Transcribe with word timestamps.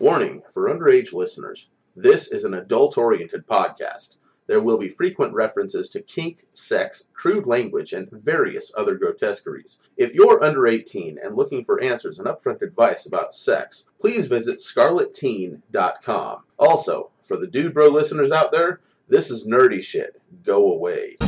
Warning 0.00 0.40
for 0.54 0.74
underage 0.74 1.12
listeners 1.12 1.68
this 1.94 2.28
is 2.28 2.46
an 2.46 2.54
adult 2.54 2.96
oriented 2.96 3.46
podcast. 3.46 4.16
There 4.46 4.62
will 4.62 4.78
be 4.78 4.88
frequent 4.88 5.34
references 5.34 5.90
to 5.90 6.00
kink, 6.00 6.46
sex, 6.54 7.04
crude 7.12 7.46
language, 7.46 7.92
and 7.92 8.10
various 8.10 8.72
other 8.74 8.94
grotesqueries. 8.94 9.78
If 9.98 10.14
you're 10.14 10.42
under 10.42 10.66
18 10.66 11.18
and 11.22 11.36
looking 11.36 11.66
for 11.66 11.82
answers 11.82 12.18
and 12.18 12.26
upfront 12.26 12.62
advice 12.62 13.04
about 13.04 13.34
sex, 13.34 13.88
please 14.00 14.24
visit 14.24 14.60
scarleteen.com. 14.60 16.38
Also, 16.58 17.10
for 17.22 17.36
the 17.36 17.46
dude 17.46 17.74
bro 17.74 17.88
listeners 17.88 18.32
out 18.32 18.52
there, 18.52 18.80
this 19.08 19.30
is 19.30 19.46
nerdy 19.46 19.82
shit. 19.82 20.18
Go 20.42 20.72
away. 20.72 21.18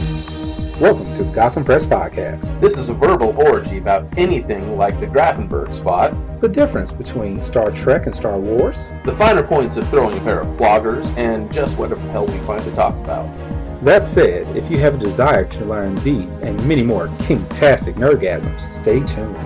Welcome 0.81 1.15
to 1.17 1.23
the 1.25 1.33
Gotham 1.33 1.65
Press 1.65 1.85
Podcast. 1.87 2.61
This 2.61 2.77
is 2.77 2.89
a 2.89 2.95
verbal 2.95 3.37
orgy 3.41 3.79
about 3.79 4.07
anything 4.19 4.77
like 4.77 4.99
the 5.01 5.07
Grafenberg 5.07 5.73
spot, 5.73 6.13
The 6.41 6.49
difference 6.49 6.91
between 6.91 7.41
Star 7.41 7.71
Trek 7.71 8.07
and 8.07 8.15
Star 8.15 8.37
Wars. 8.39 8.89
the 9.05 9.15
finer 9.15 9.43
points 9.45 9.77
of 9.77 9.87
throwing 9.89 10.17
a 10.19 10.21
pair 10.23 10.41
of 10.41 10.49
floggers, 10.59 11.17
and 11.17 11.53
just 11.53 11.77
whatever 11.77 12.01
the 12.05 12.11
hell 12.11 12.27
we 12.27 12.39
find 12.41 12.65
to 12.65 12.71
talk 12.73 12.95
about. 12.97 13.29
That 13.83 14.09
said, 14.09 14.57
if 14.57 14.71
you 14.71 14.79
have 14.79 14.95
a 14.95 14.99
desire 14.99 15.45
to 15.45 15.65
learn 15.65 15.95
these 15.97 16.37
and 16.39 16.57
many 16.67 16.83
more 16.83 17.07
kinktastic 17.19 17.95
nerdgasms, 17.95 18.61
stay 18.73 19.01
tuned. 19.01 19.37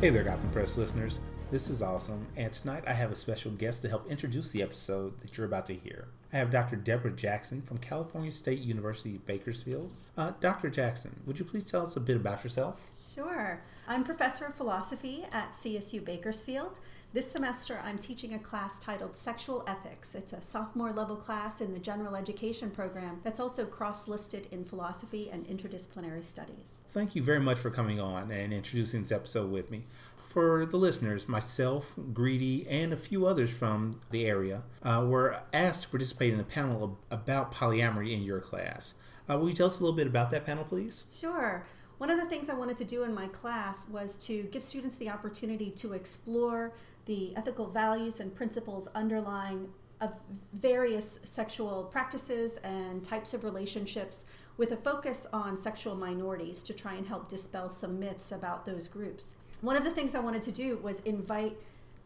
Hey 0.00 0.10
there, 0.10 0.24
Gotham 0.24 0.50
Press 0.50 0.76
listeners. 0.78 1.20
This 1.50 1.68
is 1.68 1.82
awesome, 1.82 2.28
and 2.36 2.52
tonight 2.52 2.84
I 2.86 2.92
have 2.92 3.10
a 3.10 3.16
special 3.16 3.50
guest 3.50 3.82
to 3.82 3.88
help 3.88 4.08
introduce 4.08 4.52
the 4.52 4.62
episode 4.62 5.18
that 5.18 5.36
you're 5.36 5.48
about 5.48 5.66
to 5.66 5.74
hear. 5.74 6.06
I 6.32 6.36
have 6.36 6.48
Dr. 6.48 6.76
Deborah 6.76 7.10
Jackson 7.10 7.60
from 7.60 7.78
California 7.78 8.30
State 8.30 8.60
University, 8.60 9.18
Bakersfield. 9.26 9.90
Uh, 10.16 10.30
Dr. 10.38 10.70
Jackson, 10.70 11.22
would 11.26 11.40
you 11.40 11.44
please 11.44 11.68
tell 11.68 11.82
us 11.82 11.96
a 11.96 12.00
bit 12.00 12.14
about 12.14 12.44
yourself? 12.44 12.88
Sure. 13.12 13.60
I'm 13.88 14.04
professor 14.04 14.44
of 14.44 14.54
philosophy 14.54 15.24
at 15.32 15.50
CSU 15.50 16.04
Bakersfield. 16.04 16.78
This 17.12 17.28
semester, 17.28 17.80
I'm 17.82 17.98
teaching 17.98 18.34
a 18.34 18.38
class 18.38 18.78
titled 18.78 19.16
Sexual 19.16 19.64
Ethics. 19.66 20.14
It's 20.14 20.32
a 20.32 20.40
sophomore 20.40 20.92
level 20.92 21.16
class 21.16 21.60
in 21.60 21.72
the 21.72 21.80
general 21.80 22.14
education 22.14 22.70
program 22.70 23.18
that's 23.24 23.40
also 23.40 23.66
cross 23.66 24.06
listed 24.06 24.46
in 24.52 24.62
philosophy 24.62 25.28
and 25.28 25.44
interdisciplinary 25.48 26.22
studies. 26.22 26.82
Thank 26.90 27.16
you 27.16 27.22
very 27.24 27.40
much 27.40 27.58
for 27.58 27.70
coming 27.70 27.98
on 27.98 28.30
and 28.30 28.52
introducing 28.52 29.00
this 29.00 29.10
episode 29.10 29.50
with 29.50 29.72
me. 29.72 29.82
For 30.30 30.64
the 30.64 30.76
listeners, 30.76 31.28
myself, 31.28 31.92
Greedy, 32.12 32.64
and 32.68 32.92
a 32.92 32.96
few 32.96 33.26
others 33.26 33.50
from 33.50 33.98
the 34.10 34.26
area 34.26 34.62
uh, 34.80 35.04
were 35.04 35.42
asked 35.52 35.82
to 35.82 35.88
participate 35.88 36.32
in 36.32 36.38
a 36.38 36.44
panel 36.44 36.96
ab- 37.10 37.18
about 37.18 37.52
polyamory 37.52 38.12
in 38.12 38.22
your 38.22 38.38
class. 38.38 38.94
Uh, 39.28 39.36
will 39.36 39.48
you 39.48 39.56
tell 39.56 39.66
us 39.66 39.80
a 39.80 39.82
little 39.82 39.96
bit 39.96 40.06
about 40.06 40.30
that 40.30 40.46
panel, 40.46 40.62
please? 40.62 41.06
Sure. 41.12 41.66
One 41.98 42.10
of 42.10 42.20
the 42.20 42.26
things 42.26 42.48
I 42.48 42.54
wanted 42.54 42.76
to 42.76 42.84
do 42.84 43.02
in 43.02 43.12
my 43.12 43.26
class 43.26 43.88
was 43.88 44.14
to 44.26 44.44
give 44.52 44.62
students 44.62 44.96
the 44.98 45.10
opportunity 45.10 45.72
to 45.72 45.94
explore 45.94 46.74
the 47.06 47.36
ethical 47.36 47.66
values 47.66 48.20
and 48.20 48.32
principles 48.32 48.86
underlying 48.94 49.70
of 50.00 50.14
various 50.52 51.18
sexual 51.24 51.82
practices 51.82 52.56
and 52.58 53.02
types 53.02 53.34
of 53.34 53.42
relationships 53.42 54.26
with 54.56 54.70
a 54.70 54.76
focus 54.76 55.26
on 55.32 55.56
sexual 55.56 55.96
minorities 55.96 56.62
to 56.62 56.72
try 56.72 56.94
and 56.94 57.08
help 57.08 57.28
dispel 57.28 57.68
some 57.68 57.98
myths 57.98 58.30
about 58.30 58.64
those 58.64 58.86
groups. 58.86 59.34
One 59.60 59.76
of 59.76 59.84
the 59.84 59.90
things 59.90 60.14
I 60.14 60.20
wanted 60.20 60.42
to 60.44 60.52
do 60.52 60.78
was 60.78 61.00
invite 61.00 61.58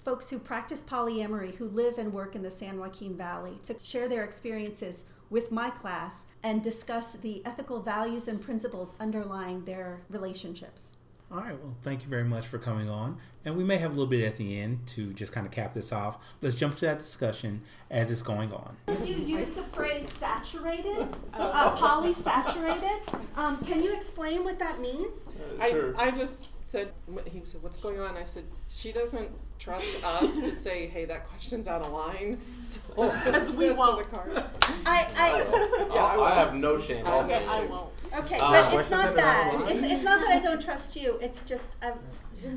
folks 0.04 0.28
who 0.28 0.40
practice 0.40 0.82
polyamory 0.82 1.54
who 1.54 1.68
live 1.68 1.98
and 1.98 2.12
work 2.12 2.34
in 2.34 2.42
the 2.42 2.50
San 2.50 2.80
Joaquin 2.80 3.16
Valley 3.16 3.60
to 3.62 3.78
share 3.78 4.08
their 4.08 4.24
experiences 4.24 5.04
with 5.30 5.52
my 5.52 5.70
class 5.70 6.26
and 6.42 6.62
discuss 6.62 7.14
the 7.14 7.42
ethical 7.46 7.80
values 7.80 8.26
and 8.26 8.42
principles 8.42 8.96
underlying 8.98 9.64
their 9.64 10.02
relationships. 10.10 10.96
All 11.30 11.38
right, 11.38 11.60
well, 11.62 11.76
thank 11.82 12.02
you 12.02 12.08
very 12.08 12.24
much 12.24 12.46
for 12.46 12.58
coming 12.58 12.90
on. 12.90 13.18
And 13.46 13.56
we 13.56 13.64
may 13.64 13.76
have 13.76 13.90
a 13.90 13.94
little 13.94 14.06
bit 14.06 14.24
at 14.24 14.36
the 14.36 14.58
end 14.58 14.86
to 14.88 15.12
just 15.12 15.32
kind 15.32 15.46
of 15.46 15.52
cap 15.52 15.74
this 15.74 15.92
off. 15.92 16.16
Let's 16.40 16.54
jump 16.54 16.76
to 16.76 16.86
that 16.86 16.98
discussion 16.98 17.60
as 17.90 18.10
it's 18.10 18.22
going 18.22 18.52
on. 18.52 18.76
You 19.04 19.16
use 19.16 19.50
the 19.52 19.62
phrase 19.64 20.10
saturated, 20.10 21.08
uh, 21.34 21.76
polysaturated. 21.76 23.20
Um, 23.36 23.58
can 23.64 23.82
you 23.82 23.94
explain 23.94 24.44
what 24.44 24.58
that 24.60 24.80
means? 24.80 25.28
I, 25.60 25.92
I 25.98 26.10
just 26.10 26.48
said, 26.66 26.92
he 27.30 27.42
said, 27.44 27.62
what's 27.62 27.78
going 27.80 28.00
on? 28.00 28.16
I 28.16 28.24
said, 28.24 28.44
she 28.68 28.92
doesn't 28.92 29.28
trust 29.58 30.02
us 30.04 30.38
to 30.38 30.54
say, 30.54 30.86
hey, 30.86 31.04
that 31.04 31.28
question's 31.28 31.68
out 31.68 31.82
of 31.82 31.92
line. 31.92 32.38
So, 32.64 32.80
Because 32.96 33.50
we 33.50 33.66
that's 33.66 33.78
won't. 33.78 34.02
the 34.10 34.16
card. 34.16 34.44
I, 34.86 35.06
I 35.16 35.88
Yeah, 35.94 36.02
I 36.02 36.16
will. 36.16 36.24
have 36.24 36.54
no 36.54 36.78
shame. 36.78 37.06
I'll 37.06 37.20
Okay, 37.24 37.44
I 37.46 37.66
won't. 37.66 37.90
okay, 38.20 38.38
Uh, 38.40 38.70
but 38.70 38.80
it's 38.80 38.90
not 38.90 39.14
that 39.14 39.46
are 39.46 39.50
that. 39.52 39.54
online? 39.54 39.76
It's, 39.76 39.92
it's 39.92 40.02
not 40.02 40.20
that 40.20 40.30
I 40.30 40.40
don't 40.40 40.62
trust 40.62 40.96
you. 40.96 41.18
It's 41.20 41.44
just 41.44 41.76
I'm, 41.82 41.92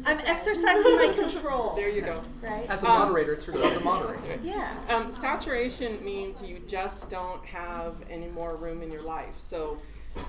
I'm 0.05 0.19
exercising 0.19 0.95
my 0.95 1.13
control. 1.15 1.75
There 1.75 1.89
you 1.89 2.01
go. 2.01 2.21
Right? 2.41 2.65
As 2.69 2.83
a 2.83 2.87
Um, 2.89 2.99
moderator, 2.99 3.33
it's 3.33 3.47
your 3.47 3.57
job 3.63 3.73
to 3.73 3.79
moderate. 3.81 4.19
Yeah. 4.43 4.75
Um, 4.89 5.11
saturation 5.11 6.03
means 6.03 6.41
you 6.41 6.59
just 6.67 7.09
don't 7.09 7.43
have 7.45 7.95
any 8.09 8.27
more 8.27 8.55
room 8.55 8.81
in 8.81 8.91
your 8.91 9.01
life. 9.03 9.35
So 9.39 9.77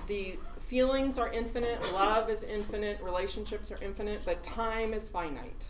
the 0.06 0.38
feelings 0.58 1.18
are 1.18 1.32
infinite, 1.32 1.80
love 1.92 2.28
is 2.28 2.42
infinite, 2.42 3.00
relationships 3.02 3.70
are 3.72 3.78
infinite, 3.82 4.20
but 4.24 4.42
time 4.42 4.92
is 4.92 5.08
finite. 5.08 5.68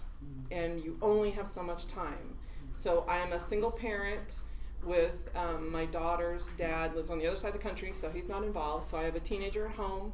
And 0.50 0.82
you 0.82 0.98
only 1.02 1.30
have 1.32 1.46
so 1.46 1.62
much 1.62 1.86
time. 1.86 2.36
So 2.72 3.04
I 3.08 3.18
am 3.18 3.32
a 3.32 3.40
single 3.40 3.70
parent 3.70 4.40
with 4.84 5.28
um, 5.36 5.70
my 5.70 5.84
daughter's 5.86 6.48
dad 6.56 6.94
lives 6.94 7.10
on 7.10 7.18
the 7.18 7.26
other 7.26 7.36
side 7.36 7.48
of 7.48 7.54
the 7.54 7.58
country, 7.68 7.92
so 7.92 8.08
he's 8.10 8.28
not 8.28 8.42
involved. 8.44 8.84
So 8.84 8.96
I 8.96 9.02
have 9.02 9.16
a 9.16 9.20
teenager 9.20 9.66
at 9.66 9.74
home. 9.74 10.12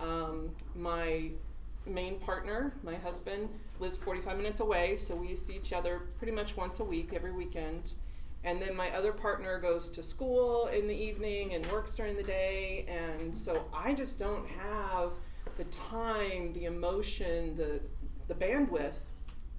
Um, 0.00 0.50
my 0.76 1.30
main 1.88 2.18
partner, 2.18 2.74
my 2.82 2.94
husband, 2.94 3.48
lives 3.80 3.96
45 3.96 4.36
minutes 4.36 4.60
away, 4.60 4.96
so 4.96 5.14
we 5.14 5.34
see 5.34 5.56
each 5.56 5.72
other 5.72 6.02
pretty 6.18 6.32
much 6.32 6.56
once 6.56 6.80
a 6.80 6.84
week, 6.84 7.12
every 7.14 7.32
weekend. 7.32 7.94
And 8.44 8.62
then 8.62 8.76
my 8.76 8.90
other 8.90 9.12
partner 9.12 9.58
goes 9.58 9.88
to 9.90 10.02
school 10.02 10.66
in 10.68 10.86
the 10.86 10.94
evening 10.94 11.54
and 11.54 11.66
works 11.66 11.94
during 11.94 12.16
the 12.16 12.22
day, 12.22 12.86
and 12.88 13.36
so 13.36 13.64
I 13.74 13.94
just 13.94 14.18
don't 14.18 14.46
have 14.46 15.12
the 15.56 15.64
time, 15.64 16.52
the 16.52 16.66
emotion, 16.66 17.56
the 17.56 17.80
the 18.28 18.34
bandwidth 18.34 19.00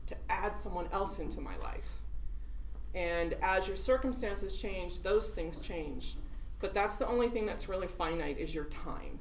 to 0.07 0.15
add 0.29 0.55
someone 0.55 0.87
else 0.91 1.19
into 1.19 1.41
my 1.41 1.57
life. 1.57 1.89
And 2.95 3.35
as 3.41 3.67
your 3.67 3.77
circumstances 3.77 4.59
change, 4.59 5.01
those 5.01 5.31
things 5.31 5.59
change. 5.59 6.15
But 6.59 6.73
that's 6.73 6.95
the 6.95 7.07
only 7.07 7.29
thing 7.29 7.45
that's 7.45 7.69
really 7.69 7.87
finite 7.87 8.37
is 8.37 8.53
your 8.53 8.65
time. 8.65 9.18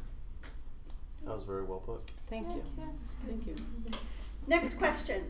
That 1.28 1.34
was 1.34 1.44
very 1.44 1.62
well 1.65 1.81
put. 1.81 2.11
Thank 2.31 2.49
you. 2.49 2.62
Thank 3.27 3.47
you. 3.47 3.55
Next 4.47 4.75
question. 4.78 5.25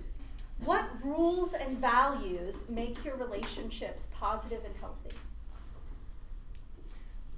What 0.64 0.84
rules 1.04 1.54
and 1.54 1.76
values 1.78 2.70
make 2.70 3.04
your 3.04 3.16
relationships 3.16 4.08
positive 4.14 4.64
and 4.64 4.76
healthy? 4.76 5.10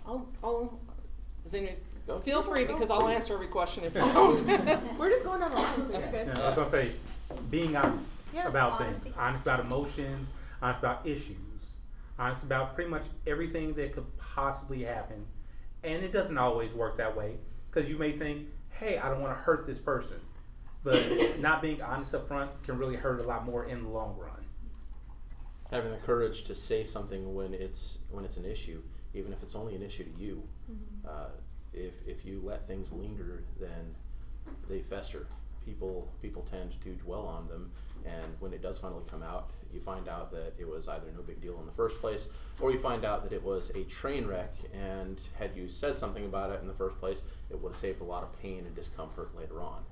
I'll, 0.07 0.29
I'll, 0.45 0.79
does 1.43 1.55
anyone, 1.55 1.77
feel 2.23 2.43
free 2.43 2.67
because 2.67 2.91
I'll 2.91 3.09
answer 3.09 3.33
every 3.33 3.47
question 3.47 3.85
if 3.85 3.95
you 3.95 4.01
don't. 4.13 4.43
We're 4.99 5.09
just 5.09 5.25
going 5.25 5.41
down 5.41 5.53
the 5.53 5.57
line. 5.57 5.85
So 5.87 5.95
Okay. 5.95 6.29
I 6.31 6.47
was 6.49 6.57
gonna 6.57 6.71
say, 6.71 6.91
being 7.51 7.77
honest 7.77 8.11
Yeah, 8.35 8.47
about 8.47 8.73
honesty. 8.79 9.05
things, 9.05 9.17
honest 9.19 9.43
about 9.43 9.61
emotions, 9.61 10.33
honest 10.61 10.81
about 10.81 11.07
issues, 11.07 11.37
honest 12.19 12.43
about 12.43 12.75
pretty 12.75 12.91
much 12.91 13.05
everything 13.27 13.73
that 13.75 13.95
could 13.95 14.07
possibly 14.19 14.85
happen. 14.85 15.25
And 15.83 16.05
it 16.05 16.13
doesn't 16.13 16.37
always 16.37 16.73
work 16.75 16.99
that 16.99 17.17
way 17.17 17.37
because 17.71 17.89
you 17.91 17.97
may 17.99 18.13
think, 18.13 18.49
"Hey, 18.71 18.99
I 18.99 19.09
don't 19.09 19.21
want 19.21 19.37
to 19.37 19.43
hurt 19.43 19.67
this 19.67 19.79
person," 19.79 20.19
but 20.83 21.03
not 21.39 21.63
being 21.63 21.81
honest 21.83 22.15
up 22.15 22.27
front 22.29 22.51
can 22.65 22.79
really 22.79 22.97
hurt 22.97 23.21
a 23.21 23.25
lot 23.25 23.45
more 23.45 23.65
in 23.65 23.83
the 23.83 23.89
long 23.89 24.17
run. 24.19 24.31
having 25.71 25.93
the 25.93 25.99
courage 25.99 26.43
to 26.45 26.55
say 26.55 26.83
something 26.85 27.33
when 27.35 27.55
it's 27.55 27.99
when 28.11 28.25
it's 28.25 28.37
an 28.37 28.45
issue, 28.45 28.83
even 29.15 29.33
if 29.33 29.43
it's 29.43 29.55
only 29.55 29.75
an 29.77 29.83
issue 29.83 30.05
to 30.05 30.21
you. 30.21 30.43
Uh, 31.07 31.29
if 31.73 32.07
if 32.09 32.25
you 32.25 32.41
let 32.45 32.67
things 32.67 32.91
linger, 32.93 33.45
then 33.61 33.95
they 34.69 34.81
fester. 34.81 35.27
People 35.65 36.09
people 36.21 36.43
tend 36.43 36.73
to 36.83 36.91
dwell 36.95 37.25
on 37.27 37.47
them, 37.49 37.71
and 38.05 38.35
when 38.41 38.53
it 38.53 38.63
does 38.63 38.79
finally 38.79 39.05
come 39.09 39.23
out, 39.23 39.51
you 39.73 39.81
find 39.81 40.09
out 40.09 40.31
that 40.33 40.55
it 40.59 40.69
was 40.69 40.89
either 40.89 41.07
no 41.17 41.23
big 41.23 41.41
deal 41.41 41.59
in 41.61 41.67
the 41.67 41.73
first 41.73 42.01
place, 42.01 42.29
or 42.61 42.71
you 42.71 42.79
find 42.79 43.05
out 43.05 43.23
that 43.25 43.33
it 43.33 43.43
was 43.43 43.71
a 43.71 43.85
train 43.85 44.27
wreck. 44.27 44.55
And 44.73 45.21
had 45.39 45.57
you 45.57 45.69
said 45.69 45.99
something 45.99 46.25
about 46.25 46.51
it 46.51 46.61
in 46.61 46.69
the 46.69 46.75
first 46.75 46.99
place, 46.99 47.23
it 47.51 47.61
would 47.61 47.71
have 47.71 47.77
saved 47.77 48.01
a 48.01 48.05
lot 48.05 48.23
of 48.23 48.41
pain 48.41 48.65
and 48.67 48.75
discomfort 48.75 49.37
later 49.37 49.61
on. 49.61 49.83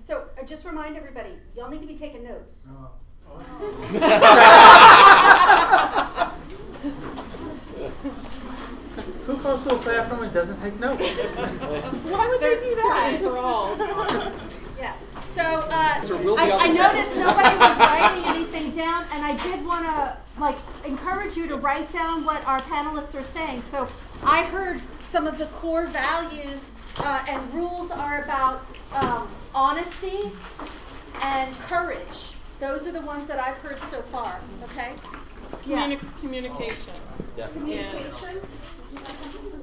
So 0.00 0.24
uh, 0.40 0.44
just 0.44 0.64
remind 0.64 0.96
everybody, 0.96 1.30
y'all 1.56 1.68
need 1.68 1.80
to 1.80 1.86
be 1.86 1.96
taking 1.96 2.24
notes. 2.24 2.66
Who 9.26 9.36
goes 9.36 9.62
to 9.64 9.74
a 9.74 9.78
classroom 9.78 10.22
and 10.24 10.32
doesn't 10.32 10.60
take 10.60 10.78
notes? 10.80 11.00
Why 12.04 12.28
would 12.28 12.40
they 12.40 12.58
do 12.58 12.74
that? 12.74 13.18
For 13.22 13.38
all. 13.38 13.76
Yeah. 13.78 14.32
So 15.32 15.42
uh, 15.42 16.02
So 16.02 16.18
we'll 16.18 16.36
be 16.36 16.42
I, 16.42 16.50
I 16.50 16.68
noticed 16.68 17.16
nobody 17.16 17.56
was 17.56 17.78
writing 17.78 18.24
anything 18.26 18.70
down, 18.72 19.04
and 19.12 19.24
I 19.24 19.34
did 19.42 19.64
want 19.64 19.86
to 19.86 20.16
like 20.38 20.56
encourage 20.84 21.38
you 21.38 21.48
to 21.48 21.56
write 21.56 21.90
down 21.90 22.24
what 22.24 22.44
our 22.44 22.60
panelists 22.60 23.18
are 23.18 23.22
saying. 23.22 23.62
So 23.62 23.88
I 24.22 24.42
heard 24.44 24.82
some 25.04 25.26
of 25.26 25.38
the 25.38 25.46
core 25.46 25.86
values 25.86 26.74
uh, 26.98 27.24
and 27.26 27.54
rules 27.54 27.90
are 27.90 28.22
about 28.24 28.66
um, 28.92 29.26
honesty, 29.54 30.30
and 31.22 31.54
courage. 31.60 32.34
Those 32.60 32.86
are 32.86 32.92
the 32.92 33.00
ones 33.00 33.26
that 33.26 33.38
I've 33.38 33.56
heard 33.56 33.80
so 33.80 34.02
far. 34.02 34.38
Okay. 34.64 34.92
Communi- 35.64 36.20
communication. 36.20 36.92
Definitely. 37.36 37.78
And 37.78 37.90
Communication. 37.90 38.40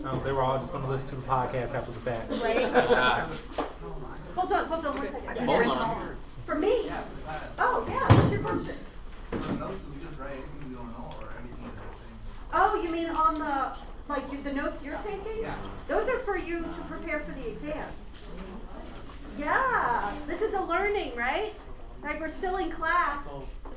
Um, 0.03 0.21
they 0.23 0.31
were 0.31 0.41
all 0.41 0.57
just 0.57 0.71
going 0.71 0.83
to 0.83 0.89
listen 0.89 1.09
to 1.09 1.15
the 1.17 1.21
podcast 1.21 1.75
after 1.75 1.91
the 1.91 1.99
fact. 1.99 2.31
Right. 2.41 3.65
hold 4.39 4.53
on. 4.53 4.65
Hold 4.65 4.85
on 4.85 4.97
one 4.97 5.11
second. 5.11 5.47
Hold 5.49 5.77
on. 5.77 6.15
For 6.45 6.55
me. 6.55 6.89
Oh 7.57 7.85
yeah. 7.87 8.15
What's 8.15 8.31
your 8.31 8.41
question? 8.41 8.75
Oh, 12.51 12.81
you 12.81 12.91
mean 12.91 13.09
on 13.09 13.39
the 13.39 13.77
like 14.07 14.31
you- 14.31 14.41
the 14.41 14.53
notes 14.53 14.83
you're 14.83 14.97
taking? 14.97 15.41
Yeah. 15.41 15.55
Those 15.87 16.09
are 16.09 16.19
for 16.19 16.37
you 16.37 16.63
to 16.63 16.81
prepare 16.89 17.19
for 17.19 17.31
the 17.31 17.47
exam. 17.49 17.87
Yeah. 19.37 20.11
This 20.27 20.41
is 20.41 20.53
a 20.53 20.61
learning, 20.61 21.15
right? 21.15 21.53
Right. 22.01 22.19
We're 22.19 22.29
still 22.29 22.57
in 22.57 22.71
class, 22.71 23.25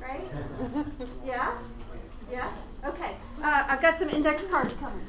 right? 0.01 0.23
Yeah. 1.25 1.51
Yeah. 2.31 2.49
Okay. 2.85 3.15
Uh, 3.43 3.65
I've 3.69 3.81
got 3.81 3.99
some 3.99 4.09
index 4.09 4.47
cards 4.47 4.73
coming. 4.79 5.05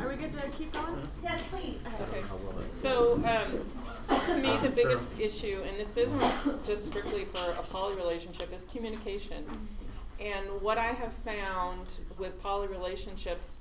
Are 0.00 0.08
we 0.08 0.14
good 0.16 0.32
to 0.32 0.48
keep 0.50 0.72
going? 0.72 0.96
Yes, 1.22 1.42
please. 1.50 1.78
Okay. 2.00 2.22
So, 2.70 3.14
um, 3.16 3.66
to 4.26 4.36
me, 4.36 4.56
the 4.58 4.68
um, 4.68 4.74
biggest 4.74 5.18
issue, 5.18 5.62
and 5.66 5.78
this 5.78 5.96
isn't 5.96 6.64
just 6.64 6.86
strictly 6.86 7.24
for 7.24 7.50
a 7.52 7.62
poly 7.64 7.96
relationship, 7.96 8.52
is 8.52 8.64
communication. 8.64 9.44
And 10.20 10.46
what 10.60 10.78
I 10.78 10.86
have 10.86 11.12
found 11.12 11.98
with 12.18 12.40
poly 12.42 12.68
relationships 12.68 13.58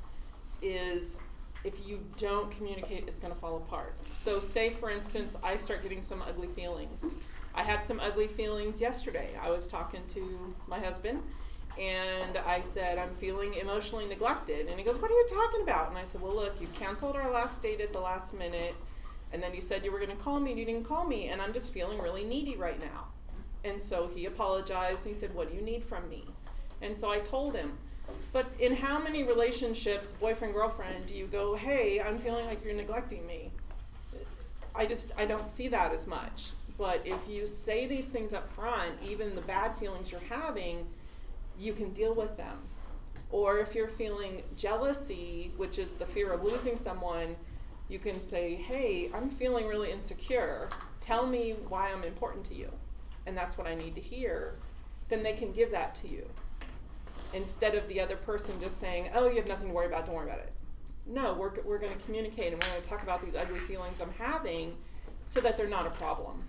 is 0.62 1.20
if 1.64 1.88
you 1.88 2.00
don't 2.18 2.52
communicate, 2.52 3.06
it's 3.08 3.20
going 3.20 3.34
to 3.34 3.40
fall 3.40 3.58
apart. 3.58 3.94
So, 4.14 4.40
say 4.40 4.70
for 4.70 4.90
instance, 4.90 5.36
I 5.44 5.58
start 5.58 5.84
getting 5.84 6.02
some 6.02 6.22
ugly 6.28 6.48
feelings. 6.48 7.16
I 7.54 7.64
had 7.64 7.84
some 7.84 8.00
ugly 8.00 8.28
feelings 8.28 8.80
yesterday. 8.80 9.30
I 9.42 9.50
was 9.50 9.68
talking 9.68 10.02
to 10.10 10.56
my 10.68 10.80
husband, 10.80 11.22
and 11.80 12.38
I 12.46 12.62
said, 12.62 12.98
I'm 12.98 13.14
feeling 13.16 13.54
emotionally 13.56 14.06
neglected. 14.06 14.68
And 14.68 14.80
he 14.80 14.86
goes, 14.86 15.00
What 15.00 15.12
are 15.12 15.14
you 15.14 15.28
talking 15.30 15.62
about? 15.62 15.90
And 15.90 15.98
I 15.98 16.06
said, 16.06 16.22
Well, 16.22 16.36
look, 16.36 16.60
you 16.60 16.68
canceled 16.68 17.16
our 17.16 17.32
last 17.32 17.62
date 17.62 17.82
at 17.82 17.94
the 17.94 18.00
last 18.00 18.34
minute, 18.34 18.76
and 19.34 19.42
then 19.42 19.54
you 19.54 19.62
said 19.62 19.86
you 19.86 19.92
were 19.92 20.00
going 20.00 20.12
to 20.12 20.24
call 20.24 20.40
me, 20.40 20.52
and 20.52 20.60
you 20.60 20.66
didn't 20.66 20.86
call 20.86 21.06
me, 21.06 21.28
and 21.28 21.42
I'm 21.42 21.54
just 21.54 21.74
feeling 21.74 22.00
really 22.00 22.24
needy 22.24 22.56
right 22.56 22.80
now. 22.80 23.08
And 23.64 23.82
so 23.82 24.10
he 24.14 24.26
apologized, 24.26 25.06
and 25.06 25.16
he 25.16 25.20
said, 25.20 25.34
What 25.34 25.50
do 25.50 25.56
you 25.56 25.62
need 25.62 25.84
from 25.84 26.10
me? 26.10 26.24
And 26.82 26.98
so 26.98 27.10
I 27.10 27.20
told 27.20 27.56
him. 27.56 27.78
But 28.34 28.48
in 28.60 28.76
how 28.76 29.00
many 29.00 29.24
relationships, 29.24 30.12
boyfriend, 30.12 30.54
girlfriend, 30.54 31.06
do 31.06 31.14
you 31.14 31.28
go, 31.28 31.56
Hey, 31.56 32.02
I'm 32.02 32.18
feeling 32.18 32.46
like 32.46 32.64
you're 32.66 32.74
neglecting 32.74 33.26
me? 33.28 33.52
I 34.76 34.86
just, 34.86 35.12
I 35.18 35.26
don't 35.26 35.50
see 35.50 35.68
that 35.68 35.94
as 35.94 36.08
much. 36.08 36.52
But 36.78 37.02
if 37.06 37.30
you 37.30 37.46
say 37.46 37.86
these 37.86 38.10
things 38.10 38.34
up 38.34 38.50
front, 38.50 38.94
even 39.06 39.36
the 39.36 39.42
bad 39.42 39.76
feelings 39.78 40.12
you're 40.12 40.22
having, 40.30 40.88
you 41.60 41.74
can 41.74 41.92
deal 41.92 42.16
with 42.16 42.38
them. 42.38 42.58
Or 43.30 43.60
if 43.60 43.76
you're 43.76 43.88
feeling 43.88 44.44
jealousy, 44.58 45.52
which 45.58 45.78
is 45.78 45.96
the 45.96 46.06
fear 46.06 46.32
of 46.32 46.44
losing 46.44 46.76
someone, 46.76 47.36
you 47.92 48.00
can 48.00 48.22
say, 48.22 48.56
Hey, 48.56 49.10
I'm 49.14 49.30
feeling 49.30 49.68
really 49.68 49.92
insecure. 49.92 50.70
Tell 51.02 51.28
me 51.28 51.56
why 51.68 51.92
I'm 51.92 52.04
important 52.04 52.46
to 52.46 52.56
you. 52.56 52.72
And 53.28 53.38
that's 53.38 53.58
what 53.58 53.68
I 53.68 53.76
need 53.76 53.96
to 53.96 54.02
hear. 54.02 54.56
Then 55.10 55.24
they 55.24 55.34
can 55.34 55.52
give 55.52 55.72
that 55.72 55.94
to 55.96 56.08
you. 56.08 56.28
Instead 57.34 57.76
of 57.76 57.88
the 57.88 58.00
other 58.00 58.16
person 58.16 58.56
just 58.62 58.80
saying, 58.80 59.10
Oh, 59.14 59.30
you 59.30 59.36
have 59.36 59.48
nothing 59.48 59.68
to 59.68 59.74
worry 59.74 59.88
about, 59.88 60.06
don't 60.06 60.16
worry 60.16 60.28
about 60.28 60.40
it. 60.40 60.54
No, 61.06 61.34
we're, 61.34 61.52
we're 61.66 61.80
going 61.80 61.94
to 61.94 62.06
communicate 62.06 62.54
and 62.54 62.64
we're 62.64 62.70
going 62.70 62.82
to 62.82 62.88
talk 62.88 63.04
about 63.04 63.24
these 63.26 63.36
ugly 63.36 63.60
feelings 63.60 64.02
I'm 64.02 64.14
having 64.18 64.78
so 65.26 65.42
that 65.42 65.58
they're 65.58 65.68
not 65.68 65.86
a 65.86 65.92
problem. 65.92 66.46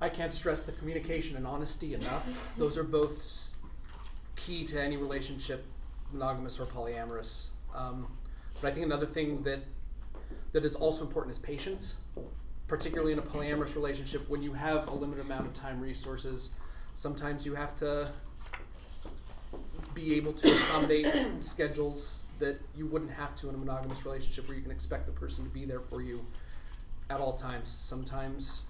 I 0.00 0.08
can't 0.08 0.34
stress 0.34 0.64
the 0.64 0.72
communication 0.72 1.36
and 1.36 1.46
honesty 1.46 1.94
enough. 1.94 2.52
Those 2.58 2.76
are 2.76 2.84
both 2.84 3.54
key 4.36 4.64
to 4.66 4.82
any 4.82 4.96
relationship, 4.96 5.64
monogamous 6.12 6.58
or 6.58 6.66
polyamorous. 6.66 7.46
Um, 7.74 8.08
but 8.60 8.68
I 8.68 8.70
think 8.72 8.84
another 8.84 9.06
thing 9.06 9.44
that 9.44 9.62
that 10.52 10.64
is 10.64 10.74
also 10.74 11.04
important 11.04 11.34
is 11.34 11.40
patience, 11.40 11.96
particularly 12.68 13.12
in 13.12 13.18
a 13.18 13.22
polyamorous 13.22 13.74
relationship 13.74 14.28
when 14.28 14.42
you 14.42 14.52
have 14.52 14.88
a 14.88 14.92
limited 14.92 15.24
amount 15.24 15.46
of 15.46 15.54
time 15.54 15.80
resources. 15.80 16.50
Sometimes 16.94 17.46
you 17.46 17.54
have 17.54 17.76
to 17.78 18.08
be 19.94 20.14
able 20.14 20.32
to 20.32 20.48
accommodate 20.48 21.06
schedules 21.40 22.24
that 22.38 22.60
you 22.76 22.86
wouldn't 22.86 23.12
have 23.12 23.36
to 23.36 23.48
in 23.48 23.54
a 23.54 23.58
monogamous 23.58 24.04
relationship 24.04 24.48
where 24.48 24.56
you 24.56 24.62
can 24.62 24.72
expect 24.72 25.06
the 25.06 25.12
person 25.12 25.44
to 25.44 25.50
be 25.50 25.64
there 25.64 25.80
for 25.80 26.02
you 26.02 26.26
at 27.08 27.20
all 27.20 27.36
times. 27.36 27.76
Sometimes 27.78 28.62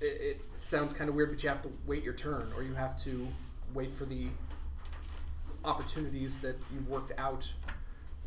it, 0.00 0.20
it 0.20 0.46
sounds 0.58 0.92
kind 0.92 1.08
of 1.08 1.16
weird, 1.16 1.30
but 1.30 1.42
you 1.42 1.48
have 1.48 1.62
to 1.62 1.70
wait 1.86 2.04
your 2.04 2.14
turn, 2.14 2.46
or 2.56 2.62
you 2.62 2.74
have 2.74 3.02
to 3.04 3.26
wait 3.72 3.92
for 3.92 4.04
the 4.04 4.28
opportunities 5.64 6.40
that 6.40 6.56
you've 6.72 6.88
worked 6.88 7.12
out 7.18 7.50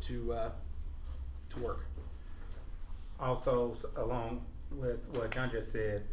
to 0.02 0.32
uh, 0.32 0.50
to 1.50 1.60
work. 1.62 1.87
Also, 3.20 3.76
along 3.96 4.44
with 4.70 5.00
what 5.14 5.30
John 5.30 5.50
just 5.50 5.72
said, 5.72 6.04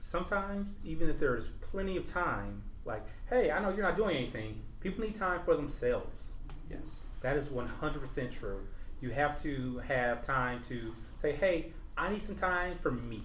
sometimes 0.00 0.78
even 0.84 1.08
if 1.08 1.18
there's 1.18 1.48
plenty 1.60 1.96
of 1.96 2.04
time, 2.04 2.62
like, 2.84 3.04
hey, 3.28 3.50
I 3.50 3.60
know 3.60 3.70
you're 3.70 3.82
not 3.82 3.96
doing 3.96 4.16
anything, 4.16 4.62
people 4.80 5.04
need 5.04 5.14
time 5.14 5.40
for 5.44 5.54
themselves. 5.54 6.32
Yes. 6.70 7.00
That 7.20 7.36
is 7.36 7.44
100% 7.46 8.32
true. 8.32 8.66
You 9.00 9.10
have 9.10 9.40
to 9.42 9.78
have 9.86 10.22
time 10.22 10.62
to 10.68 10.94
say, 11.20 11.32
hey, 11.32 11.72
I 11.96 12.10
need 12.10 12.22
some 12.22 12.36
time 12.36 12.78
for 12.78 12.90
me. 12.90 13.22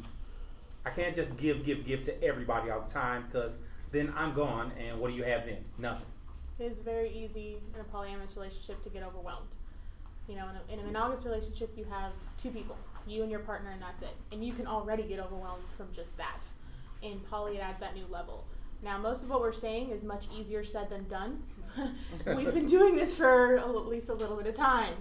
I 0.86 0.90
can't 0.90 1.16
just 1.16 1.36
give, 1.38 1.64
give, 1.64 1.86
give 1.86 2.02
to 2.04 2.24
everybody 2.24 2.70
all 2.70 2.82
the 2.82 2.92
time 2.92 3.26
because 3.32 3.54
then 3.92 4.14
I'm 4.18 4.34
gone 4.34 4.72
and 4.78 5.00
what 5.00 5.10
do 5.10 5.16
you 5.16 5.24
have 5.24 5.46
then? 5.46 5.64
Nothing. 5.78 6.08
It 6.60 6.66
is 6.66 6.80
very 6.80 7.10
easy 7.10 7.58
in 7.74 7.80
a 7.80 7.84
polyamorous 7.84 8.36
relationship 8.36 8.82
to 8.84 8.90
get 8.90 9.04
overwhelmed. 9.04 9.56
You 10.28 10.36
know, 10.36 10.48
in 10.50 10.56
a, 10.56 10.74
in 10.74 10.80
a 10.80 10.84
monogamous 10.88 11.26
relationship, 11.26 11.74
you 11.78 11.86
have 11.86 12.14
two 12.38 12.50
people, 12.50 12.78
you 13.06 13.22
and 13.24 13.32
your 13.32 13.42
partner, 13.42 13.72
and 13.72 13.82
that's 13.82 14.02
it. 14.04 14.16
And 14.32 14.44
you 14.46 14.54
can 14.54 14.68
already 14.68 15.04
get 15.04 15.20
overwhelmed 15.20 15.64
from 15.76 15.88
just 15.94 16.16
that. 16.18 16.44
In 17.02 17.20
poly, 17.20 17.58
it 17.58 17.62
adds 17.62 17.82
that 17.82 17.94
new 17.94 18.06
level. 18.10 18.46
Now, 18.82 18.98
most 18.98 19.24
of 19.24 19.30
what 19.30 19.42
we're 19.42 19.52
saying 19.52 19.90
is 19.90 20.04
much 20.04 20.28
easier 20.38 20.64
said 20.64 20.90
than 20.90 21.08
done. 21.08 21.44
We've 22.28 22.54
been 22.54 22.66
doing 22.66 22.96
this 22.96 23.16
for 23.16 23.56
a- 23.56 23.60
at 23.62 23.88
least 23.88 24.10
a 24.10 24.14
little 24.14 24.38
bit 24.38 24.48
of 24.48 24.56
time. 24.56 24.94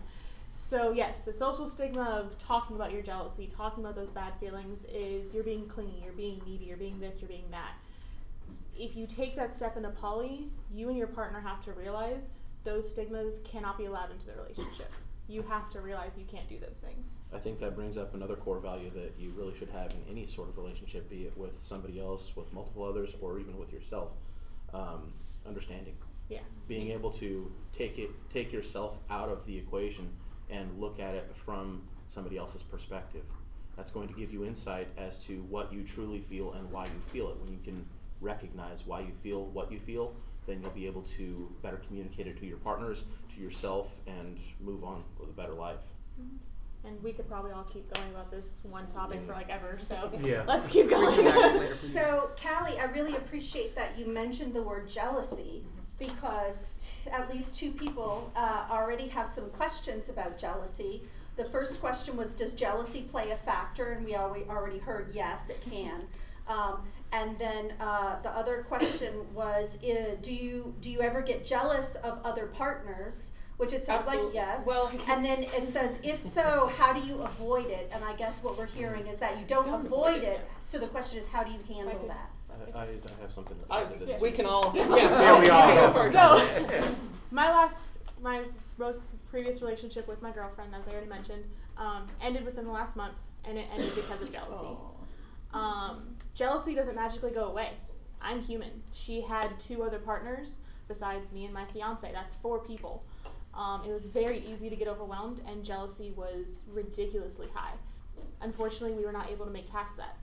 So, 0.51 0.93
yes, 0.93 1.23
the 1.23 1.33
social 1.33 1.67
stigma 1.67 2.03
of 2.03 2.37
talking 2.39 2.77
about 2.77 2.93
your 2.93 3.03
jealousy, 3.03 3.47
talking 3.47 3.85
about 3.85 3.95
those 3.95 4.11
bad 4.11 4.35
feelings, 4.41 4.85
is 4.93 5.33
you're 5.33 5.45
being 5.45 5.67
clingy, 5.67 6.03
you're 6.05 6.13
being 6.13 6.43
needy, 6.47 6.65
you're 6.65 6.77
being 6.77 6.99
this, 7.01 7.21
you're 7.23 7.29
being 7.29 7.51
that 7.53 7.73
if 8.79 8.97
you 8.97 9.07
take 9.07 9.37
that 9.37 9.55
step 9.55 9.77
into 9.77 9.91
poly, 9.91 10.49
you 10.73 10.88
and 10.88 10.97
your 10.97 11.07
partner 11.07 11.41
have 11.41 11.62
to 11.64 11.73
realize 11.73 12.31
those 12.64 12.88
stigmas 12.88 13.41
cannot 13.45 13.76
be 13.79 13.85
allowed 13.85 14.11
into 14.11 14.26
the 14.26 14.33
relationship. 14.35 14.91
You 15.33 15.41
have 15.49 15.71
to 15.71 15.81
realize 15.81 16.19
you 16.19 16.27
can't 16.31 16.47
do 16.47 16.59
those 16.59 16.77
things. 16.77 17.17
I 17.33 17.39
think 17.39 17.59
that 17.61 17.75
brings 17.75 17.97
up 17.97 18.15
another 18.15 18.37
core 18.37 18.59
value 18.59 18.91
that 18.91 19.15
you 19.19 19.31
really 19.35 19.55
should 19.57 19.71
have 19.71 19.91
in 19.93 20.03
any 20.11 20.27
sort 20.27 20.51
of 20.51 20.59
relationship, 20.59 21.09
be 21.09 21.23
it 21.23 21.33
with 21.39 21.62
somebody 21.62 21.99
else, 21.99 22.37
with 22.37 22.53
multiple 22.53 22.85
others, 22.85 23.15
or 23.19 23.39
even 23.39 23.59
with 23.59 23.73
yourself. 23.73 24.11
Um, 24.75 25.15
understanding, 25.47 25.97
Yeah. 26.29 26.41
being 26.69 26.91
able 26.91 27.11
to 27.12 27.51
take 27.73 27.99
it, 27.99 28.11
take 28.31 28.53
yourself 28.53 28.99
out 29.09 29.31
of 29.31 29.47
the 29.47 29.57
equation 29.57 30.11
and 30.51 30.79
look 30.79 31.01
at 31.01 31.15
it 31.15 31.35
from 31.35 31.89
somebody 32.09 32.37
else's 32.37 32.62
perspective. 32.62 33.25
That's 33.75 33.91
going 33.91 34.09
to 34.09 34.15
give 34.15 34.35
you 34.35 34.45
insight 34.45 34.89
as 34.99 35.25
to 35.25 35.43
what 35.45 35.73
you 35.73 35.83
truly 35.83 36.21
feel 36.21 36.53
and 36.53 36.71
why 36.71 36.85
you 36.85 37.01
feel 37.07 37.31
it. 37.31 37.39
When 37.41 37.51
you 37.53 37.59
can 37.65 37.87
recognize 38.21 38.87
why 38.87 39.01
you 39.01 39.12
feel 39.23 39.47
what 39.47 39.73
you 39.73 39.81
feel, 39.81 40.15
then 40.47 40.61
you'll 40.61 40.71
be 40.73 40.87
able 40.87 41.03
to 41.03 41.51
better 41.62 41.79
communicate 41.79 42.27
it 42.27 42.37
to 42.41 42.47
your 42.47 42.59
partners, 42.59 43.05
to 43.35 43.41
yourself, 43.41 43.89
and 44.07 44.39
move 44.61 44.85
on 44.85 45.03
with 45.19 45.29
a 45.29 45.33
better 45.33 45.55
life. 45.55 45.81
And 46.85 47.01
we 47.03 47.12
could 47.12 47.29
probably 47.29 47.53
all 47.53 47.62
keep 47.62 47.93
going 47.95 48.09
about 48.11 48.31
this 48.31 48.59
one 48.65 48.89
topic 48.89 49.21
for 49.25 49.33
like 49.33 49.49
ever. 49.49 49.79
So 49.79 50.11
Yeah. 50.21 50.43
let's 50.49 50.69
keep 50.69 50.89
going. 50.91 51.25
back 51.25 51.37
it 51.55 51.61
later 51.61 51.75
for 51.77 51.87
you. 51.87 51.93
So, 51.93 52.31
Callie, 52.43 52.79
I 52.79 52.85
really 52.87 53.15
appreciate 53.15 53.77
that 53.77 53.97
you 53.97 54.07
mentioned 54.07 54.53
the 54.53 54.62
word 54.62 54.89
jealousy 54.89 55.62
because 55.99 56.67
t- 56.81 57.09
at 57.11 57.33
least 57.33 57.57
two 57.57 57.71
people 57.71 58.33
uh, 58.35 58.67
already 58.69 59.07
have 59.09 59.29
some 59.29 59.49
questions 59.51 60.09
about 60.09 60.39
jealousy. 60.39 61.03
The 61.37 61.45
first 61.45 61.81
question 61.81 62.17
was 62.17 62.33
Does 62.33 62.51
jealousy 62.53 63.03
play 63.03 63.31
a 63.31 63.37
factor? 63.37 63.93
And 63.93 64.05
we 64.05 64.17
already, 64.17 64.45
already 64.49 64.79
heard 64.79 65.11
yes, 65.15 65.51
it 65.51 65.61
can. 65.61 66.07
Um, 66.49 66.83
and 67.12 67.38
then 67.38 67.75
uh, 67.81 68.21
the 68.23 68.31
other 68.31 68.62
question 68.62 69.12
was 69.35 69.76
uh, 69.85 70.16
do, 70.23 70.33
you, 70.33 70.75
do 70.81 70.90
you 70.90 71.00
ever 71.00 71.21
get 71.23 71.45
jealous 71.45 71.95
of 71.97 72.21
other 72.25 72.47
partners? 72.47 73.33
Which 73.59 73.73
it 73.73 73.85
sounds 73.87 74.07
Absolute- 74.09 74.25
like 74.26 74.35
yes. 74.35 74.66
well- 74.66 74.90
and 75.09 75.25
then 75.25 75.42
it 75.45 75.69
says, 75.69 75.99
if 76.02 76.19
so, 76.19 76.71
how 76.78 76.92
do 76.92 77.00
you 77.00 77.23
avoid 77.23 77.66
it? 77.66 77.90
And 77.95 78.02
I 78.02 78.14
guess 78.14 78.42
what 78.42 78.57
we're 78.59 78.66
hearing 78.66 79.07
is 79.07 79.19
that 79.19 79.38
you 79.38 79.45
don't, 79.47 79.66
Don't 79.66 79.85
avoid 79.87 80.14
avoid 80.16 80.23
it. 80.25 80.28
it. 80.40 80.49
So 80.64 80.78
the 80.78 80.87
question 80.88 81.19
is, 81.19 81.28
how 81.28 81.45
do 81.45 81.52
you 81.52 81.59
handle 81.75 81.95
could- 82.00 82.11
that? 82.11 82.31
I, 82.75 82.78
I, 82.78 82.83
I 82.83 82.87
have 83.23 83.33
something 83.33 83.57
to 83.59 83.73
I, 83.73 83.81
add 83.83 83.99
to 83.99 84.04
this. 84.07 84.21
we 84.21 84.31
too. 84.31 84.37
can 84.37 84.47
all. 84.47 84.73
Yeah, 84.76 84.95
Yeah, 84.97 85.40
we 85.40 85.49
all 85.49 85.66
go 85.69 85.75
have 85.75 85.92
first. 85.95 86.12
So, 86.14 86.95
my 87.31 87.49
last, 87.49 87.88
my 88.23 88.42
most 88.78 89.14
previous 89.31 89.61
relationship 89.62 90.07
with 90.09 90.23
my 90.23 90.31
girlfriend, 90.31 90.75
as 90.75 90.87
I 90.88 90.92
already 90.92 91.09
mentioned, 91.09 91.45
um, 91.76 92.07
ended 92.23 92.45
within 92.45 92.64
the 92.64 92.71
last 92.71 92.95
month, 92.97 93.14
and 93.45 93.59
it 93.59 93.66
ended 93.73 93.95
because 93.95 94.23
of 94.23 94.31
jealousy. 94.33 94.66
Um, 95.54 96.12
jealousy 96.35 96.75
doesn't 96.75 96.95
magically 96.95 97.31
go 97.31 97.45
away. 97.45 97.71
I'm 98.21 98.41
human. 98.41 98.83
She 98.93 99.23
had 99.23 99.59
two 99.59 99.83
other 99.83 99.99
partners 99.99 100.59
besides 100.89 101.33
me 101.33 101.45
and 101.45 101.55
my 101.55 101.65
fiance. 101.67 102.11
That's 102.12 102.35
four 102.37 102.59
people. 102.61 103.05
Um, 103.55 103.83
it 103.87 103.93
was 103.93 104.07
very 104.07 104.39
easy 104.51 104.71
to 104.71 104.77
get 104.77 104.89
overwhelmed, 104.89 105.43
and 105.47 105.65
jealousy 105.65 106.12
was 106.17 106.62
ridiculously 106.73 107.49
high. 107.55 107.75
Unfortunately, 108.41 108.97
we 108.97 109.05
were 109.05 109.12
not 109.12 109.31
able 109.31 109.45
to 109.45 109.53
make 109.53 109.71
past 109.71 109.97
that. 109.99 110.17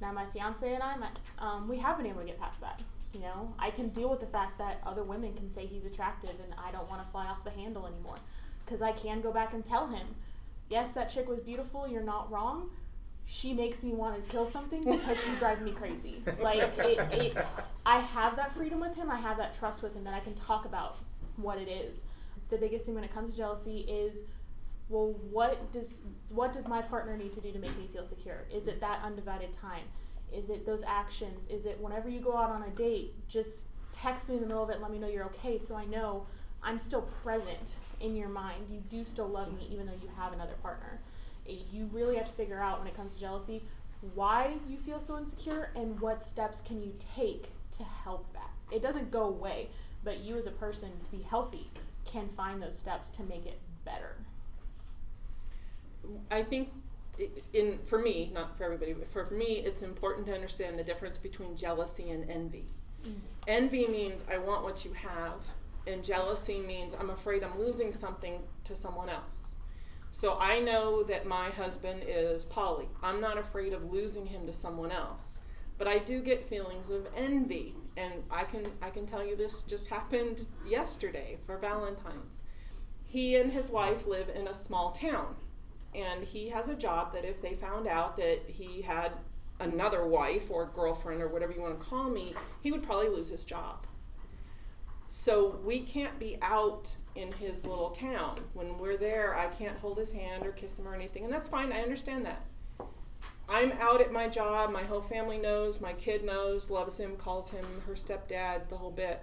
Now, 0.00 0.12
my 0.12 0.26
fiance 0.26 0.72
and 0.72 0.82
I, 0.82 0.96
my, 0.96 1.08
um, 1.38 1.68
we 1.68 1.78
have 1.78 1.96
been 1.96 2.06
able 2.06 2.20
to 2.20 2.26
get 2.26 2.40
past 2.40 2.60
that. 2.60 2.82
You 3.12 3.20
know, 3.20 3.54
I 3.60 3.70
can 3.70 3.90
deal 3.90 4.10
with 4.10 4.18
the 4.18 4.26
fact 4.26 4.58
that 4.58 4.80
other 4.84 5.04
women 5.04 5.34
can 5.34 5.50
say 5.50 5.66
he's 5.66 5.84
attractive, 5.84 6.34
and 6.42 6.52
I 6.58 6.72
don't 6.72 6.90
want 6.90 7.00
to 7.02 7.08
fly 7.10 7.26
off 7.26 7.44
the 7.44 7.50
handle 7.50 7.86
anymore, 7.86 8.16
because 8.64 8.82
I 8.82 8.90
can 8.90 9.20
go 9.20 9.30
back 9.30 9.52
and 9.54 9.64
tell 9.64 9.86
him, 9.86 10.16
yes, 10.68 10.90
that 10.92 11.10
chick 11.10 11.28
was 11.28 11.38
beautiful. 11.38 11.86
You're 11.86 12.02
not 12.02 12.30
wrong. 12.30 12.70
She 13.26 13.52
makes 13.52 13.82
me 13.82 13.92
want 13.92 14.22
to 14.22 14.30
kill 14.30 14.48
something 14.48 14.80
because 14.90 15.22
she's 15.22 15.36
driving 15.38 15.64
me 15.64 15.72
crazy. 15.72 16.22
Like 16.40 16.58
it, 16.78 16.98
it, 17.12 17.46
I 17.86 18.00
have 18.00 18.36
that 18.36 18.54
freedom 18.54 18.80
with 18.80 18.96
him. 18.96 19.10
I 19.10 19.16
have 19.16 19.36
that 19.38 19.58
trust 19.58 19.82
with 19.82 19.94
him 19.94 20.04
that 20.04 20.14
I 20.14 20.20
can 20.20 20.34
talk 20.34 20.64
about 20.64 20.98
what 21.36 21.58
it 21.58 21.68
is. 21.68 22.04
The 22.50 22.58
biggest 22.58 22.86
thing 22.86 22.94
when 22.94 23.04
it 23.04 23.12
comes 23.12 23.32
to 23.32 23.38
jealousy 23.38 23.80
is 23.88 24.24
well 24.88 25.14
what 25.30 25.72
does 25.72 26.02
what 26.30 26.52
does 26.52 26.68
my 26.68 26.82
partner 26.82 27.16
need 27.16 27.32
to 27.32 27.40
do 27.40 27.50
to 27.50 27.58
make 27.58 27.76
me 27.78 27.88
feel 27.92 28.04
secure 28.04 28.44
is 28.52 28.66
it 28.66 28.80
that 28.80 29.00
undivided 29.02 29.52
time 29.52 29.84
is 30.32 30.50
it 30.50 30.66
those 30.66 30.82
actions 30.84 31.46
is 31.48 31.64
it 31.64 31.80
whenever 31.80 32.08
you 32.08 32.20
go 32.20 32.36
out 32.36 32.50
on 32.50 32.62
a 32.62 32.70
date 32.70 33.14
just 33.28 33.68
text 33.92 34.28
me 34.28 34.34
in 34.34 34.42
the 34.42 34.46
middle 34.46 34.62
of 34.62 34.68
it 34.68 34.74
and 34.74 34.82
let 34.82 34.90
me 34.90 34.98
know 34.98 35.08
you're 35.08 35.24
okay 35.24 35.58
so 35.58 35.74
i 35.74 35.84
know 35.86 36.26
i'm 36.62 36.78
still 36.78 37.02
present 37.22 37.76
in 38.00 38.14
your 38.14 38.28
mind 38.28 38.66
you 38.70 38.82
do 38.90 39.04
still 39.04 39.28
love 39.28 39.52
me 39.54 39.66
even 39.70 39.86
though 39.86 39.92
you 40.02 40.10
have 40.16 40.32
another 40.32 40.54
partner 40.62 41.00
you 41.46 41.88
really 41.92 42.16
have 42.16 42.26
to 42.26 42.32
figure 42.32 42.60
out 42.60 42.78
when 42.78 42.88
it 42.88 42.96
comes 42.96 43.14
to 43.14 43.20
jealousy 43.20 43.62
why 44.14 44.54
you 44.68 44.76
feel 44.76 45.00
so 45.00 45.16
insecure 45.16 45.70
and 45.74 46.00
what 46.00 46.22
steps 46.22 46.60
can 46.60 46.82
you 46.82 46.94
take 47.16 47.48
to 47.72 47.82
help 47.82 48.32
that 48.32 48.50
it 48.70 48.82
doesn't 48.82 49.10
go 49.10 49.24
away 49.24 49.68
but 50.02 50.20
you 50.20 50.36
as 50.36 50.46
a 50.46 50.50
person 50.50 50.90
to 51.02 51.10
be 51.10 51.22
healthy 51.22 51.66
can 52.04 52.28
find 52.28 52.62
those 52.62 52.78
steps 52.78 53.10
to 53.10 53.22
make 53.22 53.46
it 53.46 53.58
better 53.84 54.16
I 56.30 56.42
think 56.42 56.70
in 57.52 57.78
for 57.84 57.98
me, 57.98 58.30
not 58.34 58.56
for 58.56 58.64
everybody, 58.64 58.92
but 58.92 59.08
for 59.08 59.30
me, 59.30 59.62
it's 59.64 59.82
important 59.82 60.26
to 60.26 60.34
understand 60.34 60.78
the 60.78 60.84
difference 60.84 61.16
between 61.16 61.56
jealousy 61.56 62.10
and 62.10 62.28
envy. 62.30 62.64
Mm. 63.04 63.14
Envy 63.46 63.86
means 63.86 64.24
I 64.30 64.38
want 64.38 64.64
what 64.64 64.84
you 64.84 64.92
have, 64.94 65.44
and 65.86 66.02
jealousy 66.02 66.58
means 66.58 66.94
I'm 66.98 67.10
afraid 67.10 67.44
I'm 67.44 67.58
losing 67.58 67.92
something 67.92 68.40
to 68.64 68.74
someone 68.74 69.08
else. 69.08 69.53
So 70.14 70.38
I 70.38 70.60
know 70.60 71.02
that 71.02 71.26
my 71.26 71.50
husband 71.50 72.04
is 72.06 72.44
poly. 72.44 72.86
I'm 73.02 73.20
not 73.20 73.36
afraid 73.36 73.72
of 73.72 73.92
losing 73.92 74.26
him 74.26 74.46
to 74.46 74.52
someone 74.52 74.92
else. 74.92 75.40
But 75.76 75.88
I 75.88 75.98
do 75.98 76.20
get 76.20 76.44
feelings 76.44 76.88
of 76.88 77.08
envy, 77.16 77.74
and 77.96 78.22
I 78.30 78.44
can 78.44 78.64
I 78.80 78.90
can 78.90 79.06
tell 79.06 79.26
you 79.26 79.34
this 79.34 79.62
just 79.62 79.88
happened 79.88 80.46
yesterday 80.64 81.38
for 81.44 81.58
Valentine's. 81.58 82.42
He 83.02 83.34
and 83.34 83.50
his 83.50 83.70
wife 83.70 84.06
live 84.06 84.28
in 84.28 84.46
a 84.46 84.54
small 84.54 84.92
town 84.92 85.34
and 85.96 86.22
he 86.22 86.48
has 86.48 86.68
a 86.68 86.76
job 86.76 87.12
that 87.14 87.24
if 87.24 87.42
they 87.42 87.54
found 87.54 87.88
out 87.88 88.16
that 88.16 88.42
he 88.46 88.82
had 88.82 89.10
another 89.58 90.06
wife 90.06 90.48
or 90.48 90.66
girlfriend 90.66 91.22
or 91.22 91.28
whatever 91.28 91.52
you 91.52 91.60
want 91.60 91.76
to 91.76 91.84
call 91.84 92.08
me, 92.08 92.34
he 92.60 92.70
would 92.70 92.84
probably 92.84 93.08
lose 93.08 93.30
his 93.30 93.44
job. 93.44 93.84
So 95.06 95.60
we 95.64 95.80
can't 95.80 96.18
be 96.18 96.38
out 96.42 96.96
in 97.14 97.32
his 97.32 97.64
little 97.64 97.90
town. 97.90 98.40
When 98.52 98.78
we're 98.78 98.96
there, 98.96 99.36
I 99.36 99.46
can't 99.46 99.78
hold 99.78 99.98
his 99.98 100.12
hand 100.12 100.46
or 100.46 100.52
kiss 100.52 100.78
him 100.78 100.88
or 100.88 100.94
anything, 100.94 101.24
and 101.24 101.32
that's 101.32 101.48
fine. 101.48 101.72
I 101.72 101.80
understand 101.80 102.26
that. 102.26 102.44
I'm 103.48 103.72
out 103.72 104.00
at 104.00 104.12
my 104.12 104.28
job. 104.28 104.72
My 104.72 104.82
whole 104.82 105.02
family 105.02 105.38
knows. 105.38 105.80
My 105.80 105.92
kid 105.92 106.24
knows, 106.24 106.70
loves 106.70 106.98
him, 106.98 107.16
calls 107.16 107.50
him 107.50 107.64
her 107.86 107.92
stepdad, 107.92 108.68
the 108.68 108.78
whole 108.78 108.90
bit. 108.90 109.22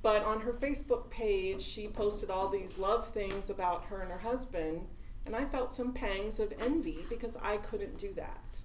But 0.00 0.24
on 0.24 0.40
her 0.40 0.52
Facebook 0.52 1.10
page, 1.10 1.62
she 1.62 1.86
posted 1.86 2.30
all 2.30 2.48
these 2.48 2.78
love 2.78 3.08
things 3.08 3.48
about 3.48 3.84
her 3.84 4.00
and 4.00 4.10
her 4.10 4.18
husband, 4.18 4.88
and 5.24 5.36
I 5.36 5.44
felt 5.44 5.72
some 5.72 5.92
pangs 5.92 6.40
of 6.40 6.52
envy 6.58 6.98
because 7.08 7.36
I 7.40 7.58
couldn't 7.58 7.98
do 7.98 8.12
that. 8.14 8.60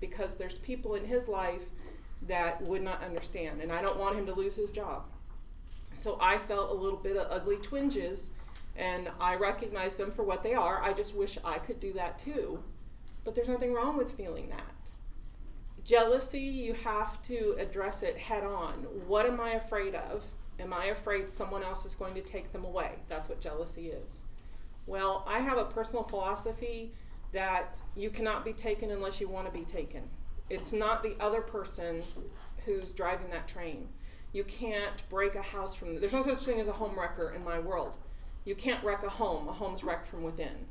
Because 0.00 0.36
there's 0.36 0.58
people 0.58 0.94
in 0.94 1.04
his 1.04 1.28
life 1.28 1.68
that 2.22 2.62
would 2.62 2.82
not 2.82 3.02
understand, 3.02 3.60
and 3.60 3.70
I 3.70 3.82
don't 3.82 3.98
want 3.98 4.16
him 4.16 4.26
to 4.26 4.34
lose 4.34 4.56
his 4.56 4.72
job. 4.72 5.04
So 5.94 6.18
I 6.20 6.38
felt 6.38 6.70
a 6.70 6.74
little 6.74 6.98
bit 6.98 7.16
of 7.16 7.28
ugly 7.30 7.56
twinges, 7.56 8.30
and 8.76 9.10
I 9.20 9.36
recognize 9.36 9.94
them 9.96 10.10
for 10.10 10.22
what 10.22 10.42
they 10.42 10.54
are. 10.54 10.82
I 10.82 10.92
just 10.92 11.14
wish 11.14 11.38
I 11.44 11.58
could 11.58 11.80
do 11.80 11.92
that 11.94 12.18
too. 12.18 12.62
But 13.24 13.34
there's 13.34 13.48
nothing 13.48 13.72
wrong 13.72 13.96
with 13.96 14.12
feeling 14.12 14.48
that. 14.50 14.92
Jealousy, 15.84 16.40
you 16.40 16.74
have 16.74 17.22
to 17.24 17.56
address 17.58 18.02
it 18.02 18.16
head 18.16 18.44
on. 18.44 18.74
What 19.06 19.26
am 19.26 19.40
I 19.40 19.50
afraid 19.52 19.94
of? 19.94 20.24
Am 20.60 20.72
I 20.72 20.86
afraid 20.86 21.28
someone 21.28 21.62
else 21.62 21.84
is 21.84 21.94
going 21.94 22.14
to 22.14 22.20
take 22.20 22.52
them 22.52 22.64
away? 22.64 22.92
That's 23.08 23.28
what 23.28 23.40
jealousy 23.40 23.88
is. 23.88 24.22
Well, 24.86 25.24
I 25.26 25.40
have 25.40 25.58
a 25.58 25.64
personal 25.64 26.04
philosophy 26.04 26.92
that 27.32 27.80
you 27.96 28.10
cannot 28.10 28.44
be 28.44 28.52
taken 28.52 28.90
unless 28.90 29.20
you 29.20 29.28
want 29.28 29.46
to 29.46 29.52
be 29.52 29.64
taken. 29.64 30.02
It's 30.50 30.72
not 30.72 31.02
the 31.02 31.16
other 31.18 31.40
person 31.40 32.02
who's 32.64 32.92
driving 32.92 33.30
that 33.30 33.48
train. 33.48 33.88
You 34.32 34.44
can't 34.44 35.08
break 35.08 35.34
a 35.34 35.42
house 35.42 35.74
from. 35.74 36.00
There's 36.00 36.12
no 36.12 36.22
such 36.22 36.38
thing 36.38 36.60
as 36.60 36.66
a 36.66 36.72
home 36.72 36.98
wrecker 36.98 37.30
in 37.30 37.44
my 37.44 37.58
world. 37.58 37.98
You 38.44 38.54
can't 38.54 38.82
wreck 38.82 39.02
a 39.02 39.08
home. 39.08 39.48
A 39.48 39.52
home's 39.52 39.84
wrecked 39.84 40.06
from 40.06 40.22
within. 40.22 40.66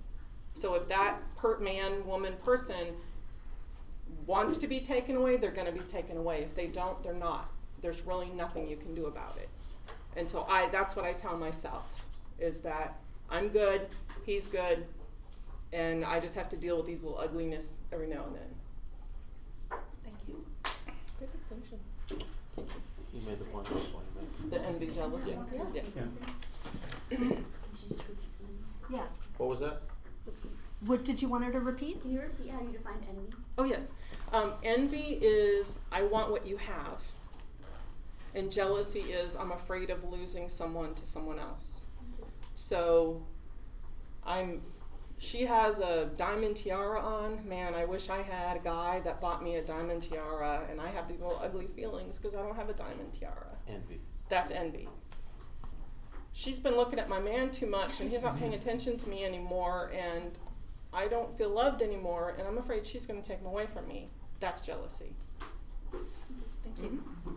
So 0.54 0.74
if 0.76 0.88
that 0.90 1.20
per 1.38 1.60
man, 1.60 2.06
woman, 2.06 2.34
person 2.44 2.96
wants 4.26 4.58
to 4.58 4.68
be 4.68 4.80
taken 4.80 5.16
away, 5.16 5.38
they're 5.38 5.52
going 5.52 5.68
to 5.68 5.72
be 5.72 5.80
taken 5.80 6.18
away. 6.18 6.42
If 6.42 6.56
they 6.56 6.68
don't, 6.68 7.02
they're 7.04 7.14
not. 7.14 7.50
There's 7.82 8.02
really 8.06 8.30
nothing 8.30 8.68
you 8.68 8.78
can 8.78 8.94
do 8.94 9.06
about 9.06 9.38
it. 9.38 9.50
And 10.16 10.28
so 10.28 10.46
I 10.50 10.68
that's 10.68 10.96
what 10.96 11.06
I 11.06 11.14
tell 11.14 11.38
myself 11.38 12.06
is 12.38 12.60
that 12.60 13.00
I'm 13.30 13.48
good, 13.48 13.88
he's 14.26 14.48
good, 14.48 14.86
and 15.72 16.04
I 16.04 16.20
just 16.20 16.36
have 16.36 16.50
to 16.50 16.58
deal 16.58 16.78
with 16.78 16.86
these 16.86 17.04
little 17.04 17.20
ugliness 17.20 17.78
every 17.94 18.08
now 18.08 18.26
and 18.26 18.36
then. 18.36 19.80
Thank 20.04 20.18
you. 20.28 20.46
Good 21.20 21.32
distinction. 21.32 21.80
You 23.22 23.28
made 23.28 23.40
the 23.40 23.46
point. 23.46 23.68
I 23.70 23.74
just 23.74 23.94
wanted 23.94 24.08
to 24.14 24.20
make. 24.44 24.52
The 24.52 24.68
envy, 24.68 24.88
jealousy. 24.88 25.38
Yeah. 25.74 25.82
Yeah. 27.12 27.36
Yeah. 28.90 29.04
What 29.38 29.50
was 29.50 29.60
that? 29.60 29.82
What 30.86 31.06
did 31.06 31.22
you 31.22 31.30
want 31.30 31.44
her 31.44 31.52
to 31.52 31.60
repeat? 31.60 32.02
Can 32.02 32.12
you 32.12 32.22
repeat 32.22 32.50
how 32.50 32.62
you 32.62 32.72
defined 32.72 33.06
envy? 33.08 33.34
Oh 33.58 33.64
yes. 33.64 33.94
Um, 34.34 34.54
envy 34.64 35.20
is 35.22 35.78
I 35.92 36.02
want 36.04 36.32
what 36.32 36.48
you 36.48 36.58
have. 36.58 37.02
And 38.34 38.52
jealousy 38.52 39.02
is 39.02 39.36
I'm 39.36 39.52
afraid 39.52 39.90
of 39.90 40.04
losing 40.04 40.50
someone 40.50 40.96
to 40.96 41.06
someone 41.06 41.38
else. 41.38 41.82
So 42.54 43.22
I'm 44.26 44.62
she 45.22 45.46
has 45.46 45.78
a 45.78 46.10
diamond 46.18 46.58
tiara 46.58 47.00
on. 47.00 47.48
Man, 47.48 47.76
I 47.76 47.86
wish 47.86 48.10
I 48.10 48.24
had 48.24 48.58
a 48.58 48.60
guy 48.60 49.02
that 49.02 49.22
bought 49.22 49.44
me 49.44 49.56
a 49.58 49.62
diamond 49.62 50.02
tiara 50.02 50.64
and 50.70 50.82
I 50.82 50.88
have 50.88 51.08
these 51.08 51.22
little 51.22 51.40
ugly 51.44 51.68
feelings 51.68 52.18
because 52.18 52.34
I 52.34 52.42
don't 52.42 52.56
have 52.56 52.70
a 52.70 52.74
diamond 52.74 53.14
tiara. 53.14 53.56
Envy. 53.70 54.02
That's 54.30 54.50
envy. 54.50 54.90
She's 56.34 56.58
been 56.58 56.76
looking 56.76 56.98
at 56.98 57.08
my 57.08 57.20
man 57.20 57.52
too 57.52 57.68
much 57.68 58.00
and 58.00 58.10
he's 58.10 58.24
not 58.24 58.40
paying 58.40 58.56
attention 58.56 58.98
to 58.98 59.10
me 59.10 59.24
anymore 59.24 59.92
and 59.96 60.32
I 60.92 61.08
don't 61.08 61.32
feel 61.38 61.52
loved 61.52 61.84
anymore 61.84 62.36
and 62.40 62.48
I'm 62.48 62.58
afraid 62.58 62.84
she's 62.84 63.06
going 63.06 63.22
to 63.22 63.28
take 63.28 63.42
him 63.42 63.46
away 63.46 63.68
from 63.68 63.88
me. 63.88 64.08
That's 64.40 64.66
jealousy. 64.66 65.14
Thank 66.64 66.80
you. 66.82 67.04
Mm-hmm. 67.28 67.36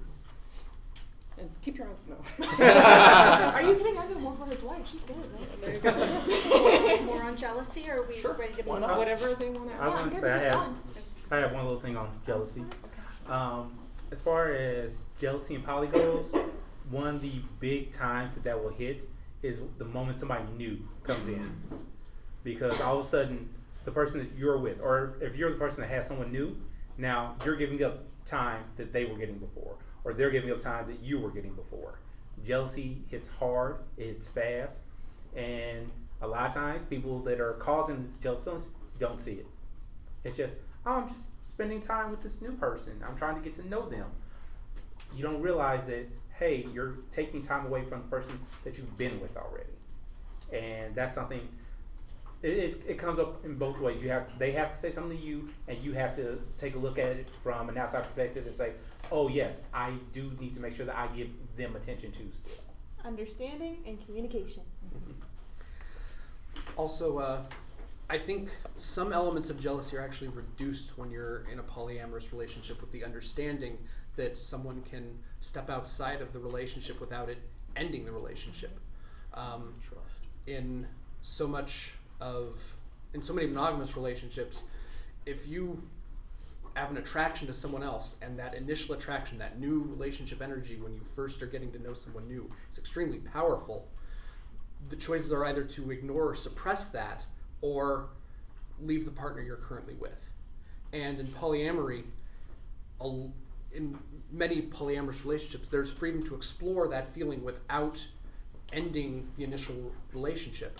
And 1.36 1.50
keep 1.60 1.76
your 1.76 1.88
eyes 1.88 1.98
no. 2.08 2.16
Are 2.64 3.62
you 3.62 3.74
kidding? 3.74 3.98
I've 3.98 4.08
been 4.08 4.22
more 4.22 4.34
for 4.36 4.46
his 4.46 4.62
wife. 4.62 4.88
She's 4.88 5.02
good, 5.02 5.16
right? 5.16 5.60
there 5.60 5.74
you 5.74 5.80
go. 5.80 5.90
More 7.24 7.30
on 7.30 7.38
jealousy, 7.38 7.90
or 7.90 8.02
are 8.02 8.06
we 8.06 8.16
Sure. 8.16 8.34
ready 8.34 8.52
to 8.52 8.62
Why 8.64 8.72
move 8.74 8.80
not? 8.82 8.90
on? 8.90 8.98
Whatever 8.98 9.34
they 9.34 9.48
want 9.48 9.70
to 9.70 9.76
I 9.76 9.86
ask. 9.86 9.96
want 9.96 10.12
to 10.12 10.20
say 10.20 10.30
I 10.32 10.38
have. 10.40 10.68
I 11.30 11.36
have 11.38 11.52
one 11.54 11.64
little 11.64 11.80
thing 11.80 11.96
on 11.96 12.10
jealousy. 12.26 12.62
Um, 13.28 13.78
as 14.10 14.20
far 14.20 14.50
as 14.52 15.04
jealousy 15.18 15.54
and 15.54 15.64
poly 15.64 15.86
goes, 15.86 16.30
one 16.90 17.06
of 17.06 17.22
the 17.22 17.32
big 17.60 17.92
times 17.92 18.34
that 18.34 18.44
that 18.44 18.62
will 18.62 18.72
hit 18.74 19.08
is 19.42 19.62
the 19.78 19.86
moment 19.86 20.18
somebody 20.18 20.44
new 20.58 20.86
comes 21.02 21.26
in, 21.28 21.50
because 22.42 22.78
all 22.82 22.98
of 22.98 23.06
a 23.06 23.08
sudden 23.08 23.48
the 23.86 23.90
person 23.90 24.20
that 24.20 24.36
you're 24.36 24.58
with, 24.58 24.82
or 24.82 25.14
if 25.22 25.34
you're 25.34 25.48
the 25.50 25.56
person 25.56 25.80
that 25.80 25.88
has 25.88 26.06
someone 26.06 26.30
new, 26.30 26.54
now 26.98 27.36
you're 27.42 27.56
giving 27.56 27.82
up 27.82 28.00
time 28.26 28.64
that 28.76 28.92
they 28.92 29.06
were 29.06 29.16
getting 29.16 29.38
before, 29.38 29.76
or 30.04 30.12
they're 30.12 30.30
giving 30.30 30.50
up 30.50 30.60
time 30.60 30.86
that 30.88 31.00
you 31.00 31.18
were 31.18 31.30
getting 31.30 31.54
before. 31.54 32.00
Jealousy 32.44 33.02
hits 33.10 33.28
hard, 33.28 33.76
it 33.96 34.04
hits 34.08 34.28
fast, 34.28 34.80
and 35.34 35.90
a 36.22 36.26
lot 36.26 36.48
of 36.48 36.54
times 36.54 36.82
people 36.84 37.20
that 37.20 37.40
are 37.40 37.54
causing 37.54 38.02
these 38.02 38.18
jealous 38.18 38.42
feelings 38.42 38.66
don't 38.98 39.20
see 39.20 39.32
it. 39.34 39.46
It's 40.24 40.36
just, 40.36 40.56
oh, 40.86 40.92
I'm 40.92 41.08
just 41.08 41.30
spending 41.46 41.80
time 41.80 42.10
with 42.10 42.22
this 42.22 42.40
new 42.40 42.52
person. 42.52 43.02
I'm 43.06 43.16
trying 43.16 43.36
to 43.36 43.42
get 43.42 43.54
to 43.56 43.68
know 43.68 43.88
them. 43.88 44.06
You 45.14 45.22
don't 45.22 45.42
realize 45.42 45.86
that, 45.86 46.06
hey, 46.38 46.66
you're 46.72 46.96
taking 47.12 47.42
time 47.42 47.66
away 47.66 47.84
from 47.84 48.02
the 48.02 48.08
person 48.08 48.38
that 48.64 48.78
you've 48.78 48.96
been 48.96 49.20
with 49.20 49.36
already. 49.36 49.70
And 50.52 50.94
that's 50.94 51.14
something 51.14 51.40
It, 52.42 52.82
it 52.86 52.98
comes 52.98 53.18
up 53.18 53.44
in 53.44 53.56
both 53.56 53.80
ways. 53.80 54.02
You 54.02 54.10
have 54.10 54.26
they 54.38 54.52
have 54.52 54.70
to 54.74 54.78
say 54.78 54.92
something 54.92 55.16
to 55.16 55.24
you, 55.24 55.48
and 55.66 55.78
you 55.78 55.92
have 55.94 56.14
to 56.16 56.38
take 56.58 56.74
a 56.74 56.78
look 56.78 56.98
at 56.98 57.06
it 57.06 57.30
from 57.42 57.70
an 57.70 57.78
outside 57.78 58.04
perspective 58.04 58.46
and 58.46 58.54
say, 58.54 58.72
"Oh 59.10 59.28
yes, 59.28 59.62
I 59.72 59.94
do 60.12 60.30
need 60.38 60.52
to 60.54 60.60
make 60.60 60.76
sure 60.76 60.84
that 60.84 60.96
I 60.96 61.06
give 61.16 61.30
them 61.56 61.74
attention 61.74 62.12
too." 62.12 62.30
Understanding 63.02 63.78
and 63.86 64.04
communication. 64.04 64.62
Mm-hmm. 64.94 65.12
Also, 66.76 67.18
uh, 67.18 67.42
I 68.08 68.18
think 68.18 68.50
some 68.76 69.12
elements 69.12 69.50
of 69.50 69.60
jealousy 69.60 69.96
are 69.96 70.00
actually 70.00 70.28
reduced 70.28 70.98
when 70.98 71.10
you're 71.10 71.44
in 71.50 71.58
a 71.58 71.62
polyamorous 71.62 72.32
relationship 72.32 72.80
with 72.80 72.92
the 72.92 73.04
understanding 73.04 73.78
that 74.16 74.36
someone 74.36 74.82
can 74.82 75.18
step 75.40 75.70
outside 75.70 76.20
of 76.20 76.32
the 76.32 76.38
relationship 76.38 77.00
without 77.00 77.28
it 77.28 77.38
ending 77.76 78.04
the 78.04 78.12
relationship. 78.12 78.78
Um, 79.32 79.74
Trust. 79.82 80.26
in 80.46 80.86
so 81.22 81.48
much 81.48 81.94
of 82.20 82.76
in 83.14 83.22
so 83.22 83.32
many 83.32 83.48
monogamous 83.48 83.96
relationships, 83.96 84.64
if 85.26 85.48
you 85.48 85.82
have 86.74 86.90
an 86.90 86.96
attraction 86.96 87.46
to 87.46 87.52
someone 87.52 87.82
else 87.82 88.16
and 88.20 88.38
that 88.38 88.54
initial 88.54 88.94
attraction, 88.94 89.38
that 89.38 89.58
new 89.58 89.82
relationship 89.88 90.42
energy 90.42 90.76
when 90.76 90.92
you 90.92 91.00
first 91.00 91.40
are 91.42 91.46
getting 91.46 91.70
to 91.72 91.82
know 91.82 91.94
someone 91.94 92.26
new, 92.26 92.50
is 92.72 92.78
extremely 92.78 93.18
powerful. 93.18 93.88
The 94.88 94.96
choices 94.96 95.32
are 95.32 95.44
either 95.44 95.64
to 95.64 95.90
ignore 95.90 96.30
or 96.30 96.34
suppress 96.34 96.88
that 96.90 97.22
or 97.60 98.08
leave 98.80 99.04
the 99.04 99.10
partner 99.10 99.42
you're 99.42 99.56
currently 99.56 99.94
with. 99.94 100.30
And 100.92 101.18
in 101.18 101.26
polyamory, 101.28 102.04
in 103.72 103.98
many 104.30 104.62
polyamorous 104.62 105.24
relationships, 105.24 105.68
there's 105.68 105.90
freedom 105.90 106.24
to 106.26 106.34
explore 106.34 106.88
that 106.88 107.12
feeling 107.14 107.42
without 107.42 108.06
ending 108.72 109.28
the 109.36 109.44
initial 109.44 109.92
relationship. 110.12 110.78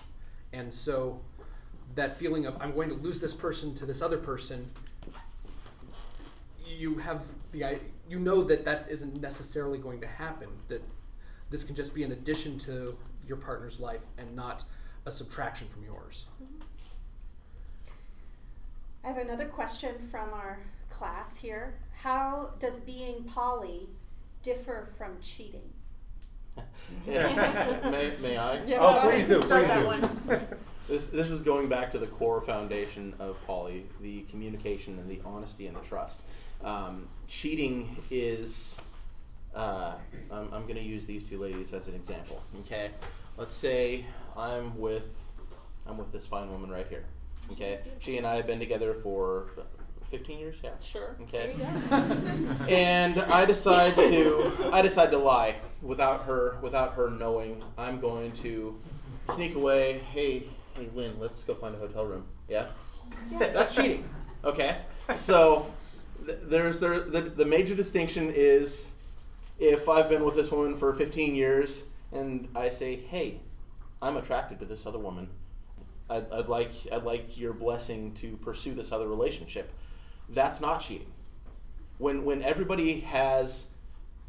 And 0.52 0.72
so 0.72 1.20
that 1.94 2.16
feeling 2.16 2.46
of 2.46 2.56
I'm 2.60 2.74
going 2.74 2.88
to 2.88 2.94
lose 2.94 3.20
this 3.20 3.34
person 3.34 3.74
to 3.76 3.86
this 3.86 4.02
other 4.02 4.18
person, 4.18 4.70
you 6.66 6.98
have 6.98 7.26
the 7.52 7.78
you 8.08 8.18
know 8.18 8.44
that 8.44 8.64
that 8.64 8.86
isn't 8.88 9.20
necessarily 9.20 9.78
going 9.78 10.00
to 10.00 10.06
happen. 10.06 10.48
That 10.68 10.82
this 11.50 11.64
can 11.64 11.74
just 11.76 11.94
be 11.94 12.02
an 12.02 12.12
addition 12.12 12.58
to 12.60 12.96
your 13.26 13.36
partner's 13.36 13.80
life 13.80 14.02
and 14.18 14.34
not 14.34 14.64
a 15.06 15.10
subtraction 15.10 15.68
from 15.68 15.84
yours. 15.84 16.26
I 19.04 19.08
have 19.08 19.18
another 19.18 19.46
question 19.46 19.94
from 20.10 20.30
our 20.32 20.60
class 20.90 21.36
here. 21.36 21.74
How 22.02 22.50
does 22.58 22.80
being 22.80 23.24
poly 23.24 23.88
differ 24.42 24.88
from 24.96 25.18
cheating? 25.20 25.70
Yeah. 27.06 27.88
may, 27.90 28.12
may 28.22 28.36
I? 28.36 28.62
Yeah, 28.64 28.78
Oh, 28.80 29.00
please 29.10 29.26
do, 29.26 29.40
Start 29.42 29.64
please 29.64 29.68
that 29.68 29.80
do. 29.80 29.86
one. 29.86 30.46
This 30.86 31.08
this 31.08 31.30
is 31.30 31.40
going 31.40 31.68
back 31.70 31.90
to 31.92 31.98
the 31.98 32.06
core 32.06 32.42
foundation 32.42 33.14
of 33.18 33.36
poly, 33.46 33.86
the 34.02 34.20
communication 34.30 34.98
and 34.98 35.08
the 35.08 35.18
honesty 35.24 35.66
and 35.66 35.74
the 35.74 35.80
trust. 35.80 36.22
Um, 36.62 37.08
cheating 37.26 37.96
is. 38.10 38.78
Uh, 39.54 39.94
I'm, 40.30 40.52
I'm 40.52 40.62
going 40.62 40.76
to 40.76 40.82
use 40.82 41.06
these 41.06 41.22
two 41.22 41.38
ladies 41.38 41.72
as 41.72 41.88
an 41.88 41.94
example. 41.94 42.42
Okay, 42.60 42.90
let's 43.36 43.54
say 43.54 44.04
I'm 44.36 44.78
with 44.78 45.30
I'm 45.86 45.96
with 45.96 46.12
this 46.12 46.26
fine 46.26 46.50
woman 46.50 46.70
right 46.70 46.86
here. 46.88 47.04
Okay, 47.52 47.80
she 47.98 48.16
and 48.16 48.26
I 48.26 48.36
have 48.36 48.46
been 48.46 48.58
together 48.58 48.94
for 48.94 49.50
15 50.10 50.38
years. 50.38 50.60
Yeah. 50.62 50.70
Sure. 50.80 51.16
Okay. 51.22 51.54
There 51.56 51.72
you 51.72 51.88
go. 51.90 52.64
and 52.68 53.20
I 53.20 53.44
decide 53.44 53.94
to 53.96 54.70
I 54.72 54.82
decide 54.82 55.10
to 55.10 55.18
lie 55.18 55.56
without 55.82 56.24
her 56.24 56.56
without 56.62 56.94
her 56.94 57.10
knowing. 57.10 57.62
I'm 57.78 58.00
going 58.00 58.32
to 58.32 58.78
sneak 59.30 59.54
away. 59.54 60.00
Hey, 60.12 60.44
hey, 60.74 60.88
Lynn, 60.94 61.16
let's 61.18 61.44
go 61.44 61.54
find 61.54 61.74
a 61.74 61.78
hotel 61.78 62.06
room. 62.06 62.24
Yeah, 62.48 62.66
that's 63.38 63.74
cheating. 63.74 64.04
Okay, 64.44 64.76
so 65.14 65.72
th- 66.26 66.38
there's 66.42 66.80
there 66.80 67.00
the, 67.00 67.22
the 67.22 67.44
major 67.44 67.74
distinction 67.74 68.30
is 68.34 68.93
if 69.58 69.88
I've 69.88 70.08
been 70.08 70.24
with 70.24 70.34
this 70.34 70.50
woman 70.50 70.76
for 70.76 70.92
15 70.92 71.34
years 71.34 71.84
and 72.12 72.48
I 72.54 72.70
say, 72.70 72.96
hey, 72.96 73.40
I'm 74.02 74.16
attracted 74.16 74.58
to 74.60 74.64
this 74.64 74.86
other 74.86 74.98
woman. 74.98 75.28
I'd, 76.10 76.30
I'd 76.30 76.48
like 76.48 76.72
I'd 76.92 77.04
like 77.04 77.38
your 77.38 77.54
blessing 77.54 78.12
to 78.14 78.36
pursue 78.36 78.74
this 78.74 78.92
other 78.92 79.08
relationship. 79.08 79.72
That's 80.28 80.60
not 80.60 80.80
cheating 80.80 81.14
when 81.98 82.24
when 82.24 82.42
everybody 82.42 83.00
has 83.00 83.68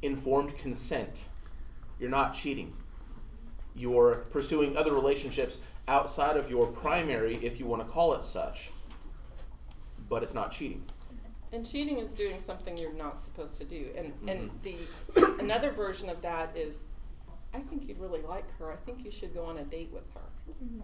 informed 0.02 0.58
consent, 0.58 1.26
you're 2.00 2.10
not 2.10 2.34
cheating. 2.34 2.74
You're 3.76 4.26
pursuing 4.30 4.78
other 4.78 4.94
relationships 4.94 5.60
outside 5.88 6.38
of 6.38 6.50
your 6.50 6.68
primary, 6.68 7.36
if 7.38 7.60
you 7.60 7.66
want 7.66 7.84
to 7.84 7.90
call 7.90 8.14
it 8.14 8.24
such. 8.24 8.72
But 10.08 10.24
it's 10.24 10.34
not 10.34 10.52
cheating. 10.52 10.86
And 11.54 11.66
cheating 11.66 11.98
is 12.00 12.14
doing 12.14 12.40
something 12.40 12.78
you're 12.78 12.94
not 12.94 13.22
supposed 13.22 13.58
to 13.60 13.64
do. 13.66 13.90
And 13.98 14.14
and 14.28 14.52
Mm-hmm. 14.64 15.18
the 15.18 15.36
another 15.44 15.72
version 15.72 16.10
of 16.10 16.22
that 16.22 16.56
is, 16.56 16.86
I 17.54 17.60
think 17.60 17.88
you'd 17.88 18.00
really 18.00 18.22
like 18.22 18.50
her. 18.58 18.72
I 18.72 18.76
think 18.78 19.06
you 19.06 19.12
should 19.12 19.34
go 19.34 19.46
on 19.46 19.58
a 19.58 19.64
date 19.64 19.90
with 19.94 20.04
her. 20.14 20.22
Mm-hmm. 20.64 20.82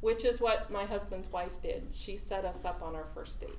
Which 0.00 0.24
is 0.24 0.40
what 0.40 0.70
my 0.70 0.84
husband's 0.84 1.28
wife 1.30 1.60
did. 1.62 1.86
She 1.92 2.16
set 2.16 2.44
us 2.44 2.64
up 2.64 2.82
on 2.82 2.94
our 2.94 3.04
first 3.14 3.40
date. 3.40 3.50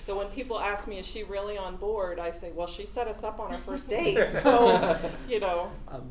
So 0.00 0.16
when 0.18 0.26
people 0.28 0.58
ask 0.58 0.88
me, 0.88 0.98
is 0.98 1.06
she 1.06 1.22
really 1.22 1.56
on 1.56 1.76
board? 1.76 2.18
I 2.18 2.32
say, 2.32 2.50
well, 2.52 2.66
she 2.66 2.84
set 2.86 3.06
us 3.08 3.22
up 3.22 3.38
on 3.38 3.52
our 3.52 3.60
first 3.60 3.88
date. 3.96 4.28
So, 4.30 4.98
you 5.28 5.38
know, 5.40 5.70
Um, 5.86 6.10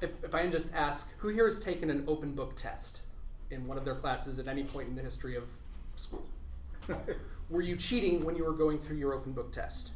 if, 0.00 0.12
if 0.24 0.34
I 0.34 0.42
can 0.42 0.50
just 0.50 0.74
ask, 0.74 1.12
who 1.18 1.28
here 1.28 1.44
has 1.46 1.60
taken 1.60 1.90
an 1.90 2.04
open 2.08 2.32
book 2.32 2.56
test 2.56 3.02
in 3.50 3.66
one 3.66 3.76
of 3.78 3.84
their 3.84 3.94
classes 3.94 4.38
at 4.38 4.48
any 4.48 4.64
point 4.64 4.88
in 4.88 4.96
the 4.96 5.02
history 5.02 5.36
of 5.36 5.44
school? 5.96 6.26
were 7.50 7.62
you 7.62 7.76
cheating 7.76 8.24
when 8.24 8.36
you 8.36 8.44
were 8.44 8.52
going 8.52 8.78
through 8.78 8.96
your 8.96 9.14
open 9.14 9.32
book 9.32 9.52
test? 9.52 9.90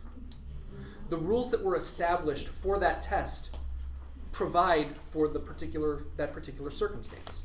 The 1.08 1.16
rules 1.16 1.50
that 1.50 1.62
were 1.62 1.76
established 1.76 2.48
for 2.48 2.78
that 2.78 3.02
test 3.02 3.58
provide 4.32 4.96
for 4.96 5.28
the 5.28 5.38
particular 5.38 6.04
that 6.16 6.32
particular 6.32 6.70
circumstance. 6.70 7.42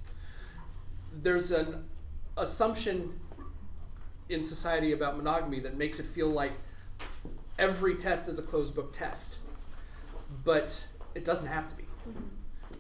There's 1.14 1.52
an 1.52 1.86
assumption 2.38 3.20
in 4.30 4.44
society 4.44 4.92
about 4.92 5.18
monogamy 5.18 5.60
that 5.62 5.78
makes 5.78 6.00
it 6.00 6.06
feel 6.06 6.30
like 6.30 6.54
every 7.58 7.96
test 7.96 8.28
is 8.28 8.40
a 8.40 8.42
closed 8.42 8.76
book 8.76 8.94
test. 8.94 9.38
But 10.44 10.86
it 11.16 11.26
doesn't 11.26 11.48
have 11.48 11.70
to 11.70 11.76
be. 11.76 11.84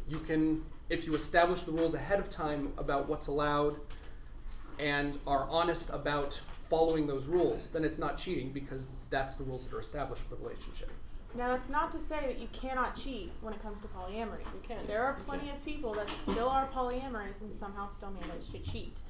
You 0.08 0.20
can, 0.20 0.64
if 0.90 1.06
you 1.06 1.16
establish 1.16 1.64
the 1.64 1.72
rules 1.72 1.94
ahead 1.94 2.20
of 2.20 2.30
time 2.30 2.74
about 2.78 3.08
what's 3.08 3.28
allowed 3.28 3.76
and 4.80 5.20
are 5.26 5.48
honest 5.50 5.90
about 5.90 6.42
following 6.70 7.08
those 7.08 7.26
rules, 7.26 7.72
then 7.72 7.84
it's 7.84 8.00
not 8.00 8.18
cheating 8.18 8.52
because 8.52 8.90
that's 9.10 9.36
the 9.36 9.44
rules 9.44 9.66
that 9.66 9.76
are 9.76 9.80
established 9.80 10.24
for 10.24 10.36
the 10.36 10.42
relationship. 10.42 10.92
Now, 11.36 11.50
that's 11.50 11.70
not 11.70 11.92
to 11.92 12.00
say 12.00 12.20
that 12.22 12.40
you 12.40 12.48
cannot 12.52 12.96
cheat 12.96 13.32
when 13.42 13.54
it 13.54 13.62
comes 13.62 13.82
to 13.82 13.88
polyamory. 13.90 14.40
You 14.40 14.62
can. 14.68 14.78
There 14.88 15.04
are 15.04 15.14
plenty 15.26 15.50
of 15.50 15.64
people 15.64 15.94
that 15.94 16.10
still 16.10 16.50
are 16.50 16.68
polyamorous 16.74 17.42
and 17.42 17.54
somehow 17.54 17.88
still 17.88 18.12
manage 18.12 18.50
to 18.52 18.60
cheat. 18.60 19.02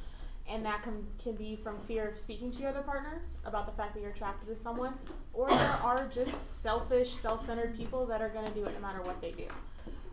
And 0.49 0.65
that 0.65 0.81
can, 0.81 1.05
can 1.21 1.35
be 1.35 1.55
from 1.55 1.77
fear 1.79 2.07
of 2.07 2.17
speaking 2.17 2.51
to 2.51 2.61
your 2.61 2.69
other 2.69 2.81
partner 2.81 3.21
about 3.45 3.65
the 3.65 3.71
fact 3.73 3.93
that 3.93 4.01
you're 4.01 4.11
attracted 4.11 4.47
to 4.47 4.55
someone, 4.55 4.93
or 5.33 5.49
there 5.49 5.79
are 5.83 6.07
just 6.07 6.61
selfish, 6.61 7.13
self 7.13 7.45
centered 7.45 7.77
people 7.77 8.05
that 8.07 8.21
are 8.21 8.29
going 8.29 8.45
to 8.45 8.53
do 8.53 8.63
it 8.65 8.73
no 8.73 8.79
matter 8.79 9.01
what 9.01 9.21
they 9.21 9.31
do. 9.31 9.45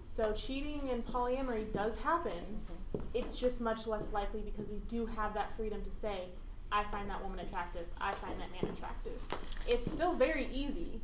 So, 0.07 0.33
cheating 0.33 0.89
in 0.93 1.03
polyamory 1.03 1.73
does 1.73 1.99
happen. 1.99 2.33
Mm-hmm. 2.33 2.99
It's 3.15 3.39
just 3.39 3.61
much 3.61 3.87
less 3.87 4.13
likely 4.13 4.41
because 4.41 4.71
we 4.71 4.79
do 4.89 5.07
have 5.07 5.35
that 5.35 5.57
freedom 5.57 5.83
to 5.83 5.95
say, 5.95 6.29
I 6.73 6.85
find 6.85 7.09
that 7.11 7.23
woman 7.23 7.39
attractive, 7.41 7.87
I 8.01 8.13
find 8.13 8.41
that 8.41 8.51
man 8.51 8.73
attractive. 8.73 9.21
It's 9.69 9.91
still 9.91 10.15
very 10.15 10.49
easy 10.53 11.01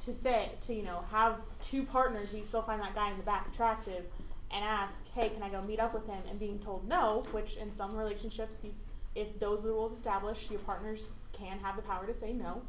to 0.00 0.14
say 0.14 0.50
to 0.62 0.74
you 0.74 0.82
know 0.82 1.04
have 1.10 1.40
two 1.60 1.82
partners 1.82 2.34
you 2.34 2.42
still 2.42 2.62
find 2.62 2.80
that 2.80 2.94
guy 2.94 3.10
in 3.10 3.18
the 3.18 3.22
back 3.22 3.46
attractive 3.46 4.04
and 4.50 4.64
ask 4.64 5.06
hey 5.14 5.28
can 5.28 5.42
i 5.42 5.48
go 5.50 5.60
meet 5.60 5.78
up 5.78 5.92
with 5.92 6.06
him? 6.06 6.18
And 6.30 6.40
being 6.40 6.58
told 6.58 6.88
no 6.88 7.24
which 7.32 7.56
in 7.56 7.70
some 7.70 7.94
relationships 7.94 8.60
you 8.64 8.72
if 9.14 9.38
those 9.38 9.64
are 9.64 9.68
the 9.68 9.74
rules 9.74 9.92
established 9.92 10.50
your 10.50 10.60
partners 10.60 11.10
can 11.32 11.58
have 11.58 11.76
the 11.76 11.82
power 11.82 12.06
to 12.06 12.14
say 12.14 12.32
no. 12.32 12.62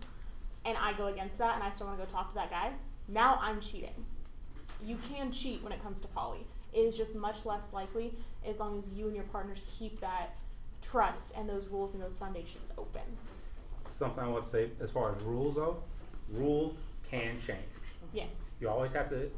And 0.66 0.78
i 0.78 0.94
go 0.94 1.08
against 1.08 1.38
that 1.38 1.56
and 1.56 1.64
i 1.64 1.70
still 1.70 1.88
want 1.88 2.00
to 2.00 2.06
go 2.06 2.12
talk 2.12 2.30
to 2.30 2.36
that 2.36 2.50
guy. 2.50 2.74
Now 3.08 3.40
i'm 3.42 3.62
cheating. 3.62 4.06
You 4.84 4.98
can 5.14 5.32
cheat 5.32 5.64
when 5.64 5.72
it 5.72 5.82
comes 5.82 6.02
to 6.02 6.08
poly 6.10 6.46
it 6.74 6.80
is 6.80 6.98
just 6.98 7.16
much 7.16 7.46
less 7.46 7.74
likely 7.74 8.14
as 8.48 8.60
long 8.60 8.78
as 8.78 8.86
you 8.98 9.08
and 9.08 9.16
your 9.16 9.26
partners 9.26 9.64
keep 9.78 10.00
that 10.02 10.36
trust 10.82 11.34
and 11.38 11.48
those 11.48 11.68
rules 11.68 11.94
and 11.94 12.02
those 12.04 12.18
foundations 12.18 12.72
open 12.78 13.02
Something 13.88 14.24
I 14.24 14.28
want 14.28 14.46
to 14.46 14.50
say 14.50 14.70
as 14.82 14.90
far 14.92 15.12
as 15.14 15.22
rules 15.24 15.56
though, 15.56 15.82
rules 16.32 16.84
can 17.10 17.38
change. 17.46 17.60
yes 18.14 18.52
You 18.60 18.70
always 18.70 18.94
have 18.94 19.10
to, 19.10 19.30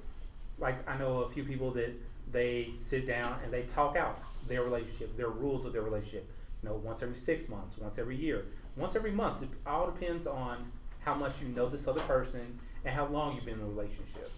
like 0.59 0.87
I 0.87 0.97
know 0.97 1.21
a 1.21 1.29
few 1.29 1.43
people 1.43 1.71
that 1.71 1.91
they 2.31 2.69
sit 2.81 3.07
down 3.07 3.39
and 3.43 3.51
they 3.51 3.63
talk 3.63 3.95
out 3.95 4.19
their 4.47 4.63
relationship, 4.63 5.15
their 5.17 5.29
rules 5.29 5.65
of 5.65 5.73
their 5.73 5.81
relationship. 5.81 6.29
You 6.61 6.69
know, 6.69 6.75
once 6.75 7.01
every 7.03 7.15
six 7.15 7.49
months, 7.49 7.77
once 7.77 7.97
every 7.97 8.15
year, 8.15 8.45
once 8.75 8.95
every 8.95 9.11
month. 9.11 9.43
It 9.43 9.49
all 9.65 9.91
depends 9.91 10.27
on 10.27 10.71
how 10.99 11.13
much 11.13 11.33
you 11.41 11.49
know 11.49 11.67
this 11.69 11.87
other 11.87 12.01
person 12.01 12.59
and 12.85 12.93
how 12.93 13.05
long 13.07 13.35
you've 13.35 13.45
been 13.45 13.55
in 13.55 13.59
the 13.59 13.65
relationship. 13.65 14.31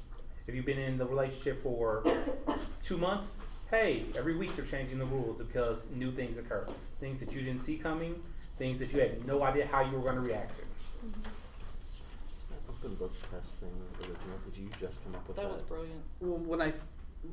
If 0.48 0.56
you've 0.56 0.66
been 0.66 0.80
in 0.80 0.98
the 0.98 1.06
relationship 1.06 1.62
for 1.64 2.04
two 2.84 2.98
months, 2.98 3.36
hey, 3.72 4.06
every 4.18 4.36
week 4.36 4.56
you're 4.58 4.66
changing 4.66 5.00
the 5.00 5.06
rules 5.06 5.42
because 5.42 5.90
new 5.92 6.12
things 6.12 6.38
occur. 6.38 6.68
Things 7.00 7.20
that 7.20 7.34
you 7.34 7.42
didn't 7.42 7.62
see 7.62 7.78
coming, 7.78 8.22
things 8.58 8.80
that 8.80 8.92
you 8.94 9.00
had 9.00 9.26
no 9.28 9.44
idea 9.44 9.66
how 9.68 9.82
you 9.82 9.92
were 9.98 10.04
going 10.04 10.16
to 10.16 10.22
react 10.22 10.56
to. 10.58 10.64
Is 11.08 12.48
that 12.50 12.58
open 12.70 12.96
book 12.96 13.12
test 13.32 13.58
thing 13.58 13.70
original? 14.00 14.16
Did 14.52 14.58
you 14.64 14.70
just 14.80 15.04
come 15.04 15.16
up 15.16 15.28
with 15.28 15.36
that? 15.38 15.44
That 15.44 15.52
was 15.52 15.62
brilliant. 15.64 16.02
Well, 16.22 16.38
when 16.40 16.62
I, 16.62 16.72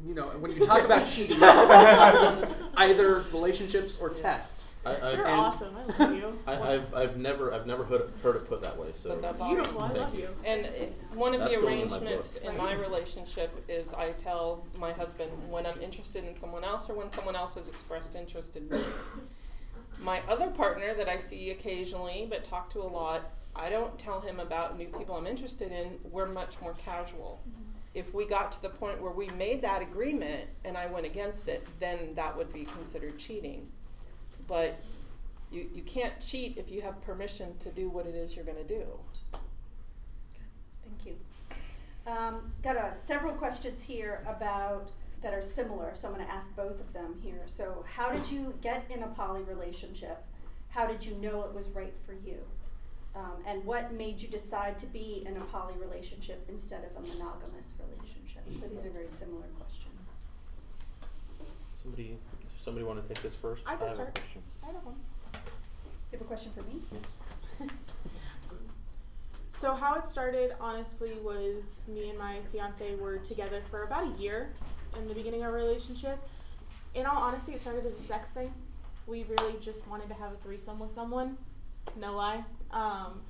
you 0.04 0.14
know, 0.14 0.28
when 0.30 0.50
you 0.50 0.64
talk 0.66 0.82
about 0.84 1.06
cheating, 1.06 1.38
either 2.76 3.20
relationships 3.32 3.98
or 4.00 4.08
tests. 4.10 4.70
I, 4.84 4.94
I, 4.96 5.12
You're 5.12 5.26
And- 5.26 5.40
awesome. 5.40 5.76
I 5.76 6.02
love 6.02 6.16
you. 6.16 6.38
I, 6.44 6.58
I've, 6.74 6.92
I've 6.94 7.16
never 7.16 7.54
I've 7.54 7.68
never 7.68 7.84
heard 7.84 8.00
it, 8.00 8.10
heard 8.20 8.34
it 8.34 8.48
put 8.48 8.62
that 8.64 8.76
way. 8.76 8.88
So 8.92 9.10
But 9.10 9.22
that's 9.22 9.46
Beautiful. 9.46 9.80
I 9.80 9.92
love 9.92 10.18
you. 10.18 10.28
And 10.44 10.62
it- 10.62 10.92
one 11.14 11.34
of 11.34 11.40
That's 11.40 11.54
the 11.54 11.60
going 11.60 11.80
in 11.82 11.88
my 11.88 11.94
arrangements 11.98 12.34
in 12.34 12.56
my 12.56 12.74
relationship 12.74 13.62
is 13.68 13.94
I 13.94 14.10
tell 14.12 14.66
my 14.80 14.92
husband 14.92 15.30
when 15.48 15.66
I'm 15.66 15.80
interested 15.80 16.24
in 16.24 16.34
someone 16.34 16.64
else 16.64 16.90
or 16.90 16.94
when 16.94 17.10
someone 17.10 17.36
else 17.36 17.54
has 17.54 17.68
expressed 17.68 18.16
interest 18.16 18.56
in 18.56 18.68
me. 18.70 18.80
My 20.02 20.20
other 20.28 20.50
partner 20.50 20.94
that 20.94 21.08
I 21.08 21.16
see 21.18 21.50
occasionally 21.50 22.26
but 22.28 22.42
talk 22.42 22.70
to 22.70 22.80
a 22.80 22.84
lot, 22.88 23.32
I 23.54 23.70
don't 23.70 23.96
tell 23.98 24.20
him 24.20 24.40
about 24.40 24.76
new 24.76 24.88
people 24.88 25.14
I'm 25.14 25.28
interested 25.28 25.70
in. 25.70 25.98
We're 26.10 26.26
much 26.26 26.60
more 26.60 26.74
casual. 26.74 27.40
If 27.94 28.12
we 28.12 28.26
got 28.26 28.50
to 28.52 28.62
the 28.62 28.68
point 28.68 29.00
where 29.00 29.12
we 29.12 29.28
made 29.30 29.62
that 29.62 29.80
agreement 29.80 30.48
and 30.64 30.76
I 30.76 30.86
went 30.86 31.06
against 31.06 31.48
it, 31.48 31.66
then 31.78 32.14
that 32.14 32.36
would 32.36 32.52
be 32.52 32.64
considered 32.64 33.16
cheating. 33.16 33.68
But 34.48 34.82
you, 35.52 35.68
you 35.72 35.82
can't 35.82 36.18
cheat 36.20 36.56
if 36.56 36.70
you 36.70 36.80
have 36.82 37.00
permission 37.02 37.56
to 37.58 37.70
do 37.70 37.88
what 37.88 38.06
it 38.06 38.16
is 38.16 38.34
you're 38.34 38.44
going 38.44 38.56
to 38.56 38.64
do. 38.64 38.84
Thank 40.82 41.06
you. 41.06 41.16
Um, 42.06 42.50
got 42.62 42.76
uh, 42.76 42.92
several 42.92 43.34
questions 43.34 43.82
here 43.82 44.24
about 44.26 44.90
that 45.22 45.34
are 45.34 45.42
similar, 45.42 45.92
so 45.94 46.08
I'm 46.08 46.14
going 46.14 46.26
to 46.26 46.32
ask 46.32 46.54
both 46.56 46.80
of 46.80 46.92
them 46.92 47.16
here. 47.22 47.42
So, 47.46 47.84
how 47.96 48.10
did 48.12 48.30
you 48.30 48.54
get 48.60 48.84
in 48.90 49.02
a 49.02 49.08
poly 49.08 49.42
relationship? 49.42 50.24
How 50.68 50.86
did 50.86 51.04
you 51.04 51.14
know 51.16 51.42
it 51.42 51.54
was 51.54 51.68
right 51.70 51.94
for 52.06 52.12
you? 52.12 52.38
Um, 53.14 53.42
and 53.46 53.64
what 53.64 53.92
made 53.92 54.22
you 54.22 54.28
decide 54.28 54.78
to 54.78 54.86
be 54.86 55.22
in 55.26 55.36
a 55.36 55.40
poly 55.40 55.74
relationship 55.78 56.46
instead 56.48 56.84
of 56.84 56.96
a 56.96 57.06
monogamous 57.06 57.74
relationship? 57.78 58.42
So, 58.52 58.66
these 58.66 58.84
are 58.84 58.90
very 58.90 59.08
similar 59.08 59.46
questions. 59.58 60.12
somebody 61.74 62.16
somebody 62.58 62.84
want 62.84 63.02
to 63.02 63.14
take 63.14 63.22
this 63.22 63.34
first? 63.34 63.64
I 63.66 63.76
can 63.76 63.86
have 63.86 63.94
start. 63.94 64.08
a 64.08 64.20
question. 64.20 64.42
I 64.62 64.66
have 64.66 64.84
one. 64.84 64.96
You 65.34 66.18
have 66.18 66.20
a 66.20 66.24
question 66.24 66.52
for 66.52 66.62
me? 66.62 66.80
Yes. 66.92 67.70
So 69.62 69.76
how 69.76 69.94
it 69.94 70.04
started, 70.04 70.56
honestly, 70.60 71.12
was 71.22 71.82
me 71.86 72.08
and 72.08 72.18
my 72.18 72.38
fiance 72.50 72.96
were 72.96 73.18
together 73.18 73.62
for 73.70 73.84
about 73.84 74.02
a 74.02 74.20
year 74.20 74.50
in 74.96 75.08
the 75.08 75.14
beginning 75.14 75.42
of 75.42 75.48
our 75.48 75.54
relationship. 75.54 76.18
In 76.94 77.06
all 77.06 77.22
honesty, 77.22 77.52
it 77.52 77.60
started 77.60 77.86
as 77.86 77.94
a 77.94 78.00
sex 78.00 78.30
thing. 78.30 78.52
We 79.06 79.24
really 79.24 79.54
just 79.60 79.86
wanted 79.88 80.08
to 80.08 80.14
have 80.14 80.32
a 80.32 80.36
threesome 80.36 80.78
with 80.78 80.92
someone, 80.92 81.36
no 81.98 82.14
lie. 82.14 82.44
Um, 82.70 83.20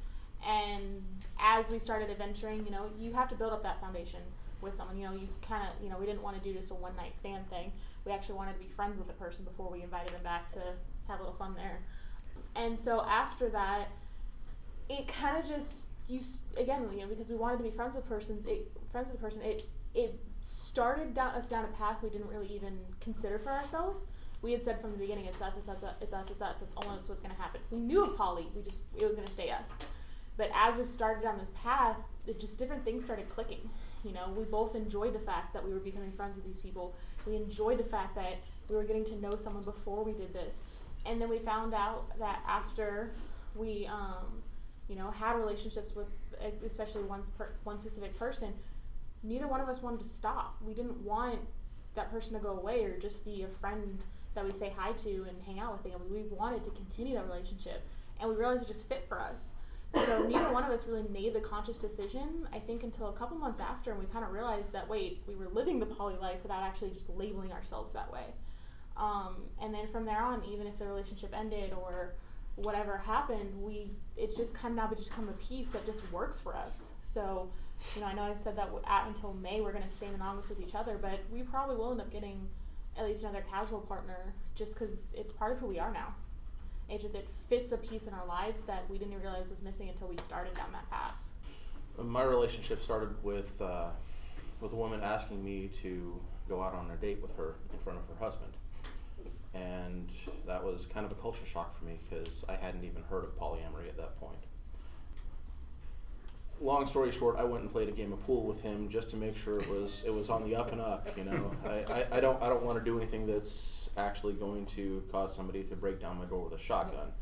and 0.46 1.04
as 1.40 1.70
we 1.70 1.78
started 1.78 2.10
adventuring, 2.10 2.64
you 2.64 2.72
know, 2.72 2.90
you 2.98 3.12
have 3.12 3.28
to 3.30 3.34
build 3.34 3.52
up 3.52 3.62
that 3.62 3.80
foundation 3.80 4.20
with 4.60 4.74
someone. 4.74 4.98
You 4.98 5.06
know, 5.06 5.12
you 5.14 5.28
kind 5.40 5.62
of, 5.62 5.82
you 5.82 5.90
know, 5.90 5.96
we 5.98 6.06
didn't 6.06 6.22
want 6.22 6.42
to 6.42 6.42
do 6.42 6.56
just 6.56 6.70
a 6.70 6.74
one 6.74 6.96
night 6.96 7.16
stand 7.16 7.48
thing. 7.48 7.72
We 8.04 8.12
actually 8.12 8.34
wanted 8.34 8.54
to 8.54 8.58
be 8.58 8.68
friends 8.68 8.98
with 8.98 9.06
the 9.06 9.14
person 9.14 9.44
before 9.44 9.70
we 9.70 9.82
invited 9.82 10.12
them 10.12 10.22
back 10.22 10.48
to 10.50 10.58
have 11.08 11.20
a 11.20 11.22
little 11.22 11.32
fun 11.32 11.54
there. 11.54 11.78
And 12.56 12.78
so 12.78 13.04
after 13.08 13.48
that, 13.50 13.88
it 14.88 15.08
kind 15.08 15.38
of 15.38 15.48
just 15.48 15.88
you 16.08 16.20
again 16.56 16.88
you 16.92 17.00
know 17.00 17.06
because 17.06 17.30
we 17.30 17.36
wanted 17.36 17.56
to 17.58 17.62
be 17.62 17.70
friends 17.70 17.94
with 17.94 18.06
persons 18.08 18.44
it 18.46 18.70
friends 18.90 19.10
with 19.10 19.20
the 19.20 19.24
person 19.24 19.42
it 19.42 19.62
it 19.94 20.18
started 20.42 21.14
down 21.14 21.34
us 21.34 21.46
down 21.46 21.64
a 21.64 21.68
path 21.68 21.98
we 22.02 22.10
didn't 22.10 22.28
really 22.28 22.48
even 22.48 22.78
consider 23.00 23.38
for 23.38 23.50
ourselves. 23.50 24.04
We 24.42 24.50
had 24.50 24.64
said 24.64 24.80
from 24.80 24.90
the 24.90 24.98
beginning 24.98 25.26
it's 25.26 25.40
us 25.40 25.52
it's 25.56 25.68
us 25.68 25.78
it's 26.00 26.12
us 26.12 26.30
it's 26.30 26.42
us 26.42 26.60
it's 26.60 26.74
only 26.76 26.96
that's 26.96 27.08
what's 27.08 27.20
going 27.22 27.34
to 27.34 27.40
happen. 27.40 27.60
We 27.70 27.78
knew 27.78 28.04
of 28.04 28.16
poly, 28.16 28.48
we 28.54 28.62
just 28.62 28.80
it 28.98 29.06
was 29.06 29.14
going 29.14 29.26
to 29.26 29.32
stay 29.32 29.50
us. 29.50 29.78
But 30.36 30.50
as 30.54 30.76
we 30.76 30.84
started 30.84 31.22
down 31.22 31.38
this 31.38 31.50
path 31.62 31.98
it 32.26 32.40
just 32.40 32.58
different 32.58 32.84
things 32.84 33.04
started 33.04 33.28
clicking. 33.28 33.70
You 34.04 34.12
know 34.12 34.32
we 34.36 34.42
both 34.44 34.74
enjoyed 34.74 35.14
the 35.14 35.20
fact 35.20 35.54
that 35.54 35.64
we 35.64 35.72
were 35.72 35.80
becoming 35.80 36.10
friends 36.12 36.34
with 36.34 36.44
these 36.44 36.58
people. 36.58 36.96
We 37.26 37.36
enjoyed 37.36 37.78
the 37.78 37.84
fact 37.84 38.16
that 38.16 38.38
we 38.68 38.74
were 38.74 38.84
getting 38.84 39.04
to 39.06 39.16
know 39.16 39.36
someone 39.36 39.62
before 39.62 40.02
we 40.02 40.12
did 40.12 40.34
this. 40.34 40.62
And 41.06 41.20
then 41.20 41.28
we 41.28 41.38
found 41.38 41.72
out 41.72 42.18
that 42.18 42.42
after 42.46 43.12
we 43.54 43.86
um, 43.86 44.42
you 44.88 44.96
know, 44.96 45.10
had 45.10 45.36
relationships 45.36 45.94
with, 45.94 46.08
especially 46.66 47.02
one 47.04 47.22
per, 47.38 47.52
one 47.64 47.78
specific 47.78 48.18
person, 48.18 48.52
neither 49.22 49.46
one 49.46 49.60
of 49.60 49.68
us 49.68 49.82
wanted 49.82 50.00
to 50.00 50.06
stop. 50.06 50.56
We 50.64 50.74
didn't 50.74 50.98
want 51.02 51.40
that 51.94 52.10
person 52.10 52.34
to 52.34 52.40
go 52.40 52.50
away 52.50 52.84
or 52.84 52.98
just 52.98 53.24
be 53.24 53.42
a 53.42 53.48
friend 53.48 54.04
that 54.34 54.46
we 54.46 54.52
say 54.52 54.72
hi 54.76 54.92
to 54.92 55.26
and 55.28 55.42
hang 55.46 55.60
out 55.60 55.72
with. 55.72 55.92
Them. 55.92 56.00
We 56.10 56.22
wanted 56.22 56.64
to 56.64 56.70
continue 56.70 57.14
that 57.14 57.26
relationship, 57.26 57.86
and 58.20 58.30
we 58.30 58.36
realized 58.36 58.62
it 58.62 58.68
just 58.68 58.88
fit 58.88 59.04
for 59.08 59.20
us. 59.20 59.50
So 59.94 60.22
neither 60.28 60.52
one 60.52 60.64
of 60.64 60.70
us 60.70 60.86
really 60.86 61.06
made 61.08 61.34
the 61.34 61.40
conscious 61.40 61.78
decision. 61.78 62.48
I 62.52 62.58
think 62.58 62.82
until 62.82 63.08
a 63.08 63.12
couple 63.12 63.36
months 63.36 63.60
after, 63.60 63.90
and 63.90 64.00
we 64.00 64.06
kind 64.06 64.24
of 64.24 64.32
realized 64.32 64.72
that 64.72 64.88
wait, 64.88 65.22
we 65.26 65.34
were 65.34 65.48
living 65.48 65.80
the 65.80 65.86
poly 65.86 66.16
life 66.20 66.38
without 66.42 66.62
actually 66.62 66.90
just 66.90 67.10
labeling 67.10 67.52
ourselves 67.52 67.92
that 67.92 68.10
way. 68.12 68.24
Um, 68.96 69.36
and 69.60 69.74
then 69.74 69.88
from 69.88 70.04
there 70.04 70.20
on, 70.20 70.42
even 70.44 70.66
if 70.66 70.78
the 70.78 70.86
relationship 70.86 71.34
ended 71.36 71.72
or 71.72 72.14
whatever 72.56 72.98
happened, 72.98 73.62
we 73.62 73.90
it's 74.16 74.36
just 74.36 74.54
kind 74.54 74.72
of 74.72 74.76
now 74.76 74.86
become 74.86 75.28
a 75.28 75.32
piece 75.32 75.72
that 75.72 75.86
just 75.86 76.10
works 76.12 76.40
for 76.40 76.54
us. 76.56 76.90
So, 77.02 77.50
you 77.94 78.00
know, 78.00 78.06
I 78.06 78.14
know 78.14 78.22
I 78.22 78.34
said 78.34 78.56
that 78.56 78.70
at, 78.86 79.06
until 79.06 79.34
May 79.34 79.60
we're 79.60 79.72
going 79.72 79.84
to 79.84 79.90
stay 79.90 80.06
in 80.06 80.12
monogamous 80.12 80.48
with 80.48 80.60
each 80.60 80.74
other, 80.74 80.98
but 81.00 81.20
we 81.32 81.42
probably 81.42 81.76
will 81.76 81.92
end 81.92 82.00
up 82.00 82.10
getting 82.10 82.48
at 82.98 83.06
least 83.06 83.22
another 83.22 83.44
casual 83.50 83.80
partner 83.80 84.34
just 84.54 84.74
because 84.74 85.14
it's 85.16 85.32
part 85.32 85.52
of 85.52 85.58
who 85.58 85.66
we 85.66 85.78
are 85.78 85.92
now. 85.92 86.14
It 86.88 87.00
just 87.00 87.14
it 87.14 87.28
fits 87.48 87.72
a 87.72 87.78
piece 87.78 88.06
in 88.06 88.14
our 88.14 88.26
lives 88.26 88.62
that 88.64 88.88
we 88.90 88.98
didn't 88.98 89.18
realize 89.20 89.48
was 89.48 89.62
missing 89.62 89.88
until 89.88 90.08
we 90.08 90.16
started 90.18 90.54
down 90.54 90.72
that 90.72 90.88
path. 90.90 91.16
My 91.98 92.22
relationship 92.22 92.82
started 92.82 93.22
with 93.22 93.60
uh, 93.60 93.88
with 94.60 94.72
a 94.72 94.76
woman 94.76 95.00
asking 95.02 95.44
me 95.44 95.68
to 95.82 96.20
go 96.48 96.62
out 96.62 96.74
on 96.74 96.90
a 96.90 96.96
date 96.96 97.22
with 97.22 97.36
her 97.36 97.54
in 97.72 97.78
front 97.78 97.98
of 97.98 98.04
her 98.08 98.24
husband, 98.24 98.52
and 99.54 100.10
that 100.46 100.62
was 100.62 100.86
kind 100.86 101.06
of 101.06 101.12
a 101.12 101.14
culture 101.16 101.46
shock 101.46 101.78
for 101.78 101.84
me 101.84 101.98
because 102.08 102.44
I 102.48 102.56
hadn't 102.56 102.84
even 102.84 103.02
heard 103.08 103.24
of 103.24 103.38
polyamory 103.38 103.88
at 103.88 103.96
that 103.96 104.18
point. 104.20 104.38
Long 106.62 106.86
story 106.86 107.10
short, 107.10 107.36
I 107.38 107.44
went 107.44 107.62
and 107.62 107.72
played 107.72 107.88
a 107.88 107.92
game 107.92 108.12
of 108.12 108.24
pool 108.24 108.46
with 108.46 108.62
him 108.62 108.88
just 108.88 109.10
to 109.10 109.16
make 109.16 109.36
sure 109.36 109.58
it 109.58 109.68
was 109.68 110.04
it 110.06 110.14
was 110.14 110.30
on 110.30 110.44
the 110.48 110.54
up 110.54 110.70
and 110.70 110.80
up. 110.80 111.08
You 111.16 111.24
know, 111.24 111.50
I, 111.66 111.92
I, 111.92 112.06
I 112.12 112.20
don't 112.20 112.40
I 112.40 112.48
don't 112.48 112.62
want 112.62 112.78
to 112.78 112.84
do 112.84 112.96
anything 112.98 113.26
that's 113.26 113.90
actually 113.96 114.34
going 114.34 114.66
to 114.66 115.02
cause 115.10 115.34
somebody 115.34 115.64
to 115.64 115.74
break 115.74 116.00
down 116.00 116.18
my 116.18 116.24
door 116.24 116.44
with 116.44 116.58
a 116.58 116.62
shotgun. 116.62 117.12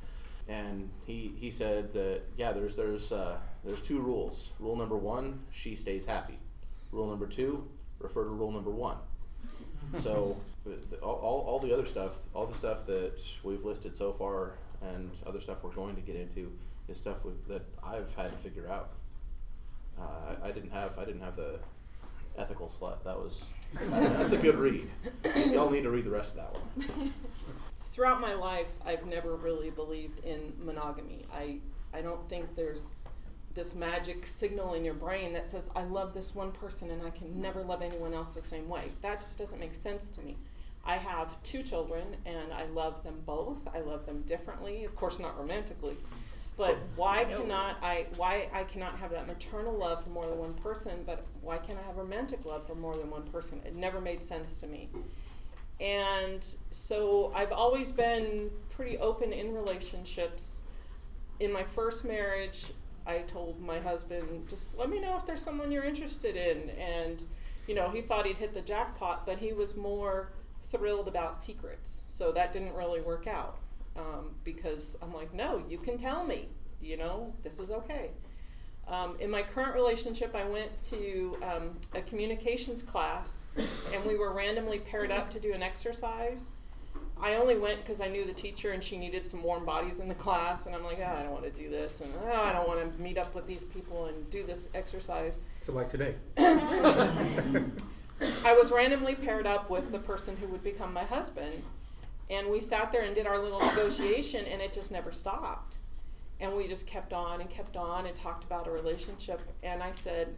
And 0.46 0.90
he, 1.06 1.32
he 1.38 1.50
said 1.50 1.94
that 1.94 2.22
yeah, 2.36 2.52
there's 2.52 2.76
there's 2.76 3.12
uh, 3.12 3.38
there's 3.64 3.80
two 3.80 4.00
rules. 4.00 4.52
Rule 4.58 4.76
number 4.76 4.96
one, 4.96 5.40
she 5.50 5.74
stays 5.74 6.04
happy. 6.04 6.38
Rule 6.92 7.08
number 7.08 7.26
two, 7.26 7.66
refer 7.98 8.24
to 8.24 8.30
rule 8.30 8.52
number 8.52 8.70
one. 8.70 8.96
So 9.94 10.36
all, 11.02 11.44
all 11.46 11.58
the 11.58 11.72
other 11.72 11.86
stuff, 11.86 12.12
all 12.34 12.46
the 12.46 12.54
stuff 12.54 12.84
that 12.86 13.18
we've 13.42 13.64
listed 13.64 13.96
so 13.96 14.12
far, 14.12 14.52
and 14.82 15.10
other 15.26 15.40
stuff 15.40 15.62
we're 15.62 15.70
going 15.70 15.96
to 15.96 16.02
get 16.02 16.16
into, 16.16 16.52
is 16.88 16.98
stuff 16.98 17.24
with, 17.24 17.48
that 17.48 17.62
I've 17.82 18.14
had 18.14 18.30
to 18.30 18.36
figure 18.36 18.68
out. 18.68 18.90
Uh, 20.00 20.34
I, 20.42 20.48
I 20.48 20.50
didn't 20.52 20.70
have 20.70 20.98
I 20.98 21.04
didn't 21.04 21.22
have 21.22 21.36
the 21.36 21.58
ethical 22.38 22.66
slut. 22.66 23.04
That 23.04 23.18
was 23.18 23.50
that's 23.88 24.32
a 24.32 24.38
good 24.38 24.56
read. 24.56 24.90
Y'all 25.52 25.70
need 25.70 25.82
to 25.82 25.90
read 25.90 26.04
the 26.04 26.10
rest 26.10 26.34
of 26.34 26.36
that 26.36 26.54
one. 26.54 27.12
Throughout 27.92 28.20
my 28.20 28.34
life, 28.34 28.70
I've 28.86 29.04
never 29.06 29.34
really 29.36 29.70
believed 29.70 30.24
in 30.24 30.54
monogamy. 30.58 31.26
I, 31.34 31.58
I 31.92 32.02
don't 32.02 32.26
think 32.28 32.54
there's 32.54 32.92
this 33.54 33.74
magic 33.74 34.26
signal 34.26 34.74
in 34.74 34.84
your 34.84 34.94
brain 34.94 35.32
that 35.32 35.48
says, 35.48 35.70
I 35.74 35.82
love 35.82 36.14
this 36.14 36.34
one 36.34 36.52
person 36.52 36.90
and 36.90 37.02
I 37.02 37.10
can 37.10 37.40
never 37.42 37.62
love 37.62 37.82
anyone 37.82 38.14
else 38.14 38.32
the 38.32 38.40
same 38.40 38.68
way. 38.68 38.92
That 39.02 39.20
just 39.20 39.38
doesn't 39.38 39.58
make 39.58 39.74
sense 39.74 40.10
to 40.12 40.22
me. 40.22 40.36
I 40.84 40.96
have 40.96 41.42
two 41.42 41.62
children 41.62 42.16
and 42.24 42.52
I 42.52 42.66
love 42.66 43.02
them 43.02 43.22
both. 43.26 43.68
I 43.74 43.80
love 43.80 44.06
them 44.06 44.22
differently, 44.22 44.84
of 44.84 44.94
course, 44.94 45.18
not 45.18 45.38
romantically. 45.38 45.96
But 46.60 46.76
why 46.94 47.24
cannot 47.24 47.78
I 47.82 48.04
why 48.16 48.50
I 48.52 48.64
cannot 48.64 48.98
have 48.98 49.12
that 49.12 49.26
maternal 49.26 49.72
love 49.72 50.04
for 50.04 50.10
more 50.10 50.24
than 50.24 50.38
one 50.38 50.52
person, 50.52 51.04
but 51.06 51.24
why 51.40 51.56
can't 51.56 51.78
I 51.78 51.82
have 51.86 51.96
romantic 51.96 52.44
love 52.44 52.66
for 52.66 52.74
more 52.74 52.94
than 52.94 53.10
one 53.10 53.22
person? 53.22 53.62
It 53.64 53.74
never 53.74 53.98
made 53.98 54.22
sense 54.22 54.58
to 54.58 54.66
me. 54.66 54.90
And 55.80 56.46
so 56.70 57.32
I've 57.34 57.50
always 57.50 57.92
been 57.92 58.50
pretty 58.68 58.98
open 58.98 59.32
in 59.32 59.54
relationships. 59.54 60.60
In 61.38 61.50
my 61.50 61.62
first 61.62 62.04
marriage, 62.04 62.66
I 63.06 63.20
told 63.20 63.58
my 63.62 63.80
husband, 63.80 64.46
just 64.46 64.76
let 64.76 64.90
me 64.90 65.00
know 65.00 65.16
if 65.16 65.24
there's 65.24 65.40
someone 65.40 65.72
you're 65.72 65.84
interested 65.84 66.36
in. 66.36 66.68
And, 66.78 67.24
you 67.66 67.74
know, 67.74 67.88
he 67.88 68.02
thought 68.02 68.26
he'd 68.26 68.36
hit 68.36 68.52
the 68.52 68.60
jackpot, 68.60 69.24
but 69.24 69.38
he 69.38 69.54
was 69.54 69.78
more 69.78 70.32
thrilled 70.64 71.08
about 71.08 71.38
secrets. 71.38 72.04
So 72.06 72.32
that 72.32 72.52
didn't 72.52 72.74
really 72.74 73.00
work 73.00 73.26
out 73.26 73.56
um, 73.96 74.34
because 74.44 74.96
I'm 75.02 75.12
like, 75.12 75.34
no, 75.34 75.62
you 75.68 75.78
can 75.78 75.98
tell 75.98 76.24
me, 76.24 76.48
you 76.80 76.96
know, 76.96 77.34
this 77.42 77.58
is 77.58 77.70
okay. 77.70 78.10
Um, 78.88 79.16
in 79.20 79.30
my 79.30 79.42
current 79.42 79.74
relationship, 79.74 80.34
I 80.34 80.44
went 80.44 80.76
to 80.90 81.36
um, 81.42 81.70
a 81.94 82.00
communications 82.00 82.82
class, 82.82 83.46
and 83.94 84.04
we 84.04 84.16
were 84.16 84.32
randomly 84.32 84.80
paired 84.80 85.12
up 85.12 85.30
to 85.30 85.40
do 85.40 85.52
an 85.52 85.62
exercise. 85.62 86.50
I 87.22 87.34
only 87.34 87.56
went 87.56 87.82
because 87.82 88.00
I 88.00 88.08
knew 88.08 88.24
the 88.24 88.32
teacher 88.32 88.70
and 88.70 88.82
she 88.82 88.96
needed 88.96 89.26
some 89.26 89.42
warm 89.42 89.66
bodies 89.66 90.00
in 90.00 90.08
the 90.08 90.14
class, 90.14 90.66
and 90.66 90.74
I'm 90.74 90.82
like, 90.82 90.98
oh, 91.00 91.04
I 91.04 91.22
don't 91.22 91.32
want 91.32 91.44
to 91.44 91.50
do 91.50 91.70
this, 91.70 92.00
and 92.00 92.12
oh, 92.24 92.42
I 92.42 92.52
don't 92.52 92.66
want 92.66 92.80
to 92.80 93.02
meet 93.02 93.18
up 93.18 93.34
with 93.34 93.46
these 93.46 93.62
people 93.62 94.06
and 94.06 94.28
do 94.30 94.42
this 94.42 94.68
exercise. 94.74 95.38
So 95.60 95.72
like 95.72 95.90
today. 95.90 96.14
I 98.44 98.54
was 98.54 98.70
randomly 98.72 99.14
paired 99.14 99.46
up 99.46 99.70
with 99.70 99.92
the 99.92 99.98
person 99.98 100.36
who 100.36 100.46
would 100.48 100.64
become 100.64 100.92
my 100.92 101.04
husband, 101.04 101.62
and 102.30 102.48
we 102.48 102.60
sat 102.60 102.92
there 102.92 103.02
and 103.02 103.14
did 103.14 103.26
our 103.26 103.38
little 103.38 103.60
negotiation, 103.60 104.44
and 104.46 104.62
it 104.62 104.72
just 104.72 104.90
never 104.90 105.12
stopped. 105.12 105.78
And 106.38 106.56
we 106.56 106.68
just 106.68 106.86
kept 106.86 107.12
on 107.12 107.40
and 107.40 107.50
kept 107.50 107.76
on 107.76 108.06
and 108.06 108.14
talked 108.14 108.44
about 108.44 108.66
a 108.66 108.70
relationship. 108.70 109.40
And 109.62 109.82
I 109.82 109.92
said, 109.92 110.34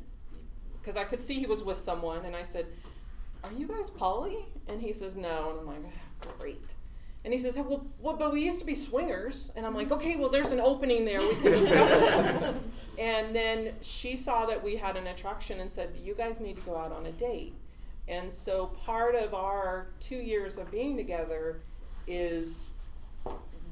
because 0.80 0.96
I 0.96 1.04
could 1.04 1.22
see 1.22 1.34
he 1.34 1.46
was 1.46 1.62
with 1.62 1.78
someone, 1.78 2.24
and 2.24 2.34
I 2.34 2.42
said, 2.42 2.66
Are 3.44 3.52
you 3.52 3.68
guys 3.68 3.90
poly? 3.90 4.46
And 4.68 4.80
he 4.80 4.92
says, 4.92 5.16
No. 5.16 5.50
And 5.50 5.60
I'm 5.60 5.66
like, 5.66 5.92
"Ah, 6.26 6.32
Great. 6.38 6.74
And 7.24 7.32
he 7.32 7.38
says, 7.38 7.54
well, 7.56 7.86
well, 8.00 8.16
but 8.16 8.32
we 8.32 8.44
used 8.44 8.58
to 8.58 8.66
be 8.66 8.74
swingers. 8.74 9.52
And 9.54 9.64
I'm 9.64 9.76
like, 9.76 9.92
okay, 9.92 10.16
well, 10.16 10.28
there's 10.28 10.50
an 10.50 10.58
opening 10.58 11.04
there. 11.04 11.20
We 11.20 11.34
can 11.36 11.52
discuss 11.52 11.90
it. 11.92 12.54
and 12.98 13.34
then 13.34 13.74
she 13.80 14.16
saw 14.16 14.44
that 14.46 14.62
we 14.64 14.74
had 14.74 14.96
an 14.96 15.06
attraction 15.06 15.60
and 15.60 15.70
said, 15.70 15.90
you 16.02 16.14
guys 16.14 16.40
need 16.40 16.56
to 16.56 16.62
go 16.62 16.76
out 16.76 16.90
on 16.90 17.06
a 17.06 17.12
date. 17.12 17.54
And 18.08 18.32
so 18.32 18.66
part 18.66 19.14
of 19.14 19.34
our 19.34 19.86
two 20.00 20.16
years 20.16 20.58
of 20.58 20.72
being 20.72 20.96
together 20.96 21.60
is 22.06 22.70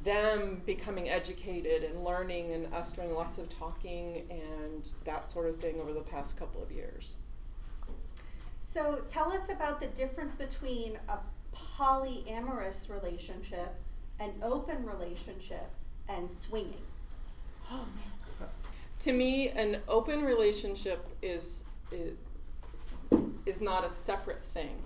them 0.05 0.63
becoming 0.65 1.09
educated 1.09 1.85
and 1.85 2.03
learning 2.03 2.53
and 2.53 2.73
us 2.73 2.93
doing 2.93 3.15
lots 3.15 3.39
of 3.39 3.49
talking 3.49 4.23
and 4.31 4.89
that 5.05 5.29
sort 5.29 5.49
of 5.49 5.57
thing 5.57 5.79
over 5.81 5.93
the 5.93 6.01
past 6.01 6.37
couple 6.37 6.63
of 6.63 6.71
years. 6.71 7.19
So 8.61 9.03
tell 9.09 9.31
us 9.33 9.51
about 9.51 9.81
the 9.81 9.89
difference 9.89 10.35
between 10.35 10.99
a 11.09 11.19
polyamorous 11.55 12.89
relationship, 12.89 13.75
an 14.19 14.33
open 14.43 14.87
relationship, 14.87 15.71
and 16.09 16.31
swinging. 16.31 16.83
Oh 17.71 17.87
man. 17.97 18.49
To 19.01 19.13
me, 19.13 19.49
an 19.49 19.79
open 19.89 20.23
relationship 20.23 21.07
is 21.23 21.65
is, 21.91 22.13
is 23.47 23.61
not 23.61 23.85
a 23.85 23.91
separate 23.91 24.45
thing. 24.45 24.77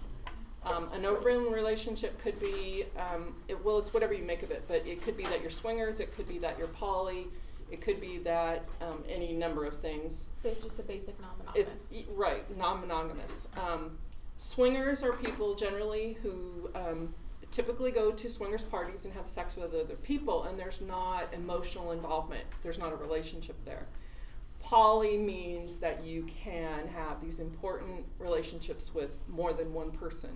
Um, 0.64 0.88
an 0.94 1.04
open 1.04 1.52
relationship 1.52 2.18
could 2.18 2.40
be, 2.40 2.84
um, 2.96 3.34
it, 3.48 3.62
well, 3.64 3.78
it's 3.78 3.92
whatever 3.92 4.14
you 4.14 4.24
make 4.24 4.42
of 4.42 4.50
it, 4.50 4.64
but 4.66 4.86
it 4.86 5.02
could 5.02 5.16
be 5.16 5.24
that 5.24 5.42
you're 5.42 5.50
swingers, 5.50 6.00
it 6.00 6.14
could 6.16 6.26
be 6.26 6.38
that 6.38 6.58
you're 6.58 6.68
poly, 6.68 7.26
it 7.70 7.80
could 7.80 8.00
be 8.00 8.18
that 8.18 8.64
um, 8.80 9.04
any 9.08 9.32
number 9.32 9.64
of 9.66 9.76
things. 9.76 10.28
It's 10.42 10.60
just 10.60 10.78
a 10.78 10.82
basic 10.82 11.20
non-monogamous. 11.20 11.92
It's 11.92 12.08
right, 12.10 12.56
non-monogamous. 12.56 13.48
Um, 13.58 13.98
swingers 14.38 15.02
are 15.02 15.12
people 15.12 15.54
generally 15.54 16.16
who 16.22 16.70
um, 16.74 17.14
typically 17.50 17.90
go 17.90 18.10
to 18.10 18.30
swingers 18.30 18.62
parties 18.62 19.04
and 19.04 19.12
have 19.14 19.26
sex 19.26 19.56
with 19.56 19.74
other 19.74 19.96
people, 19.96 20.44
and 20.44 20.58
there's 20.58 20.80
not 20.80 21.32
emotional 21.32 21.92
involvement. 21.92 22.44
There's 22.62 22.78
not 22.78 22.92
a 22.92 22.96
relationship 22.96 23.56
there. 23.64 23.86
Poly 24.60 25.18
means 25.18 25.76
that 25.78 26.04
you 26.04 26.22
can 26.22 26.88
have 26.88 27.20
these 27.22 27.38
important 27.38 28.06
relationships 28.18 28.94
with 28.94 29.18
more 29.28 29.52
than 29.52 29.74
one 29.74 29.90
person. 29.90 30.30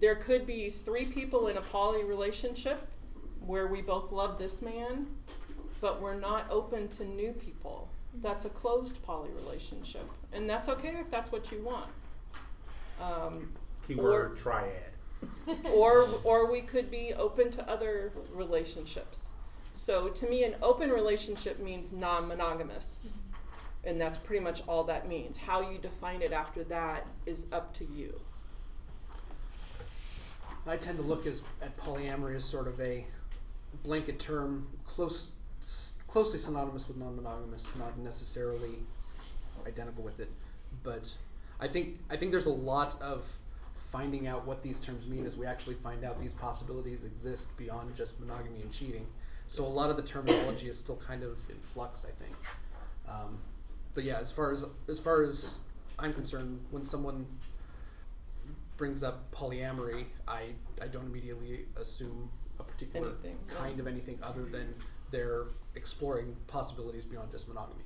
There 0.00 0.16
could 0.16 0.46
be 0.46 0.70
three 0.70 1.04
people 1.04 1.46
in 1.46 1.56
a 1.56 1.60
poly 1.60 2.04
relationship 2.04 2.88
where 3.40 3.66
we 3.66 3.80
both 3.80 4.10
love 4.10 4.38
this 4.38 4.62
man, 4.62 5.06
but 5.80 6.00
we're 6.00 6.18
not 6.18 6.50
open 6.50 6.88
to 6.88 7.04
new 7.04 7.32
people. 7.32 7.88
That's 8.22 8.44
a 8.44 8.48
closed 8.48 9.02
poly 9.02 9.30
relationship, 9.30 10.08
and 10.32 10.48
that's 10.48 10.68
okay 10.68 10.96
if 11.00 11.10
that's 11.10 11.32
what 11.32 11.50
you 11.50 11.60
want. 11.62 11.90
Um, 13.00 13.52
Keyword 13.86 14.36
triad. 14.36 14.92
or 15.72 16.06
or 16.22 16.50
we 16.50 16.60
could 16.60 16.90
be 16.90 17.12
open 17.14 17.50
to 17.52 17.68
other 17.68 18.12
relationships. 18.32 19.30
So 19.72 20.08
to 20.08 20.28
me, 20.28 20.44
an 20.44 20.54
open 20.62 20.90
relationship 20.90 21.58
means 21.58 21.92
non-monogamous, 21.92 23.08
and 23.82 24.00
that's 24.00 24.16
pretty 24.18 24.42
much 24.42 24.62
all 24.68 24.84
that 24.84 25.08
means. 25.08 25.36
How 25.36 25.68
you 25.68 25.78
define 25.78 26.22
it 26.22 26.32
after 26.32 26.62
that 26.64 27.08
is 27.26 27.46
up 27.52 27.74
to 27.74 27.84
you. 27.84 28.20
I 30.66 30.76
tend 30.76 30.98
to 30.98 31.04
look 31.04 31.26
as, 31.26 31.42
at 31.60 31.76
polyamory 31.76 32.36
as 32.36 32.44
sort 32.44 32.66
of 32.68 32.80
a 32.80 33.04
blanket 33.82 34.18
term, 34.18 34.66
close, 34.86 35.32
closely 36.08 36.38
synonymous 36.38 36.88
with 36.88 36.96
non-monogamous, 36.96 37.72
not 37.76 37.98
necessarily 37.98 38.78
identical 39.66 40.02
with 40.02 40.20
it. 40.20 40.30
But 40.82 41.14
I 41.60 41.68
think 41.68 42.00
I 42.10 42.16
think 42.16 42.30
there's 42.30 42.46
a 42.46 42.50
lot 42.50 43.00
of 43.00 43.38
finding 43.76 44.26
out 44.26 44.46
what 44.46 44.62
these 44.62 44.80
terms 44.80 45.06
mean 45.06 45.24
as 45.24 45.36
we 45.36 45.46
actually 45.46 45.74
find 45.74 46.04
out 46.04 46.20
these 46.20 46.34
possibilities 46.34 47.04
exist 47.04 47.56
beyond 47.56 47.94
just 47.94 48.18
monogamy 48.18 48.60
and 48.62 48.72
cheating. 48.72 49.06
So 49.46 49.64
a 49.64 49.68
lot 49.68 49.90
of 49.90 49.96
the 49.96 50.02
terminology 50.02 50.68
is 50.68 50.78
still 50.78 50.96
kind 50.96 51.22
of 51.22 51.38
in 51.48 51.56
flux, 51.60 52.04
I 52.04 52.10
think. 52.10 52.34
Um, 53.08 53.38
but 53.94 54.04
yeah, 54.04 54.18
as 54.18 54.32
far 54.32 54.50
as 54.50 54.64
as 54.88 54.98
far 54.98 55.22
as 55.22 55.58
I'm 55.98 56.12
concerned, 56.12 56.60
when 56.70 56.84
someone 56.84 57.26
brings 58.76 59.02
up 59.02 59.30
polyamory, 59.32 60.06
I, 60.26 60.50
I 60.82 60.86
don't 60.88 61.06
immediately 61.06 61.66
assume 61.80 62.30
a 62.58 62.64
particular 62.64 63.08
Anything, 63.08 63.38
yeah. 63.48 63.54
kind 63.54 63.80
of 63.80 63.86
anything 63.86 64.18
other 64.22 64.44
than 64.44 64.74
they're 65.10 65.44
exploring 65.74 66.36
possibilities 66.46 67.04
beyond 67.04 67.30
just 67.32 67.48
monogamy. 67.48 67.84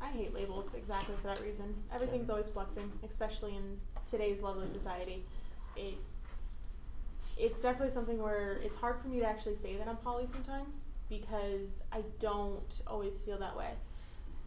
I 0.00 0.08
hate 0.08 0.34
labels 0.34 0.74
exactly 0.74 1.14
for 1.20 1.28
that 1.28 1.40
reason. 1.40 1.74
Everything's 1.94 2.28
always 2.28 2.48
flexing, 2.48 2.90
especially 3.08 3.54
in 3.56 3.78
today's 4.10 4.42
level 4.42 4.62
of 4.62 4.72
society. 4.72 5.24
It 5.76 5.94
it's 7.38 7.62
definitely 7.62 7.90
something 7.90 8.20
where 8.20 8.58
it's 8.62 8.76
hard 8.76 8.98
for 8.98 9.08
me 9.08 9.18
to 9.20 9.24
actually 9.26 9.56
say 9.56 9.76
that 9.76 9.88
I'm 9.88 9.96
poly 9.96 10.26
sometimes 10.26 10.84
because 11.08 11.82
I 11.90 12.02
don't 12.18 12.82
always 12.86 13.20
feel 13.20 13.38
that 13.38 13.56
way. 13.56 13.70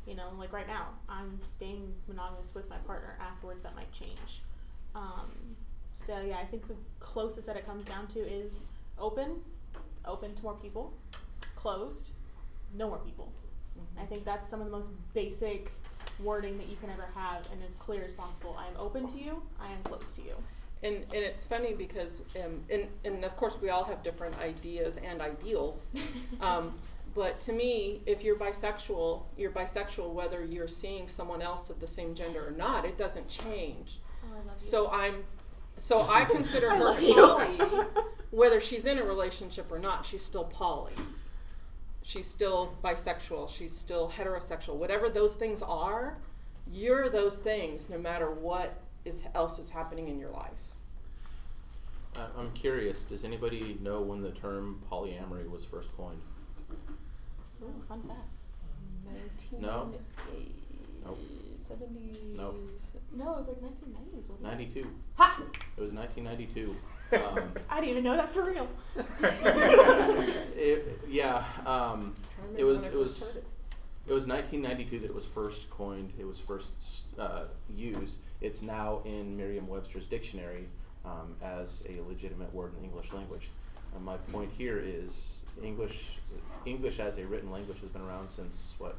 You 0.06 0.16
know, 0.16 0.30
like 0.38 0.54
right 0.54 0.68
now, 0.68 0.90
I'm 1.10 1.40
staying 1.42 1.94
monogamous 2.08 2.54
with 2.54 2.70
my 2.70 2.78
partner. 2.78 3.18
Afterwards, 3.20 3.64
that 3.64 3.76
might 3.76 3.92
change. 3.92 4.44
Um, 4.94 5.32
so 5.96 6.22
yeah, 6.22 6.38
I 6.38 6.46
think 6.46 6.68
the 6.68 6.76
closest 7.00 7.48
that 7.48 7.56
it 7.56 7.66
comes 7.66 7.86
down 7.88 8.06
to 8.08 8.20
is 8.20 8.66
open, 9.00 9.38
open 10.06 10.36
to 10.36 10.44
more 10.44 10.54
people, 10.54 10.94
closed, 11.56 12.12
no 12.76 12.90
more 12.90 13.00
people. 13.00 13.32
I 14.00 14.06
think 14.06 14.24
that's 14.24 14.48
some 14.48 14.60
of 14.60 14.68
the 14.68 14.72
most 14.72 14.92
basic 15.14 15.72
wording 16.20 16.58
that 16.58 16.68
you 16.68 16.78
can 16.78 16.90
ever 16.90 17.08
have 17.16 17.48
and 17.52 17.62
as 17.68 17.76
clear 17.76 18.04
as 18.04 18.12
possible. 18.12 18.56
I 18.60 18.68
am 18.68 18.74
open 18.78 19.08
to 19.08 19.18
you, 19.18 19.42
I 19.60 19.72
am 19.72 19.82
close 19.84 20.12
to 20.12 20.22
you. 20.22 20.36
And, 20.84 20.98
and 20.98 21.24
it's 21.24 21.46
funny 21.46 21.74
because, 21.74 22.22
um, 22.44 22.60
and, 22.70 22.88
and 23.04 23.26
of 23.26 23.36
course, 23.38 23.58
we 23.62 23.70
all 23.70 23.86
have 23.86 24.04
different 24.04 24.38
ideas 24.40 24.98
and 24.98 25.22
ideals. 25.22 25.94
Um, 26.42 26.74
but 27.16 27.40
to 27.42 27.54
me, 27.54 28.02
if 28.06 28.26
you're 28.26 28.36
bisexual, 28.36 29.24
you're 29.38 29.52
bisexual 29.52 30.12
whether 30.12 30.44
you're 30.44 30.68
seeing 30.68 31.08
someone 31.08 31.42
else 31.42 31.70
of 31.70 31.80
the 31.80 31.88
same 31.88 32.14
gender 32.14 32.42
or 32.46 32.52
not. 32.58 32.84
It 32.84 32.98
doesn't 32.98 33.30
change. 33.30 34.00
Oh, 34.26 34.34
I 34.34 34.38
love 34.40 34.46
you. 34.48 34.52
So 34.58 34.92
I'm, 34.92 35.24
so 35.78 36.06
I 36.10 36.26
consider 36.26 36.72
I 36.72 36.78
her 36.78 36.84
love 36.84 37.02
you. 37.02 37.86
whether 38.32 38.60
she's 38.62 38.86
in 38.86 38.98
a 38.98 39.04
relationship 39.04 39.72
or 39.72 39.80
not. 39.80 40.06
She's 40.06 40.24
still 40.24 40.46
poly. 40.46 40.94
She's 42.04 42.28
still 42.28 42.76
bisexual. 42.84 43.50
She's 43.50 43.76
still 43.76 44.10
heterosexual. 44.16 44.76
Whatever 44.76 45.10
those 45.10 45.34
things 45.36 45.62
are, 45.62 46.18
you're 46.72 47.10
those 47.10 47.38
things, 47.38 47.90
no 47.90 47.98
matter 47.98 48.32
what 48.32 48.80
is 49.06 49.24
else 49.36 49.60
is 49.60 49.70
happening 49.70 50.08
in 50.08 50.20
your 50.20 50.32
life. 50.32 50.52
I- 52.16 52.28
I'm 52.40 52.52
curious. 52.54 53.02
Does 53.04 53.24
anybody 53.24 53.78
know 53.82 54.02
when 54.02 54.22
the 54.22 54.32
term 54.32 54.82
polyamory 54.92 55.50
was 55.50 55.66
first 55.66 55.96
coined? 55.98 56.22
Ooh, 57.64 57.74
fun 57.88 58.02
facts. 58.04 58.48
No. 59.60 59.92
Nope. 61.06 61.20
70s. 61.70 62.36
Nope. 62.38 62.58
No, 63.16 63.32
it 63.34 63.38
was 63.38 63.48
like 63.48 63.58
1990s, 63.58 64.30
wasn't 64.30 64.48
it? 64.48 64.74
92. 64.74 64.96
Ha! 65.18 65.42
It 65.78 65.82
was 65.82 65.94
1992. 65.94 66.76
Um, 67.14 67.52
I 67.70 67.76
didn't 67.76 67.92
even 67.92 68.04
know 68.04 68.18
that 68.18 68.34
for 68.34 68.44
real. 68.44 68.68
it, 70.58 71.00
yeah. 71.08 71.44
Um, 71.64 72.16
it 72.58 72.64
was. 72.64 72.88
It 72.88 72.96
was. 72.96 73.36
it. 73.36 73.46
It 74.08 74.14
was 74.14 74.26
1992 74.28 75.00
that 75.02 75.06
it 75.12 75.16
was 75.16 75.26
first 75.26 75.70
coined. 75.70 76.14
It 76.20 76.26
was 76.26 76.40
first 76.40 77.06
uh, 77.20 77.44
used. 77.70 78.18
It's 78.42 78.64
now 78.64 79.02
in 79.06 79.38
Merriam-Webster's 79.38 80.08
dictionary 80.08 80.66
um, 81.06 81.36
as 81.44 81.84
a 81.88 82.02
legitimate 82.10 82.52
word 82.54 82.74
in 82.74 82.80
the 82.80 82.86
English 82.86 83.14
language. 83.14 83.50
And 83.96 84.04
my 84.04 84.18
point 84.18 84.52
here 84.58 84.82
is 84.84 85.46
English. 85.64 86.18
English 86.66 87.00
as 87.00 87.20
a 87.20 87.26
written 87.28 87.52
language 87.52 87.80
has 87.82 87.90
been 87.90 88.02
around 88.02 88.32
since 88.32 88.74
what? 88.80 88.98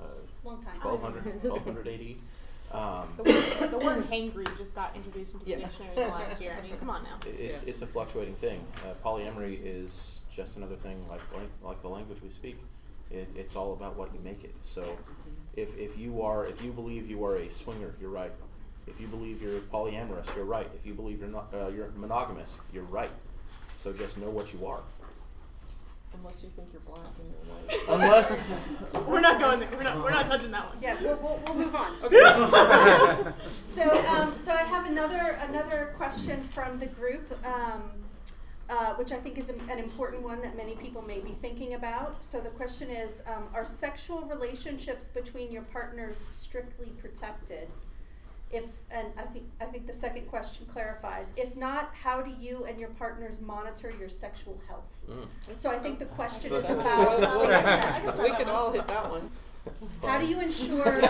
Uh, 0.00 0.04
Long 0.42 0.62
time. 0.62 0.80
1200, 0.80 1.44
1200 1.44 1.88
AD. 1.88 2.16
Um, 2.72 3.08
The 3.18 3.22
word, 3.60 3.70
the 3.70 3.78
word 3.86 4.04
hangry 4.10 4.46
just 4.56 4.74
got 4.74 4.96
introduced 4.96 5.34
into 5.34 5.44
the 5.44 5.50
Yeah. 5.52 5.58
dictionary 5.58 5.96
in 5.96 6.02
the 6.04 6.08
last 6.08 6.40
year. 6.40 6.56
I 6.58 6.62
mean, 6.62 6.76
come 6.78 6.90
on 6.90 7.02
now. 7.04 7.18
it's 7.26 7.62
Yeah. 7.62 7.68
it's 7.70 7.82
a 7.82 7.86
fluctuating 7.86 8.34
thing. 8.34 8.64
Uh, 8.84 8.94
polyamory 9.04 9.60
is 9.62 10.22
just 10.34 10.56
another 10.56 10.76
thing 10.76 11.06
like 11.08 11.20
like 11.62 11.82
the 11.82 11.88
language 11.88 12.22
we 12.22 12.30
speak. 12.30 12.58
It, 13.10 13.28
it's 13.36 13.56
all 13.56 13.74
about 13.74 13.96
what 13.96 14.14
you 14.14 14.20
make 14.20 14.42
it. 14.44 14.54
So 14.62 14.96
If, 15.54 15.76
if 15.76 15.98
you 15.98 16.22
are 16.22 16.46
if 16.46 16.64
you 16.64 16.72
believe 16.72 17.10
you 17.10 17.22
are 17.26 17.36
a 17.36 17.52
swinger, 17.52 17.92
you're 18.00 18.08
right. 18.10 18.32
If 18.86 18.98
you 19.00 19.06
believe 19.06 19.42
you're 19.42 19.60
polyamorous, 19.60 20.34
you're 20.34 20.46
right. 20.46 20.68
If 20.74 20.86
you 20.86 20.94
believe 20.94 21.20
you're 21.20 21.28
not 21.28 21.52
uh, 21.52 21.68
you're 21.68 21.90
monogamous, 21.94 22.58
you're 22.72 22.84
right. 22.84 23.10
So 23.76 23.92
just 23.92 24.16
know 24.16 24.30
what 24.30 24.52
you 24.54 24.64
are. 24.66 24.80
Unless 26.22 26.44
you 26.44 26.50
think 26.50 26.68
you're 26.72 26.82
black 26.82 27.10
and 27.18 27.32
you're 27.32 27.98
white. 27.98 28.02
Unless 28.04 28.54
We're 29.08 29.20
not 29.20 29.40
going 29.40 29.58
there. 29.58 29.68
We're 29.76 29.82
not, 29.82 30.00
we're 30.00 30.10
not 30.12 30.26
touching 30.26 30.52
that 30.52 30.68
one. 30.68 30.78
Yeah, 30.80 30.96
we'll, 31.02 31.16
we'll, 31.16 31.40
we'll 31.46 31.56
move 31.56 31.74
on. 31.74 31.92
Okay. 32.04 33.32
So, 33.72 33.90
um, 34.08 34.36
so 34.36 34.52
I 34.52 34.64
have 34.64 34.86
another 34.86 35.38
another 35.48 35.94
question 35.96 36.42
from 36.42 36.78
the 36.78 36.84
group, 36.86 37.34
um, 37.46 37.82
uh, 38.68 38.92
which 38.94 39.10
I 39.10 39.16
think 39.16 39.38
is 39.38 39.48
an 39.48 39.78
important 39.78 40.22
one 40.22 40.42
that 40.42 40.58
many 40.58 40.74
people 40.74 41.00
may 41.00 41.20
be 41.20 41.30
thinking 41.30 41.72
about. 41.72 42.22
So 42.22 42.38
the 42.40 42.50
question 42.50 42.90
is: 42.90 43.22
um, 43.26 43.44
Are 43.54 43.64
sexual 43.64 44.20
relationships 44.22 45.08
between 45.08 45.50
your 45.50 45.62
partners 45.62 46.28
strictly 46.30 46.88
protected? 47.00 47.68
If 48.52 48.64
and 48.90 49.08
I 49.16 49.22
think 49.22 49.46
I 49.60 49.64
think 49.64 49.86
the 49.86 49.92
second 49.92 50.28
question 50.28 50.66
clarifies. 50.66 51.32
If 51.36 51.56
not, 51.56 51.90
how 51.94 52.20
do 52.20 52.30
you 52.38 52.64
and 52.64 52.78
your 52.78 52.90
partners 52.90 53.40
monitor 53.40 53.92
your 53.98 54.08
sexual 54.08 54.60
health? 54.68 54.94
Mm. 55.10 55.26
So 55.56 55.70
I 55.70 55.78
think 55.78 55.98
the 55.98 56.06
question 56.06 56.54
is 56.54 56.68
about 56.68 57.20
safe 57.20 57.64
I 57.64 58.02
sex. 58.04 58.18
we 58.22 58.30
can 58.30 58.48
all 58.48 58.70
hit 58.70 58.86
that 58.88 59.10
one. 59.10 59.30
How 60.02 60.18
do 60.18 60.26
you 60.26 60.40
ensure? 60.40 61.00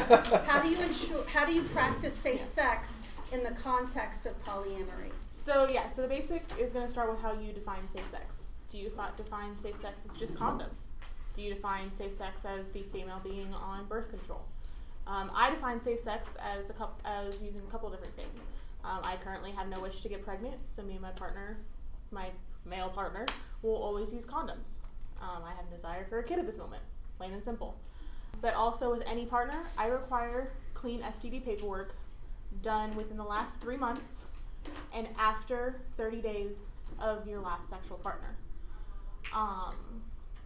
how 0.47 0.63
do 0.63 0.69
you 0.69 0.81
ensure? 0.83 1.25
How 1.29 1.45
do 1.45 1.53
you 1.53 1.63
practice 1.63 2.15
safe 2.15 2.43
sex 2.43 3.03
in 3.33 3.43
the 3.43 3.51
context 3.51 4.27
of 4.27 4.41
polyamory? 4.45 5.11
So 5.33 5.69
yeah, 5.69 5.89
so 5.91 6.03
the 6.03 6.09
basic 6.09 6.45
is 6.61 6.73
going 6.73 6.85
to 6.85 6.91
start 6.91 7.11
with 7.11 7.21
how 7.21 7.33
you 7.33 7.53
define 7.53 7.89
safe 7.89 8.09
sex. 8.09 8.47
Do 8.71 8.79
you 8.79 8.89
defi- 8.89 9.17
define 9.17 9.57
safe 9.57 9.77
sex 9.77 10.07
as 10.09 10.17
just 10.17 10.35
condoms? 10.35 10.87
Do 11.35 11.43
you 11.43 11.53
define 11.55 11.93
safe 11.93 12.13
sex 12.13 12.45
as 12.45 12.69
the 12.71 12.83
female 12.83 13.21
being 13.25 13.53
on 13.55 13.87
birth 13.87 14.11
control? 14.11 14.43
Um, 15.13 15.31
I 15.35 15.51
define 15.51 15.79
safe 15.79 16.01
sex 16.01 16.39
as 16.41 16.71
a 16.71 16.73
coup- 16.73 16.97
as 17.05 17.43
using 17.43 17.61
a 17.69 17.71
couple 17.71 17.91
different 17.91 18.17
things. 18.17 18.47
Um, 18.83 19.01
I 19.05 19.17
currently 19.17 19.51
have 19.51 19.69
no 19.69 19.79
wish 19.79 20.01
to 20.01 20.09
get 20.09 20.25
pregnant, 20.25 20.57
so 20.65 20.83
me 20.83 20.95
and 20.95 21.03
my 21.03 21.11
partner, 21.11 21.59
my 22.11 22.31
male 22.65 22.89
partner, 22.89 23.27
will 23.61 23.77
always 23.77 24.11
use 24.11 24.25
condoms. 24.25 24.79
Um, 25.21 25.43
I 25.45 25.51
have 25.51 25.67
a 25.71 25.71
desire 25.71 26.07
for 26.09 26.19
a 26.19 26.25
kid 26.25 26.39
at 26.39 26.47
this 26.47 26.57
moment, 26.57 26.83
plain 27.19 27.33
and 27.35 27.45
simple. 27.45 27.79
But 28.41 28.55
also 28.55 28.91
with 28.91 29.07
any 29.07 29.27
partner, 29.27 29.61
I 29.77 29.89
require 29.89 30.55
clean 30.73 31.03
STD 31.03 31.45
paperwork 31.45 31.95
done 32.63 32.97
within 32.97 33.19
the 33.19 33.25
last 33.25 33.61
three 33.61 33.77
months 33.77 34.23
and 34.95 35.09
after 35.19 35.83
30 35.99 36.23
days 36.23 36.71
of 36.99 37.29
your 37.29 37.41
last 37.41 37.69
sexual 37.69 37.99
partner. 37.99 38.35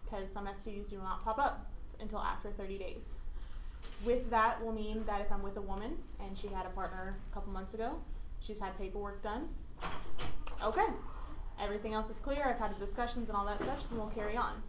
Because 0.03 0.29
some 0.29 0.45
STDs 0.45 0.89
do 0.89 0.97
not 0.97 1.23
pop 1.23 1.39
up 1.39 1.71
until 2.01 2.19
after 2.19 2.51
30 2.51 2.77
days. 2.77 3.15
With 4.05 4.29
that 4.29 4.63
will 4.63 4.73
mean 4.73 5.03
that 5.05 5.21
if 5.21 5.31
I'm 5.31 5.41
with 5.41 5.57
a 5.57 5.61
woman 5.61 5.97
and 6.19 6.37
she 6.37 6.47
had 6.47 6.65
a 6.65 6.69
partner 6.69 7.17
a 7.31 7.33
couple 7.33 7.51
months 7.51 7.73
ago, 7.73 7.99
she's 8.39 8.59
had 8.59 8.77
paperwork 8.77 9.21
done, 9.23 9.49
okay. 10.63 10.85
Everything 11.59 11.93
else 11.93 12.09
is 12.09 12.19
clear, 12.19 12.43
I've 12.45 12.59
had 12.59 12.77
discussions 12.79 13.29
and 13.29 13.37
all 13.37 13.45
that 13.45 13.63
such, 13.63 13.89
then 13.89 13.97
we'll 13.97 14.09
carry 14.09 14.37
on. 14.37 14.61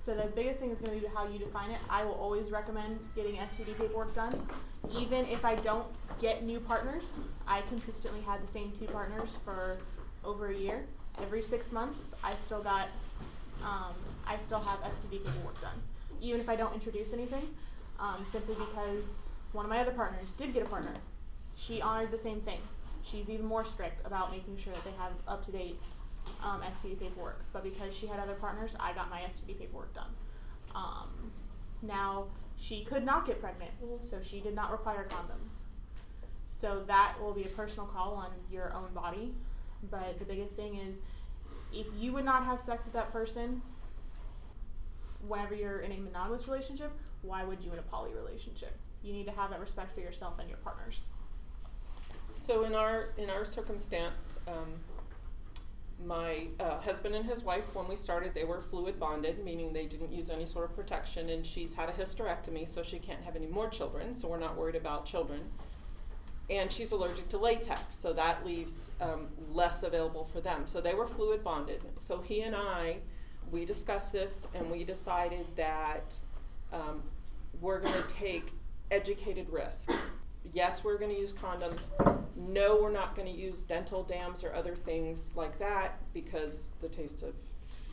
So 0.00 0.16
the 0.16 0.26
biggest 0.26 0.58
thing 0.58 0.70
is 0.70 0.80
going 0.80 0.98
to 0.98 1.06
be 1.06 1.12
how 1.14 1.28
you 1.28 1.38
define 1.38 1.70
it. 1.70 1.78
I 1.88 2.04
will 2.04 2.14
always 2.14 2.50
recommend 2.50 2.98
getting 3.14 3.36
STD 3.36 3.78
paperwork 3.78 4.12
done. 4.12 4.48
Even 4.98 5.24
if 5.26 5.44
I 5.44 5.54
don't 5.54 5.86
get 6.20 6.42
new 6.42 6.58
partners, 6.58 7.18
I 7.46 7.60
consistently 7.68 8.20
had 8.22 8.42
the 8.42 8.48
same 8.48 8.72
two 8.72 8.86
partners 8.86 9.36
for 9.44 9.78
over 10.24 10.48
a 10.48 10.54
year. 10.56 10.86
Every 11.20 11.40
six 11.40 11.70
months, 11.70 12.14
I 12.24 12.34
still 12.34 12.62
got, 12.62 12.88
um, 13.62 13.94
I 14.26 14.38
still 14.38 14.58
have 14.58 14.80
STD 14.80 15.24
paperwork 15.24 15.60
done. 15.60 15.80
Even 16.20 16.40
if 16.40 16.48
I 16.48 16.56
don't 16.56 16.74
introduce 16.74 17.12
anything, 17.12 17.54
um, 18.02 18.26
simply 18.26 18.56
because 18.56 19.32
one 19.52 19.64
of 19.64 19.70
my 19.70 19.78
other 19.78 19.92
partners 19.92 20.32
did 20.32 20.52
get 20.52 20.64
a 20.64 20.66
partner. 20.66 20.92
She 21.56 21.80
honored 21.80 22.10
the 22.10 22.18
same 22.18 22.40
thing. 22.40 22.58
She's 23.02 23.30
even 23.30 23.46
more 23.46 23.64
strict 23.64 24.04
about 24.04 24.32
making 24.32 24.56
sure 24.56 24.72
that 24.72 24.84
they 24.84 24.90
have 24.98 25.12
up 25.26 25.44
to 25.46 25.52
date 25.52 25.80
um, 26.42 26.60
STD 26.62 26.98
paperwork. 26.98 27.44
But 27.52 27.62
because 27.62 27.96
she 27.96 28.06
had 28.06 28.18
other 28.18 28.34
partners, 28.34 28.76
I 28.78 28.92
got 28.92 29.08
my 29.08 29.20
STD 29.20 29.58
paperwork 29.58 29.94
done. 29.94 30.10
Um, 30.74 31.32
now, 31.80 32.26
she 32.56 32.84
could 32.84 33.04
not 33.04 33.26
get 33.26 33.40
pregnant, 33.40 33.72
so 34.00 34.18
she 34.22 34.40
did 34.40 34.54
not 34.54 34.70
require 34.72 35.06
condoms. 35.08 35.58
So 36.46 36.82
that 36.86 37.14
will 37.20 37.32
be 37.32 37.44
a 37.44 37.48
personal 37.48 37.86
call 37.86 38.14
on 38.14 38.30
your 38.50 38.72
own 38.74 38.92
body. 38.94 39.32
But 39.90 40.18
the 40.18 40.24
biggest 40.24 40.56
thing 40.56 40.76
is 40.76 41.02
if 41.72 41.86
you 41.98 42.12
would 42.12 42.24
not 42.24 42.44
have 42.44 42.60
sex 42.60 42.84
with 42.84 42.94
that 42.94 43.12
person 43.12 43.62
whenever 45.26 45.54
you're 45.54 45.80
in 45.80 45.92
a 45.92 45.98
monogamous 45.98 46.46
relationship, 46.48 46.92
why 47.22 47.44
would 47.44 47.62
you 47.62 47.72
in 47.72 47.78
a 47.78 47.82
poly 47.82 48.12
relationship? 48.14 48.76
You 49.02 49.12
need 49.12 49.26
to 49.26 49.32
have 49.32 49.50
that 49.50 49.60
respect 49.60 49.92
for 49.94 50.00
yourself 50.00 50.38
and 50.38 50.48
your 50.48 50.58
partners. 50.58 51.06
So 52.32 52.64
in 52.64 52.74
our 52.74 53.10
in 53.18 53.30
our 53.30 53.44
circumstance, 53.44 54.38
um, 54.48 54.74
my 56.04 56.48
uh, 56.58 56.80
husband 56.80 57.14
and 57.14 57.24
his 57.24 57.44
wife, 57.44 57.74
when 57.74 57.86
we 57.88 57.96
started, 57.96 58.34
they 58.34 58.44
were 58.44 58.60
fluid 58.60 58.98
bonded, 58.98 59.44
meaning 59.44 59.72
they 59.72 59.86
didn't 59.86 60.12
use 60.12 60.30
any 60.30 60.46
sort 60.46 60.64
of 60.64 60.74
protection. 60.74 61.30
And 61.30 61.46
she's 61.46 61.74
had 61.74 61.88
a 61.88 61.92
hysterectomy, 61.92 62.68
so 62.68 62.82
she 62.82 62.98
can't 62.98 63.22
have 63.22 63.36
any 63.36 63.46
more 63.46 63.68
children. 63.68 64.14
So 64.14 64.28
we're 64.28 64.38
not 64.38 64.56
worried 64.56 64.76
about 64.76 65.04
children. 65.04 65.42
And 66.50 66.72
she's 66.72 66.92
allergic 66.92 67.28
to 67.30 67.38
latex, 67.38 67.94
so 67.94 68.12
that 68.14 68.44
leaves 68.44 68.90
um, 69.00 69.28
less 69.52 69.84
available 69.84 70.24
for 70.24 70.40
them. 70.40 70.66
So 70.66 70.80
they 70.80 70.92
were 70.92 71.06
fluid 71.06 71.44
bonded. 71.44 71.82
So 71.96 72.20
he 72.20 72.42
and 72.42 72.56
I, 72.56 72.98
we 73.52 73.64
discussed 73.66 74.12
this, 74.12 74.48
and 74.54 74.68
we 74.70 74.82
decided 74.82 75.46
that 75.56 76.18
um, 76.72 77.02
we're 77.60 77.78
going 77.78 77.94
to 77.94 78.08
take 78.08 78.52
educated 78.90 79.48
risk. 79.50 79.90
Yes, 80.52 80.82
we're 80.82 80.98
going 80.98 81.14
to 81.14 81.20
use 81.20 81.32
condoms. 81.32 81.90
No, 82.34 82.78
we're 82.82 82.90
not 82.90 83.14
going 83.14 83.32
to 83.32 83.38
use 83.38 83.62
dental 83.62 84.02
dams 84.02 84.42
or 84.42 84.52
other 84.54 84.74
things 84.74 85.32
like 85.36 85.58
that 85.58 85.98
because 86.14 86.70
the 86.80 86.88
taste 86.88 87.22
of 87.22 87.34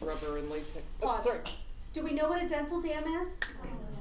rubber 0.01 0.37
and 0.37 0.49
latex. 0.49 0.81
Oh, 1.03 1.07
Pause. 1.07 1.23
sorry. 1.25 1.39
Do 1.91 2.03
we 2.03 2.13
know 2.13 2.29
what 2.29 2.43
a 2.43 2.47
dental 2.47 2.81
dam 2.81 3.03
is? 3.03 3.39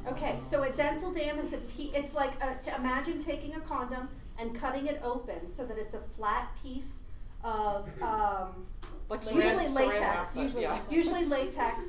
Okay, 0.06 0.36
so 0.40 0.62
a 0.62 0.70
dental 0.70 1.12
dam 1.12 1.38
is 1.38 1.52
a 1.52 1.58
pe- 1.58 1.90
it's 1.94 2.14
like 2.14 2.32
a, 2.42 2.54
to 2.64 2.74
imagine 2.76 3.18
taking 3.18 3.54
a 3.54 3.60
condom 3.60 4.08
and 4.38 4.54
cutting 4.54 4.86
it 4.86 5.00
open 5.02 5.48
so 5.48 5.64
that 5.66 5.76
it's 5.76 5.94
a 5.94 5.98
flat 5.98 6.50
piece 6.62 7.00
of 7.42 7.90
um, 8.02 8.66
Like 9.08 9.24
Usually 9.24 9.64
saran- 9.64 9.74
latex. 9.74 10.36
Usually, 10.36 10.62
yeah. 10.62 10.78
usually 10.90 11.24
latex, 11.24 11.84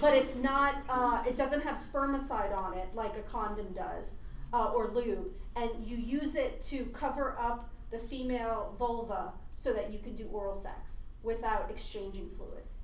but 0.00 0.14
it's 0.14 0.36
not. 0.36 0.76
Uh, 0.88 1.22
it 1.26 1.36
doesn't 1.36 1.62
have 1.62 1.76
spermicide 1.76 2.56
on 2.56 2.74
it 2.78 2.88
like 2.94 3.16
a 3.16 3.22
condom 3.22 3.72
does, 3.72 4.16
uh, 4.52 4.66
or 4.66 4.88
lube. 4.88 5.26
And 5.56 5.70
you 5.84 5.96
use 5.96 6.36
it 6.36 6.60
to 6.62 6.84
cover 6.86 7.36
up 7.38 7.70
the 7.90 7.98
female 7.98 8.74
vulva 8.78 9.32
so 9.56 9.72
that 9.72 9.92
you 9.92 9.98
can 9.98 10.14
do 10.14 10.28
oral 10.32 10.54
sex 10.54 11.02
without 11.22 11.70
exchanging 11.70 12.28
fluids. 12.30 12.82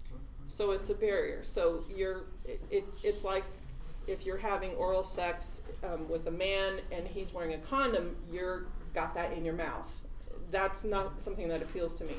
So 0.49 0.73
it's 0.73 0.91
a 0.91 0.95
barrier. 0.95 1.43
So 1.43 1.85
you're, 1.95 2.25
it, 2.45 2.61
it, 2.71 2.85
it's 3.03 3.25
like 3.25 3.45
if 4.07 4.27
you're 4.27 4.37
having 4.37 4.73
oral 4.73 5.03
sex 5.03 5.63
um, 5.85 6.09
with 6.09 6.27
a 6.27 6.31
man 6.31 6.81
and 6.93 7.07
he's 7.07 7.33
wearing 7.33 7.55
a 7.55 7.59
condom, 7.59 8.17
you're 8.33 8.67
got 8.95 9.15
that 9.15 9.33
in 9.33 9.45
your 9.45 9.55
mouth. 9.55 9.95
That's 10.51 10.85
not 10.85 11.21
something 11.21 11.49
that 11.49 11.63
appeals 11.63 11.95
to 11.97 12.05
me. 12.05 12.15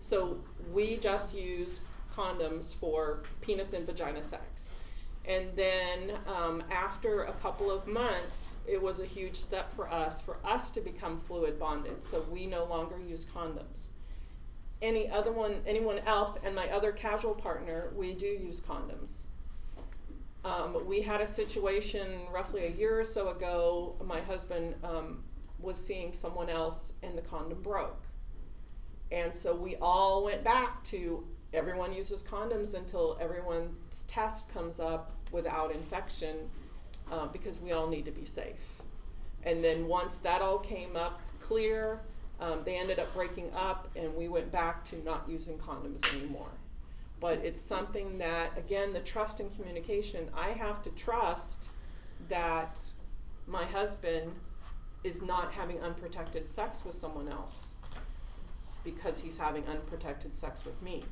So 0.00 0.40
we 0.72 0.96
just 0.96 1.34
use 1.34 1.80
condoms 2.12 2.74
for 2.74 3.22
penis 3.40 3.72
and 3.72 3.86
vagina 3.86 4.22
sex. 4.22 4.88
And 5.26 5.52
then 5.54 6.18
um, 6.26 6.62
after 6.70 7.24
a 7.24 7.32
couple 7.34 7.70
of 7.70 7.86
months, 7.86 8.56
it 8.66 8.82
was 8.82 8.98
a 8.98 9.04
huge 9.04 9.36
step 9.36 9.70
for 9.70 9.88
us, 9.92 10.20
for 10.20 10.38
us 10.44 10.70
to 10.72 10.80
become 10.80 11.20
fluid 11.20 11.58
bonded. 11.58 12.02
So 12.02 12.24
we 12.30 12.46
no 12.46 12.64
longer 12.64 12.98
use 12.98 13.24
condoms 13.24 13.88
any 14.82 15.08
other 15.10 15.32
one, 15.32 15.60
anyone 15.66 15.98
else, 16.00 16.38
and 16.42 16.54
my 16.54 16.68
other 16.68 16.92
casual 16.92 17.34
partner, 17.34 17.92
we 17.94 18.14
do 18.14 18.26
use 18.26 18.60
condoms. 18.60 19.24
Um, 20.44 20.86
we 20.86 21.02
had 21.02 21.20
a 21.20 21.26
situation 21.26 22.26
roughly 22.32 22.64
a 22.64 22.70
year 22.70 22.98
or 22.98 23.04
so 23.04 23.28
ago. 23.28 23.94
My 24.04 24.20
husband 24.20 24.74
um, 24.82 25.22
was 25.58 25.76
seeing 25.76 26.12
someone 26.12 26.48
else, 26.48 26.94
and 27.02 27.16
the 27.16 27.22
condom 27.22 27.60
broke. 27.60 28.02
And 29.12 29.34
so 29.34 29.54
we 29.54 29.76
all 29.80 30.24
went 30.24 30.44
back 30.44 30.82
to 30.84 31.24
everyone 31.52 31.92
uses 31.92 32.22
condoms 32.22 32.74
until 32.74 33.18
everyone's 33.20 34.04
test 34.04 34.52
comes 34.52 34.78
up 34.78 35.12
without 35.32 35.72
infection, 35.72 36.36
uh, 37.10 37.26
because 37.26 37.60
we 37.60 37.72
all 37.72 37.88
need 37.88 38.04
to 38.04 38.12
be 38.12 38.24
safe. 38.24 38.80
And 39.42 39.62
then 39.64 39.88
once 39.88 40.18
that 40.18 40.42
all 40.42 40.58
came 40.58 40.96
up 40.96 41.20
clear, 41.40 42.00
um, 42.40 42.62
they 42.64 42.78
ended 42.78 42.98
up 42.98 43.12
breaking 43.14 43.50
up, 43.54 43.88
and 43.96 44.14
we 44.14 44.28
went 44.28 44.52
back 44.52 44.84
to 44.86 45.02
not 45.04 45.24
using 45.28 45.58
condoms 45.58 46.02
anymore. 46.16 46.50
But 47.18 47.38
it's 47.44 47.60
something 47.60 48.18
that, 48.18 48.56
again, 48.56 48.92
the 48.92 49.00
trust 49.00 49.40
and 49.40 49.54
communication, 49.54 50.28
I 50.34 50.50
have 50.50 50.82
to 50.84 50.90
trust 50.90 51.70
that 52.28 52.80
my 53.46 53.64
husband 53.64 54.32
is 55.02 55.20
not 55.20 55.52
having 55.52 55.80
unprotected 55.80 56.48
sex 56.48 56.84
with 56.84 56.94
someone 56.94 57.28
else 57.28 57.76
because 58.84 59.20
he's 59.20 59.36
having 59.36 59.64
unprotected 59.66 60.34
sex 60.34 60.64
with 60.64 60.80
me. 60.82 61.04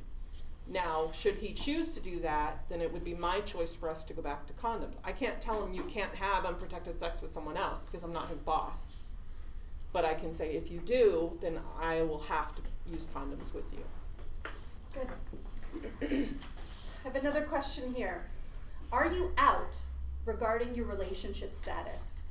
Now, 0.67 1.09
should 1.13 1.35
he 1.35 1.53
choose 1.53 1.89
to 1.91 1.99
do 1.99 2.19
that, 2.19 2.63
then 2.69 2.79
it 2.79 2.93
would 2.93 3.03
be 3.03 3.15
my 3.15 3.41
choice 3.41 3.73
for 3.73 3.89
us 3.89 4.03
to 4.03 4.13
go 4.13 4.21
back 4.21 4.45
to 4.47 4.53
condoms. 4.53 4.93
I 5.03 5.11
can't 5.11 5.41
tell 5.41 5.65
him 5.65 5.73
you 5.73 5.83
can't 5.83 6.13
have 6.13 6.45
unprotected 6.45 6.99
sex 6.99 7.21
with 7.21 7.31
someone 7.31 7.57
else 7.57 7.81
because 7.81 8.03
I'm 8.03 8.13
not 8.13 8.29
his 8.29 8.39
boss. 8.39 8.95
But 9.91 10.05
I 10.05 10.13
can 10.13 10.31
say 10.31 10.53
if 10.53 10.69
you 10.69 10.79
do, 10.79 11.37
then 11.41 11.59
I 11.81 12.03
will 12.03 12.19
have 12.19 12.53
to 12.55 12.61
use 12.91 13.07
condoms 13.07 13.51
with 13.53 13.65
you. 13.73 13.83
Good. 14.93 15.07
I 16.01 17.07
have 17.07 17.15
another 17.15 17.41
question 17.41 17.93
here. 17.95 18.27
Are 18.91 19.11
you 19.11 19.31
out 19.37 19.81
regarding 20.25 20.75
your 20.75 20.85
relationship 20.85 21.55
status? 21.55 22.23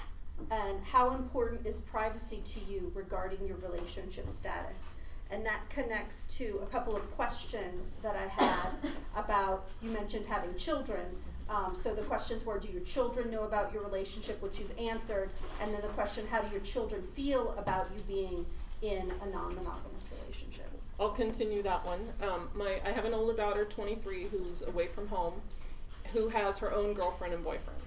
And 0.53 0.85
how 0.85 1.15
important 1.17 1.67
is 1.67 1.81
privacy 1.81 2.41
to 2.45 2.61
you 2.61 2.93
regarding 2.95 3.45
your 3.47 3.57
relationship 3.57 4.31
status? 4.31 4.93
And 5.31 5.45
that 5.45 5.69
connects 5.69 6.27
to 6.39 6.61
a 6.63 6.67
couple 6.67 6.97
of 6.97 7.11
questions 7.17 7.91
that 8.03 8.17
I 8.17 8.29
had 8.29 8.71
about, 9.17 9.69
you 9.83 9.91
mentioned 9.91 10.27
having 10.27 10.55
children. 10.57 11.05
Um, 11.51 11.75
so 11.75 11.95
the 11.95 12.03
questions 12.03 12.45
were, 12.45 12.59
do 12.59 12.69
your 12.69 12.83
children 12.83 13.31
know 13.31 13.45
about 13.45 13.73
your 13.73 13.83
relationship, 13.83 14.41
which 14.43 14.59
you've 14.59 14.77
answered? 14.79 15.31
And 15.63 15.73
then 15.73 15.83
the 15.83 15.89
question, 15.89 16.27
how 16.31 16.41
do 16.41 16.51
your 16.51 16.61
children 16.61 17.03
feel 17.03 17.55
about 17.59 17.89
you 17.95 18.03
being 18.03 18.47
in 18.83 19.13
a 19.23 19.27
non 19.31 19.55
monogamous 19.55 20.09
relationship? 20.21 20.71
I'll 21.01 21.11
continue 21.11 21.63
that 21.63 21.85
one. 21.87 22.01
Um, 22.23 22.49
my, 22.55 22.81
I 22.85 22.91
have 22.91 23.05
an 23.05 23.15
older 23.15 23.35
daughter, 23.35 23.65
23, 23.65 24.29
who's 24.29 24.63
away 24.63 24.89
from 24.89 25.09
home, 25.09 25.35
who 26.13 26.29
has 26.29 26.59
her 26.59 26.73
own 26.73 26.95
girlfriend 26.95 27.35
and 27.35 27.45
boyfriend. 27.45 27.81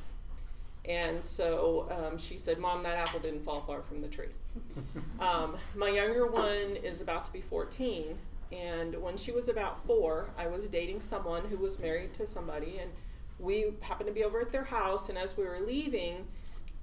And 0.85 1.23
so 1.23 1.87
um, 1.91 2.17
she 2.17 2.37
said, 2.37 2.57
Mom, 2.57 2.83
that 2.83 2.97
apple 2.97 3.19
didn't 3.19 3.43
fall 3.43 3.61
far 3.61 3.81
from 3.81 4.01
the 4.01 4.07
tree. 4.07 4.29
um, 5.19 5.55
my 5.75 5.89
younger 5.89 6.27
one 6.27 6.77
is 6.83 7.01
about 7.01 7.25
to 7.25 7.33
be 7.33 7.41
14. 7.41 8.17
And 8.51 9.01
when 9.01 9.17
she 9.17 9.31
was 9.31 9.47
about 9.47 9.85
four, 9.85 10.29
I 10.37 10.47
was 10.47 10.67
dating 10.67 11.01
someone 11.01 11.45
who 11.45 11.57
was 11.57 11.79
married 11.79 12.13
to 12.15 12.27
somebody. 12.27 12.79
And 12.79 12.91
we 13.39 13.73
happened 13.81 14.07
to 14.07 14.13
be 14.13 14.23
over 14.23 14.41
at 14.41 14.51
their 14.51 14.65
house. 14.65 15.09
And 15.09 15.17
as 15.17 15.37
we 15.37 15.45
were 15.45 15.59
leaving, 15.59 16.27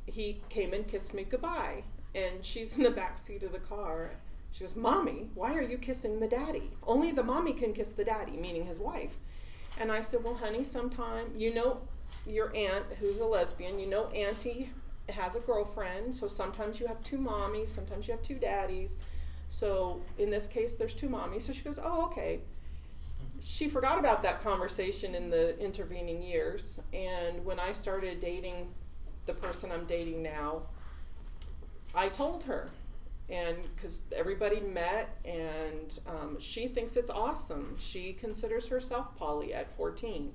he 0.06 0.40
came 0.48 0.72
and 0.72 0.86
kissed 0.86 1.14
me 1.14 1.24
goodbye. 1.24 1.84
And 2.14 2.44
she's 2.44 2.76
in 2.76 2.82
the 2.82 2.90
back 2.90 3.18
seat 3.18 3.42
of 3.42 3.52
the 3.52 3.58
car. 3.58 4.12
She 4.52 4.64
goes, 4.64 4.74
Mommy, 4.74 5.28
why 5.34 5.54
are 5.54 5.62
you 5.62 5.76
kissing 5.76 6.20
the 6.20 6.26
daddy? 6.26 6.70
Only 6.86 7.12
the 7.12 7.22
mommy 7.22 7.52
can 7.52 7.74
kiss 7.74 7.92
the 7.92 8.04
daddy, 8.04 8.32
meaning 8.32 8.66
his 8.66 8.78
wife. 8.78 9.18
And 9.78 9.92
I 9.92 10.00
said, 10.00 10.24
Well, 10.24 10.34
honey, 10.34 10.64
sometime, 10.64 11.26
you 11.36 11.54
know, 11.54 11.82
your 12.26 12.54
aunt 12.56 12.84
who's 12.98 13.20
a 13.20 13.26
lesbian, 13.26 13.78
you 13.78 13.86
know, 13.86 14.08
Auntie 14.08 14.70
has 15.10 15.34
a 15.36 15.40
girlfriend, 15.40 16.14
so 16.14 16.26
sometimes 16.26 16.80
you 16.80 16.86
have 16.86 17.02
two 17.02 17.18
mommies, 17.18 17.68
sometimes 17.68 18.06
you 18.06 18.12
have 18.12 18.22
two 18.22 18.36
daddies. 18.36 18.96
So 19.48 20.02
in 20.18 20.30
this 20.30 20.46
case, 20.46 20.74
there's 20.74 20.94
two 20.94 21.08
mommies. 21.08 21.42
So 21.42 21.52
she 21.52 21.62
goes, 21.62 21.78
Oh, 21.82 22.04
okay. 22.06 22.40
She 23.42 23.68
forgot 23.68 23.98
about 23.98 24.22
that 24.24 24.42
conversation 24.42 25.14
in 25.14 25.30
the 25.30 25.58
intervening 25.58 26.22
years. 26.22 26.80
And 26.92 27.44
when 27.44 27.58
I 27.58 27.72
started 27.72 28.20
dating 28.20 28.68
the 29.24 29.32
person 29.32 29.72
I'm 29.72 29.86
dating 29.86 30.22
now, 30.22 30.62
I 31.94 32.08
told 32.08 32.42
her. 32.44 32.70
And 33.30 33.56
because 33.74 34.02
everybody 34.14 34.60
met, 34.60 35.16
and 35.24 35.98
um, 36.06 36.40
she 36.40 36.66
thinks 36.66 36.96
it's 36.96 37.10
awesome. 37.10 37.76
She 37.78 38.14
considers 38.14 38.66
herself 38.68 39.16
poly 39.16 39.52
at 39.52 39.70
14. 39.76 40.32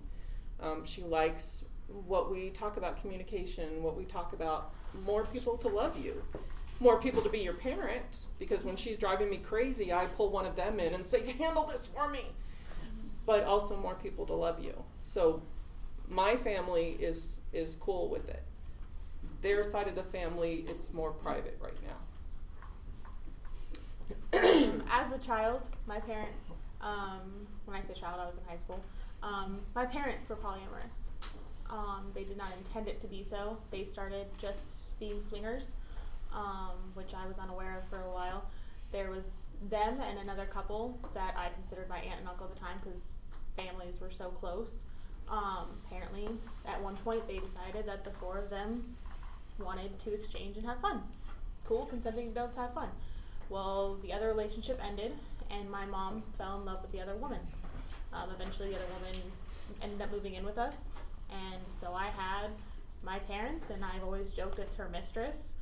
Um, 0.60 0.86
she 0.86 1.02
likes 1.02 1.66
what 2.06 2.32
we 2.32 2.50
talk 2.50 2.78
about 2.78 3.00
communication, 3.02 3.84
what 3.84 3.96
we 3.96 4.06
talk 4.06 4.34
about 4.34 4.74
more 5.06 5.26
people 5.26 5.58
to 5.58 5.68
love 5.68 5.98
you, 6.04 6.22
more 6.80 7.00
people 7.00 7.22
to 7.22 7.30
be 7.30 7.40
your 7.40 7.54
parent. 7.54 8.26
Because 8.40 8.66
when 8.66 8.76
she's 8.76 8.98
driving 8.98 9.30
me 9.30 9.38
crazy, 9.38 9.94
I 9.94 10.06
pull 10.06 10.30
one 10.30 10.46
of 10.46 10.56
them 10.56 10.80
in 10.80 10.94
and 10.94 11.06
say, 11.06 11.32
Handle 11.40 11.66
this 11.66 11.88
for 11.88 12.10
me. 12.10 12.26
But 13.26 13.44
also 13.46 13.78
more 13.78 13.96
people 13.96 14.26
to 14.26 14.34
love 14.34 14.64
you. 14.64 14.84
So 15.02 15.42
my 16.10 16.36
family 16.36 16.98
is, 17.00 17.42
is 17.54 17.76
cool 17.78 18.10
with 18.10 18.28
it. 18.28 18.44
Their 19.42 19.64
side 19.64 19.88
of 19.88 19.96
the 19.96 20.04
family, 20.04 20.66
it's 20.68 20.94
more 20.94 21.12
private 21.12 21.58
right 21.62 21.78
now. 21.84 21.96
As 24.92 25.12
a 25.14 25.18
child, 25.20 25.62
my 25.88 26.00
parent, 26.00 26.32
um, 26.82 27.48
when 27.66 27.78
I 27.78 27.82
say 27.82 27.94
child, 27.94 28.20
I 28.22 28.26
was 28.26 28.38
in 28.38 28.44
high 28.48 28.58
school. 28.58 28.84
Um, 29.22 29.62
my 29.74 29.86
parents 29.86 30.28
were 30.28 30.36
polyamorous. 30.36 31.06
Um, 31.74 32.12
they 32.14 32.24
did 32.24 32.38
not 32.38 32.56
intend 32.56 32.88
it 32.88 33.02
to 33.02 33.08
be 33.08 33.24
so. 33.24 33.58
They 33.72 33.84
started 33.84 34.28
just 34.40 35.00
being 35.00 35.20
swingers, 35.22 35.72
um, 36.32 36.78
which 36.94 37.16
I 37.16 37.28
was 37.28 37.40
unaware 37.40 37.80
of 37.80 37.90
for 37.90 38.00
a 38.00 38.12
while. 38.14 38.46
There 38.92 39.10
was 39.10 39.48
them 39.72 40.00
and 40.00 40.20
another 40.20 40.46
couple 40.46 41.00
that 41.16 41.34
I 41.36 41.50
considered 41.50 41.90
my 41.90 41.98
aunt 41.98 42.20
and 42.20 42.30
uncle 42.30 42.46
at 42.46 42.54
the 42.54 42.60
time 42.60 42.78
because 42.84 43.14
families 43.58 44.00
were 44.00 44.12
so 44.12 44.30
close. 44.30 44.84
Um, 45.28 45.66
apparently, 45.88 46.30
at 46.68 46.80
one 46.80 46.96
point, 46.98 47.28
they 47.28 47.40
decided 47.40 47.88
that 47.88 48.06
the 48.06 48.12
four 48.12 48.38
of 48.38 48.52
them 48.52 48.96
wanted 49.58 49.98
to 50.02 50.14
exchange 50.14 50.58
and 50.58 50.66
have 50.68 50.80
fun. 50.80 51.02
Cool, 51.66 51.86
consenting 51.88 52.28
adults 52.28 52.56
have 52.56 52.76
fun. 52.76 52.90
Well, 53.50 53.98
the 54.04 54.14
other 54.14 54.28
relationship 54.28 54.80
ended, 54.86 55.14
and 55.50 55.72
my 55.72 55.88
mom 55.88 56.22
fell 56.38 56.60
in 56.60 56.66
love 56.66 56.84
with 56.84 56.92
the 56.92 57.02
other 57.02 57.16
woman. 57.16 57.40
Um, 58.14 58.30
eventually, 58.30 58.70
the 58.70 58.76
other 58.76 58.86
woman 59.00 59.22
ended 59.82 60.02
up 60.04 60.12
moving 60.12 60.36
in 60.36 60.46
with 60.46 60.60
us, 60.60 60.96
and 61.34 61.62
so 61.70 61.94
I 61.94 62.08
had 62.08 62.52
my 63.04 63.20
parents, 63.20 63.70
and 63.70 63.84
I've 63.84 64.04
always 64.04 64.34
joked 64.34 64.60
it's 64.60 64.76
her 64.76 64.88
mistress, 64.90 65.56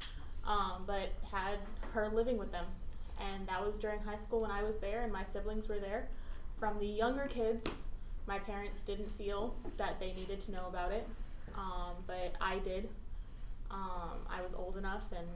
um, 0.46 0.84
but 0.86 1.12
had 1.32 1.58
her 1.94 2.10
living 2.10 2.38
with 2.38 2.52
them. 2.52 2.66
And 3.20 3.48
that 3.48 3.66
was 3.66 3.80
during 3.80 4.00
high 4.00 4.18
school 4.18 4.42
when 4.42 4.52
I 4.52 4.64
was 4.64 4.80
there, 4.80 5.02
and 5.02 5.12
my 5.12 5.24
siblings 5.24 5.68
were 5.68 5.80
there. 5.80 6.08
From 6.60 6.80
the 6.80 6.88
younger 6.88 7.28
kids, 7.28 7.84
my 8.28 8.40
parents 8.40 8.84
didn't 8.84 9.10
feel 9.12 9.56
that 9.78 10.00
they 10.00 10.14
needed 10.14 10.42
to 10.42 10.52
know 10.52 10.68
about 10.68 10.92
it, 10.92 11.08
um, 11.56 11.96
but 12.08 12.34
I 12.40 12.60
did. 12.60 12.90
Um, 13.70 14.20
I 14.30 14.42
was 14.42 14.54
old 14.54 14.78
enough, 14.78 15.12
and 15.16 15.28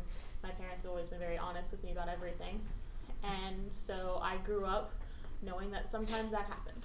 my 0.44 0.50
parents 0.50 0.84
have 0.84 0.92
always 0.92 1.08
been 1.10 1.20
very 1.20 1.38
honest 1.38 1.72
with 1.72 1.84
me 1.84 1.92
about 1.92 2.10
everything. 2.10 2.62
And 3.24 3.72
so 3.72 4.20
I 4.22 4.38
grew 4.38 4.66
up 4.66 4.94
knowing 5.42 5.72
that 5.72 5.90
sometimes 5.90 6.32
that 6.32 6.46
happened. 6.46 6.84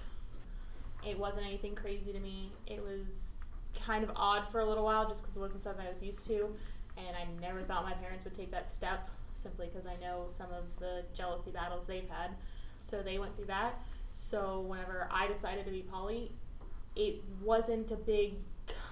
It 1.07 1.17
wasn't 1.19 1.45
anything 1.45 1.75
crazy 1.75 2.11
to 2.13 2.19
me. 2.19 2.51
It 2.67 2.81
was 2.81 3.33
kind 3.85 4.03
of 4.03 4.11
odd 4.15 4.51
for 4.51 4.59
a 4.59 4.65
little 4.65 4.83
while 4.83 5.07
just 5.07 5.21
because 5.21 5.35
it 5.35 5.39
wasn't 5.39 5.61
something 5.61 5.85
I 5.85 5.89
was 5.89 6.03
used 6.03 6.25
to. 6.27 6.55
And 6.97 7.15
I 7.15 7.25
never 7.41 7.61
thought 7.61 7.83
my 7.85 7.93
parents 7.93 8.23
would 8.23 8.35
take 8.35 8.51
that 8.51 8.71
step 8.71 9.09
simply 9.33 9.67
because 9.67 9.87
I 9.87 9.95
know 10.01 10.25
some 10.29 10.51
of 10.51 10.63
the 10.79 11.03
jealousy 11.15 11.51
battles 11.51 11.85
they've 11.85 12.09
had. 12.09 12.31
So 12.79 13.01
they 13.01 13.17
went 13.17 13.35
through 13.35 13.45
that. 13.45 13.79
So 14.13 14.61
whenever 14.67 15.07
I 15.11 15.27
decided 15.27 15.65
to 15.65 15.71
be 15.71 15.81
poly, 15.81 16.31
it 16.95 17.21
wasn't 17.41 17.91
a 17.91 17.95
big 17.95 18.35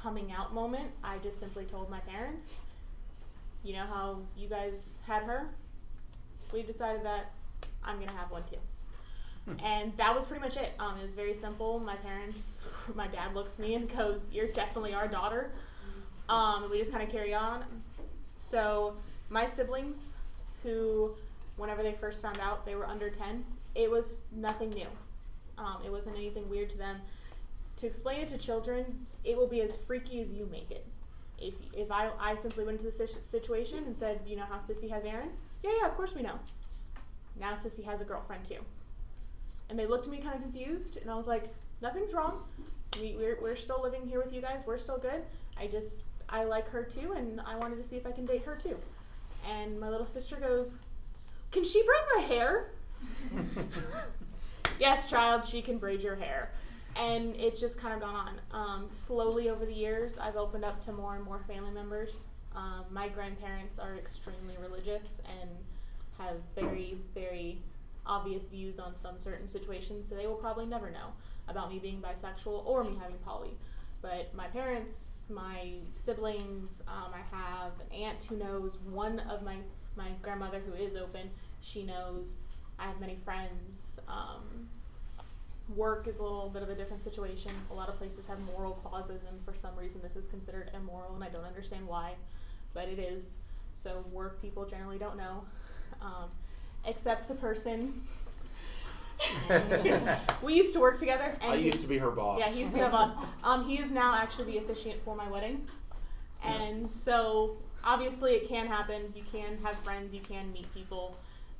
coming 0.01 0.31
out 0.31 0.53
moment. 0.53 0.91
I 1.03 1.17
just 1.17 1.39
simply 1.39 1.65
told 1.65 1.89
my 1.89 1.99
parents, 1.99 2.53
you 3.63 3.73
know 3.73 3.85
how 3.85 4.19
you 4.37 4.47
guys 4.47 5.01
had 5.05 5.23
her? 5.23 5.49
We 6.53 6.63
decided 6.63 7.03
that 7.03 7.31
I'm 7.83 7.97
going 7.97 8.07
to 8.09 8.15
have 8.15 8.31
one 8.31 8.43
too. 8.43 8.57
And 9.63 9.95
that 9.97 10.15
was 10.15 10.27
pretty 10.27 10.43
much 10.43 10.57
it. 10.57 10.73
Um, 10.79 10.97
it 10.97 11.03
was 11.03 11.13
very 11.13 11.33
simple. 11.33 11.79
My 11.79 11.95
parents, 11.95 12.67
my 12.95 13.07
dad 13.07 13.33
looks 13.33 13.59
me 13.59 13.75
and 13.75 13.93
goes, 13.95 14.29
You're 14.31 14.47
definitely 14.47 14.93
our 14.93 15.07
daughter. 15.07 15.51
Um, 16.27 16.63
and 16.63 16.71
we 16.71 16.77
just 16.77 16.91
kind 16.91 17.03
of 17.03 17.11
carry 17.11 17.33
on. 17.33 17.63
So, 18.35 18.95
my 19.29 19.47
siblings, 19.47 20.15
who, 20.63 21.11
whenever 21.57 21.81
they 21.81 21.93
first 21.93 22.21
found 22.21 22.39
out 22.39 22.65
they 22.65 22.75
were 22.75 22.85
under 22.85 23.09
10, 23.09 23.43
it 23.75 23.89
was 23.89 24.21
nothing 24.31 24.69
new. 24.69 24.87
Um, 25.57 25.77
it 25.85 25.91
wasn't 25.91 26.15
anything 26.17 26.49
weird 26.49 26.69
to 26.71 26.77
them. 26.77 26.97
To 27.77 27.87
explain 27.87 28.21
it 28.21 28.27
to 28.29 28.37
children, 28.37 29.07
it 29.23 29.37
will 29.37 29.47
be 29.47 29.61
as 29.61 29.75
freaky 29.75 30.21
as 30.21 30.29
you 30.29 30.47
make 30.51 30.69
it. 30.69 30.85
If, 31.39 31.53
if 31.73 31.91
I, 31.91 32.09
I 32.19 32.35
simply 32.35 32.65
went 32.65 32.81
into 32.81 32.95
the 32.95 33.07
situation 33.07 33.85
and 33.85 33.97
said, 33.97 34.21
You 34.27 34.35
know 34.35 34.45
how 34.49 34.57
Sissy 34.57 34.89
has 34.89 35.05
Aaron? 35.05 35.29
Yeah, 35.63 35.71
yeah, 35.81 35.87
of 35.87 35.95
course 35.95 36.13
we 36.13 36.21
know. 36.21 36.39
Now 37.39 37.53
Sissy 37.53 37.85
has 37.85 38.01
a 38.01 38.05
girlfriend 38.05 38.45
too. 38.45 38.59
And 39.69 39.77
they 39.77 39.85
looked 39.85 40.05
at 40.07 40.11
me 40.11 40.17
kind 40.17 40.35
of 40.35 40.41
confused, 40.41 40.97
and 40.97 41.09
I 41.09 41.15
was 41.15 41.27
like, 41.27 41.45
Nothing's 41.81 42.13
wrong. 42.13 42.43
We, 42.99 43.15
we're, 43.17 43.37
we're 43.41 43.55
still 43.55 43.81
living 43.81 44.05
here 44.07 44.21
with 44.21 44.33
you 44.33 44.41
guys. 44.41 44.63
We're 44.65 44.77
still 44.77 44.97
good. 44.97 45.23
I 45.57 45.67
just, 45.67 46.03
I 46.27 46.43
like 46.43 46.67
her 46.69 46.83
too, 46.83 47.13
and 47.15 47.39
I 47.41 47.55
wanted 47.55 47.77
to 47.77 47.83
see 47.83 47.95
if 47.95 48.05
I 48.05 48.11
can 48.11 48.25
date 48.25 48.43
her 48.45 48.55
too. 48.55 48.77
And 49.49 49.79
my 49.79 49.89
little 49.89 50.05
sister 50.05 50.35
goes, 50.35 50.77
Can 51.51 51.63
she 51.63 51.83
braid 51.83 52.01
my 52.17 52.35
hair? 52.35 52.71
yes, 54.79 55.09
child, 55.09 55.45
she 55.45 55.61
can 55.61 55.77
braid 55.77 56.01
your 56.01 56.15
hair. 56.15 56.51
And 56.99 57.35
it's 57.35 57.59
just 57.59 57.77
kind 57.79 57.93
of 57.93 58.01
gone 58.01 58.15
on. 58.15 58.39
Um, 58.51 58.89
slowly 58.89 59.49
over 59.49 59.65
the 59.65 59.73
years, 59.73 60.17
I've 60.17 60.35
opened 60.35 60.65
up 60.65 60.81
to 60.81 60.91
more 60.91 61.15
and 61.15 61.23
more 61.23 61.39
family 61.47 61.71
members. 61.71 62.25
Um, 62.55 62.85
my 62.91 63.07
grandparents 63.07 63.79
are 63.79 63.95
extremely 63.95 64.55
religious 64.59 65.21
and 65.39 65.49
have 66.17 66.37
very, 66.55 66.97
very 67.13 67.59
obvious 68.09 68.47
views 68.47 68.79
on 68.79 68.97
some 68.97 69.19
certain 69.19 69.47
situations, 69.47 70.07
so 70.07 70.15
they 70.15 70.27
will 70.27 70.35
probably 70.35 70.65
never 70.65 70.89
know 70.89 71.13
about 71.47 71.71
me 71.71 71.79
being 71.79 72.01
bisexual 72.01 72.65
or 72.65 72.83
me 72.83 72.97
having 72.99 73.17
poly. 73.19 73.51
But 74.01 74.33
my 74.33 74.47
parents, 74.47 75.25
my 75.29 75.73
siblings, 75.93 76.81
um, 76.87 77.13
I 77.13 77.35
have 77.35 77.71
an 77.79 78.01
aunt 78.01 78.23
who 78.23 78.37
knows, 78.37 78.77
one 78.89 79.19
of 79.21 79.43
my, 79.43 79.57
my 79.95 80.09
grandmother 80.21 80.59
who 80.59 80.73
is 80.73 80.95
open, 80.95 81.29
she 81.61 81.83
knows. 81.83 82.35
I 82.79 82.83
have 82.83 82.99
many 82.99 83.15
friends. 83.15 83.99
Um, 84.07 84.69
work 85.75 86.07
is 86.07 86.17
a 86.17 86.23
little 86.23 86.49
bit 86.49 86.63
of 86.63 86.69
a 86.69 86.75
different 86.75 87.03
situation. 87.03 87.51
A 87.71 87.73
lot 87.73 87.89
of 87.89 87.97
places 87.97 88.25
have 88.27 88.39
moral 88.41 88.73
clauses, 88.73 89.21
and 89.27 89.43
for 89.43 89.53
some 89.53 89.75
reason, 89.75 90.01
this 90.01 90.15
is 90.15 90.27
considered 90.27 90.71
immoral, 90.73 91.13
and 91.15 91.23
I 91.23 91.29
don't 91.29 91.45
understand 91.45 91.85
why, 91.87 92.13
but 92.73 92.87
it 92.87 92.99
is. 92.99 93.37
So, 93.73 94.03
work 94.11 94.41
people 94.41 94.65
generally 94.65 94.97
don't 94.97 95.17
know, 95.17 95.43
um, 96.01 96.29
except 96.85 97.27
the 97.27 97.35
person. 97.35 98.01
we 100.41 100.53
used 100.55 100.73
to 100.73 100.79
work 100.79 100.97
together. 100.97 101.35
And 101.41 101.51
I 101.53 101.57
he- 101.57 101.65
used 101.65 101.81
to 101.81 101.87
be 101.87 101.97
her 101.97 102.11
boss. 102.11 102.39
yeah, 102.39 102.49
he 102.49 102.61
used 102.61 102.73
to 102.73 102.79
be 102.79 102.83
my 102.83 102.89
boss. 102.89 103.11
Um, 103.43 103.67
he 103.67 103.79
is 103.79 103.91
now 103.91 104.15
actually 104.15 104.51
the 104.53 104.57
officiant 104.59 105.03
for 105.03 105.15
my 105.15 105.27
wedding, 105.29 105.65
and 106.43 106.87
so 106.87 107.57
obviously 107.83 108.33
it 108.33 108.47
can 108.47 108.67
happen. 108.67 109.13
You 109.15 109.23
can 109.31 109.57
have 109.63 109.75
friends. 109.77 110.13
You 110.13 110.21
can 110.21 110.51
meet 110.53 110.73
people 110.73 111.17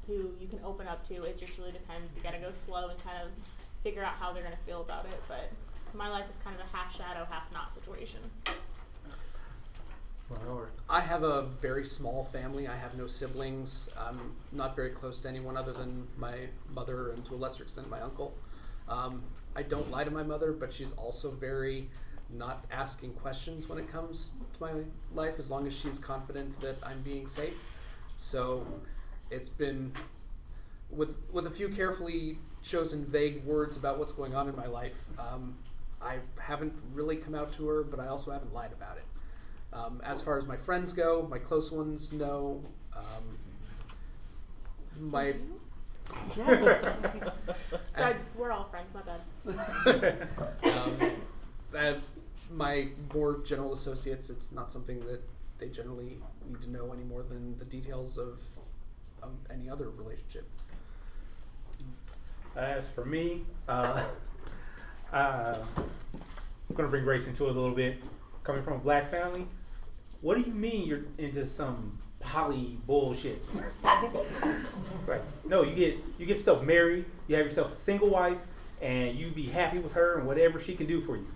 who 0.08 0.32
you 0.40 0.48
can 0.48 0.60
open 0.64 0.88
up 0.88 1.04
to. 1.10 1.16
It 1.24 1.38
just 1.38 1.58
really 1.58 1.72
depends. 1.72 2.16
You 2.16 2.24
got 2.24 2.34
to 2.34 2.40
go 2.40 2.52
slow 2.52 2.88
and 2.90 3.04
kind 3.04 3.18
of 3.24 3.30
figure 3.84 4.04
out 4.04 4.14
how 4.20 4.32
they're 4.32 4.44
gonna 4.44 4.56
feel 4.66 4.82
about 4.82 5.06
it. 5.06 5.22
But 5.28 5.52
my 5.94 6.10
life 6.10 6.30
is 6.30 6.38
kind 6.38 6.56
of 6.56 6.66
a 6.66 6.76
half 6.78 6.96
shadow, 6.96 7.28
half 7.30 7.52
not 7.54 7.74
situation. 7.74 8.20
I 10.90 11.02
have 11.02 11.24
a 11.24 11.44
very 11.62 11.86
small 11.86 12.24
family. 12.26 12.68
I 12.68 12.76
have 12.76 12.98
no 12.98 13.08
siblings. 13.08 13.90
I'm 14.00 14.36
not 14.52 14.76
very 14.76 14.90
close 14.90 15.22
to 15.22 15.30
anyone 15.30 15.58
other 15.58 15.74
than 15.74 16.08
my 16.18 16.36
mother 16.74 17.12
and 17.12 17.26
to 17.26 17.36
a 17.36 17.38
lesser 17.38 17.64
extent 17.64 17.90
my 17.90 18.02
uncle. 18.02 18.36
Um, 18.88 19.24
I 19.56 19.64
don't 19.64 19.90
lie 19.92 20.04
to 20.04 20.12
my 20.12 20.24
mother, 20.24 20.52
but 20.52 20.74
she's 20.74 20.94
also 20.94 21.32
very 21.32 21.90
not 22.32 22.66
asking 22.72 23.14
questions 23.14 23.68
when 23.68 23.80
it 23.80 23.92
comes 23.92 24.34
to 24.54 24.62
my 24.62 24.72
life 25.14 25.40
as 25.40 25.50
long 25.50 25.66
as 25.68 25.74
she's 25.76 25.98
confident 25.98 26.60
that 26.62 26.76
I'm 26.84 27.02
being 27.02 27.28
safe. 27.28 27.64
So 28.18 28.66
it's 29.32 29.50
been 29.50 29.94
with 30.90 31.16
with 31.32 31.46
a 31.46 31.52
few 31.52 31.70
carefully 31.70 32.38
chosen 32.62 33.06
vague 33.06 33.44
words 33.46 33.78
about 33.78 34.00
what's 34.00 34.12
going 34.12 34.36
on 34.36 34.48
in 34.48 34.56
my 34.56 34.68
life. 34.68 35.06
Um, 35.18 35.58
I 36.02 36.18
haven't 36.40 36.74
really 36.94 37.18
come 37.18 37.36
out 37.36 37.54
to 37.54 37.68
her, 37.68 37.84
but 37.84 38.00
I 38.00 38.08
also 38.08 38.32
haven't 38.32 38.54
lied 38.54 38.72
about 38.72 38.98
it. 38.98 39.04
Um, 39.72 40.02
as 40.04 40.22
far 40.22 40.38
as 40.38 40.48
my 40.48 40.58
friends 40.58 40.94
go, 40.94 41.28
my 41.30 41.38
close 41.38 41.72
ones 41.72 42.12
know. 42.12 42.64
Um, 42.96 43.38
my 45.00 45.34
So 48.00 48.06
I, 48.06 48.16
we're 48.36 48.52
all 48.52 48.66
friends. 48.66 48.94
My 48.94 49.02
bad. 49.02 50.28
um, 50.64 52.02
my 52.52 52.88
more 53.14 53.40
general 53.44 53.74
associates, 53.74 54.30
it's 54.30 54.52
not 54.52 54.72
something 54.72 55.00
that 55.02 55.22
they 55.60 55.68
generally 55.68 56.18
need 56.48 56.62
to 56.62 56.70
know 56.70 56.94
any 56.94 57.04
more 57.04 57.24
than 57.24 57.58
the 57.60 57.66
details 57.66 58.18
of 58.18 58.42
um, 59.22 59.38
any 59.52 59.70
other 59.70 59.90
relationship. 59.90 60.48
As 62.56 62.88
for 62.88 63.06
me, 63.06 63.44
uh, 63.68 64.04
uh, 65.14 65.58
I'm 66.70 66.76
gonna 66.76 66.90
bring 66.90 67.06
race 67.06 67.28
into 67.28 67.46
it 67.46 67.52
a 67.52 67.60
little 67.60 67.76
bit. 67.76 68.02
Coming 68.44 68.64
from 68.64 68.74
a 68.74 68.80
black 68.80 69.12
family, 69.12 69.46
what 70.22 70.36
do 70.36 70.42
you 70.42 70.54
mean 70.54 70.88
you're 70.88 71.02
into 71.18 71.46
some 71.46 72.00
poly 72.20 72.78
bullshit? 72.86 73.42
right. 75.06 75.22
No, 75.46 75.64
you 75.64 75.76
get 75.76 75.98
you 76.18 76.26
get 76.26 76.38
yourself 76.38 76.64
married, 76.64 77.06
you 77.28 77.36
have 77.36 77.46
yourself 77.46 77.74
a 77.74 77.76
single 77.76 78.10
wife, 78.10 78.38
and 78.82 79.18
you 79.18 79.30
be 79.30 79.48
happy 79.48 79.80
with 79.80 79.94
her 79.94 80.18
and 80.18 80.28
whatever 80.28 80.60
she 80.60 80.76
can 80.76 80.86
do 80.86 81.02
for 81.02 81.16
you. 81.16 81.28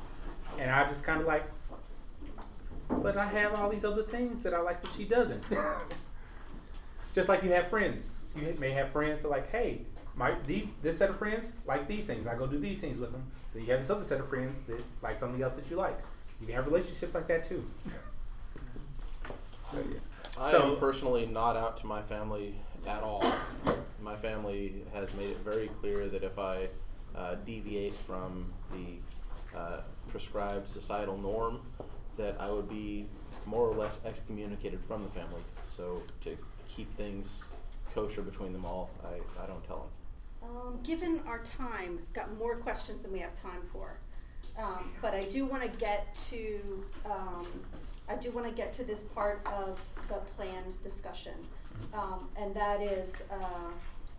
And 0.59 0.69
I 0.69 0.87
just 0.87 1.03
kind 1.03 1.21
of 1.21 1.27
like, 1.27 1.45
but 2.89 3.17
I 3.17 3.25
have 3.25 3.55
all 3.55 3.69
these 3.69 3.85
other 3.85 4.03
things 4.03 4.43
that 4.43 4.53
I 4.53 4.59
like 4.59 4.81
that 4.83 4.91
she 4.95 5.05
doesn't. 5.05 5.43
just 7.15 7.29
like 7.29 7.43
you 7.43 7.51
have 7.51 7.67
friends, 7.67 8.11
you 8.35 8.55
may 8.59 8.71
have 8.71 8.91
friends 8.91 9.23
that 9.23 9.29
like, 9.29 9.51
hey, 9.51 9.81
my 10.15 10.35
these 10.45 10.75
this 10.81 10.99
set 10.99 11.09
of 11.09 11.17
friends 11.17 11.51
like 11.65 11.87
these 11.87 12.05
things. 12.05 12.27
I 12.27 12.35
go 12.35 12.47
do 12.47 12.59
these 12.59 12.79
things 12.79 12.99
with 12.99 13.11
them. 13.11 13.23
So 13.51 13.59
you 13.59 13.65
have 13.67 13.81
this 13.81 13.89
other 13.89 14.03
set 14.03 14.19
of 14.19 14.29
friends 14.29 14.61
that 14.67 14.81
like 15.01 15.19
something 15.19 15.41
else 15.41 15.55
that 15.55 15.69
you 15.69 15.77
like. 15.77 15.97
You 16.39 16.47
can 16.47 16.55
have 16.55 16.67
relationships 16.67 17.13
like 17.13 17.27
that 17.27 17.43
too. 17.43 17.65
I 20.39 20.51
So- 20.51 20.73
am 20.73 20.77
personally 20.77 21.25
not 21.25 21.55
out 21.55 21.77
to 21.79 21.87
my 21.87 22.01
family 22.01 22.55
at 22.87 23.03
all. 23.03 23.23
My 24.01 24.15
family 24.15 24.83
has 24.93 25.13
made 25.13 25.29
it 25.29 25.37
very 25.37 25.67
clear 25.79 26.07
that 26.09 26.23
if 26.23 26.37
I 26.37 26.69
uh, 27.15 27.35
deviate 27.45 27.93
from 27.93 28.51
the 28.71 29.57
uh, 29.57 29.81
prescribed 30.09 30.67
societal 30.67 31.17
norm, 31.17 31.61
that 32.17 32.35
I 32.39 32.49
would 32.49 32.67
be 32.67 33.07
more 33.45 33.67
or 33.67 33.75
less 33.75 33.99
excommunicated 34.05 34.83
from 34.83 35.03
the 35.03 35.09
family. 35.09 35.41
So 35.63 36.01
to 36.21 36.37
keep 36.67 36.91
things 36.95 37.49
kosher 37.93 38.21
between 38.21 38.53
them 38.53 38.65
all, 38.65 38.89
I, 39.03 39.41
I 39.41 39.45
don't 39.45 39.63
tell 39.65 39.87
them. 40.41 40.49
Um, 40.49 40.79
given 40.83 41.21
our 41.27 41.39
time, 41.39 41.97
we've 41.97 42.13
got 42.13 42.35
more 42.37 42.55
questions 42.55 43.01
than 43.01 43.11
we 43.13 43.19
have 43.19 43.35
time 43.35 43.61
for. 43.71 43.97
Um, 44.57 44.91
but 45.01 45.13
I 45.13 45.23
do 45.25 45.45
want 45.45 45.63
to 45.63 45.69
get 45.77 46.13
to, 46.29 46.85
um, 47.05 47.45
I 48.07 48.15
do 48.15 48.31
want 48.31 48.47
to 48.47 48.53
get 48.53 48.73
to 48.73 48.83
this 48.83 49.03
part 49.03 49.45
of 49.47 49.79
the 50.09 50.15
planned 50.35 50.81
discussion. 50.81 51.33
Um, 51.93 52.27
and 52.37 52.53
that 52.55 52.81
is, 52.81 53.23
uh, 53.31 53.71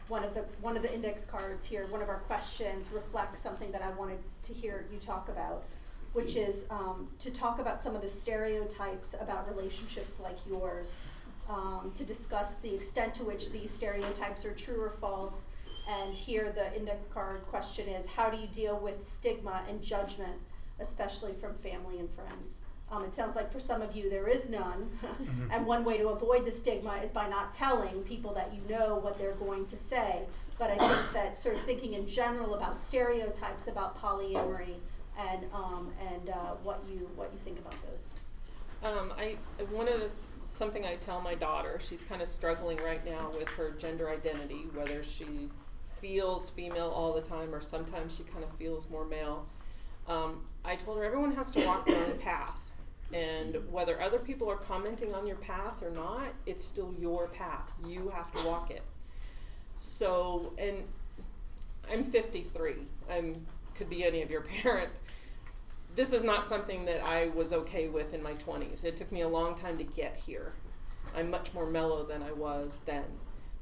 one 0.08 0.24
of 0.24 0.34
the, 0.34 0.44
one 0.60 0.76
of 0.76 0.82
the 0.82 0.92
index 0.92 1.24
cards 1.24 1.64
here, 1.64 1.86
one 1.86 2.02
of 2.02 2.08
our 2.08 2.18
questions 2.18 2.90
reflects 2.92 3.38
something 3.38 3.70
that 3.72 3.82
I 3.82 3.90
wanted 3.90 4.18
to 4.42 4.52
hear 4.52 4.86
you 4.92 4.98
talk 4.98 5.28
about, 5.28 5.64
which 6.12 6.36
is, 6.36 6.66
um, 6.70 7.08
to 7.20 7.30
talk 7.30 7.58
about 7.58 7.80
some 7.80 7.94
of 7.94 8.02
the 8.02 8.08
stereotypes 8.08 9.14
about 9.20 9.48
relationships 9.48 10.20
like 10.20 10.36
yours, 10.46 11.00
um, 11.48 11.92
to 11.94 12.04
discuss 12.04 12.54
the 12.54 12.74
extent 12.74 13.14
to 13.14 13.24
which 13.24 13.50
these 13.50 13.70
stereotypes 13.70 14.44
are 14.44 14.54
true 14.54 14.80
or 14.80 14.90
false, 14.90 15.48
and 15.88 16.16
here 16.16 16.50
the 16.50 16.74
index 16.76 17.06
card 17.06 17.46
question 17.46 17.88
is 17.88 18.06
how 18.06 18.30
do 18.30 18.38
you 18.38 18.46
deal 18.46 18.78
with 18.78 19.06
stigma 19.06 19.62
and 19.68 19.82
judgment, 19.82 20.40
especially 20.80 21.32
from 21.32 21.54
family 21.54 21.98
and 21.98 22.10
friends? 22.10 22.60
Um, 22.92 23.04
it 23.04 23.12
sounds 23.12 23.34
like 23.34 23.50
for 23.50 23.58
some 23.58 23.82
of 23.82 23.96
you 23.96 24.08
there 24.08 24.28
is 24.28 24.48
none. 24.48 24.90
and 25.50 25.66
one 25.66 25.84
way 25.84 25.98
to 25.98 26.08
avoid 26.08 26.44
the 26.44 26.50
stigma 26.50 26.94
is 27.02 27.10
by 27.10 27.28
not 27.28 27.52
telling 27.52 28.02
people 28.02 28.32
that 28.34 28.52
you 28.54 28.60
know 28.68 28.96
what 28.96 29.18
they're 29.18 29.32
going 29.32 29.64
to 29.66 29.76
say. 29.76 30.22
But 30.58 30.70
I 30.70 30.76
think 30.76 31.12
that 31.14 31.36
sort 31.36 31.56
of 31.56 31.62
thinking 31.62 31.94
in 31.94 32.06
general 32.06 32.54
about 32.54 32.76
stereotypes 32.76 33.66
about 33.66 34.00
polyamory 34.00 34.76
and, 35.18 35.44
um, 35.52 35.92
and 36.12 36.30
uh, 36.30 36.54
what, 36.62 36.84
you, 36.88 37.10
what 37.16 37.30
you 37.32 37.38
think 37.38 37.58
about 37.58 37.74
those. 37.90 38.10
Um, 38.84 39.12
I 39.18 39.36
one 39.70 39.88
of 39.88 39.98
the 39.98 40.10
something 40.46 40.84
I 40.84 40.96
tell 40.96 41.20
my 41.20 41.34
daughter. 41.34 41.78
She's 41.82 42.02
kind 42.04 42.22
of 42.22 42.28
struggling 42.28 42.78
right 42.78 43.04
now 43.04 43.30
with 43.36 43.48
her 43.50 43.70
gender 43.72 44.10
identity, 44.10 44.66
whether 44.74 45.02
she 45.02 45.48
feels 46.00 46.50
female 46.50 46.88
all 46.88 47.12
the 47.12 47.20
time 47.20 47.54
or 47.54 47.60
sometimes 47.60 48.16
she 48.16 48.24
kind 48.24 48.44
of 48.44 48.50
feels 48.52 48.88
more 48.90 49.04
male. 49.06 49.46
Um, 50.06 50.42
I 50.64 50.76
told 50.76 50.98
her 50.98 51.04
everyone 51.04 51.34
has 51.34 51.50
to 51.52 51.64
walk 51.66 51.86
their 51.86 52.04
own 52.04 52.18
path, 52.18 52.63
and 53.14 53.56
whether 53.70 54.00
other 54.02 54.18
people 54.18 54.50
are 54.50 54.56
commenting 54.56 55.14
on 55.14 55.26
your 55.26 55.36
path 55.36 55.82
or 55.82 55.90
not, 55.90 56.34
it's 56.44 56.64
still 56.64 56.92
your 56.98 57.28
path. 57.28 57.70
You 57.86 58.10
have 58.14 58.30
to 58.32 58.46
walk 58.46 58.70
it. 58.70 58.82
So, 59.78 60.52
and 60.58 60.84
I'm 61.90 62.04
53. 62.04 62.74
I'm 63.10 63.46
could 63.74 63.88
be 63.88 64.04
any 64.04 64.22
of 64.22 64.30
your 64.30 64.40
parent 64.62 64.90
this 65.94 66.12
is 66.12 66.24
not 66.24 66.44
something 66.44 66.84
that 66.86 67.04
I 67.04 67.28
was 67.28 67.52
okay 67.52 67.88
with 67.88 68.14
in 68.14 68.22
my 68.22 68.32
20s. 68.34 68.84
It 68.84 68.96
took 68.96 69.12
me 69.12 69.20
a 69.20 69.28
long 69.28 69.54
time 69.54 69.78
to 69.78 69.84
get 69.84 70.16
here. 70.16 70.52
I'm 71.16 71.30
much 71.30 71.54
more 71.54 71.66
mellow 71.66 72.04
than 72.04 72.22
I 72.22 72.32
was 72.32 72.80
then. 72.84 73.04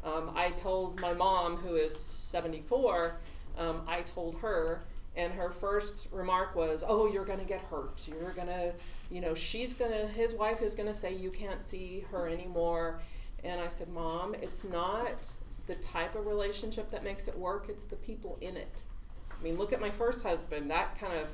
Um, 0.02 0.32
I 0.34 0.50
told 0.50 0.98
my 0.98 1.12
mom, 1.12 1.56
who 1.56 1.74
is 1.76 1.94
74, 1.94 3.16
um, 3.58 3.82
I 3.86 4.02
told 4.02 4.36
her, 4.36 4.82
and 5.14 5.32
her 5.34 5.50
first 5.50 6.08
remark 6.10 6.56
was, 6.56 6.82
"Oh, 6.86 7.06
you're 7.06 7.26
going 7.26 7.38
to 7.38 7.44
get 7.44 7.60
hurt. 7.60 8.08
You're 8.08 8.32
going 8.32 8.48
to, 8.48 8.72
you 9.12 9.20
know, 9.20 9.34
she's 9.34 9.74
to, 9.92 10.08
his 10.08 10.34
wife 10.34 10.62
is 10.62 10.74
to 10.74 10.94
say 10.94 11.14
you 11.14 11.30
can't 11.30 11.62
see 11.62 12.04
her 12.10 12.28
anymore." 12.28 13.00
And 13.44 13.60
I 13.60 13.68
said, 13.68 13.88
"Mom, 13.88 14.34
it's 14.34 14.64
not 14.64 15.32
the 15.66 15.74
type 15.76 16.14
of 16.14 16.26
relationship 16.26 16.90
that 16.90 17.04
makes 17.04 17.28
it 17.28 17.38
work. 17.38 17.66
It's 17.68 17.84
the 17.84 17.96
people 17.96 18.38
in 18.40 18.56
it. 18.56 18.82
I 19.30 19.42
mean, 19.42 19.58
look 19.58 19.72
at 19.72 19.80
my 19.80 19.90
first 19.90 20.22
husband. 20.22 20.70
That 20.70 20.98
kind 20.98 21.14
of 21.14 21.28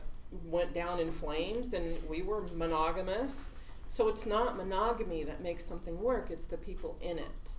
went 0.45 0.75
down 0.75 1.01
in 1.01 1.11
flames 1.11 1.73
and 1.73 1.97
we 2.09 2.23
were 2.23 2.43
monogamous. 2.55 3.51
So 3.89 4.09
it's 4.09 4.27
not 4.27 4.57
monogamy 4.57 5.25
that 5.25 5.43
makes 5.43 5.65
something 5.65 5.99
work, 6.01 6.31
it's 6.31 6.45
the 6.45 6.59
people 6.59 6.97
in 7.01 7.19
it. 7.19 7.53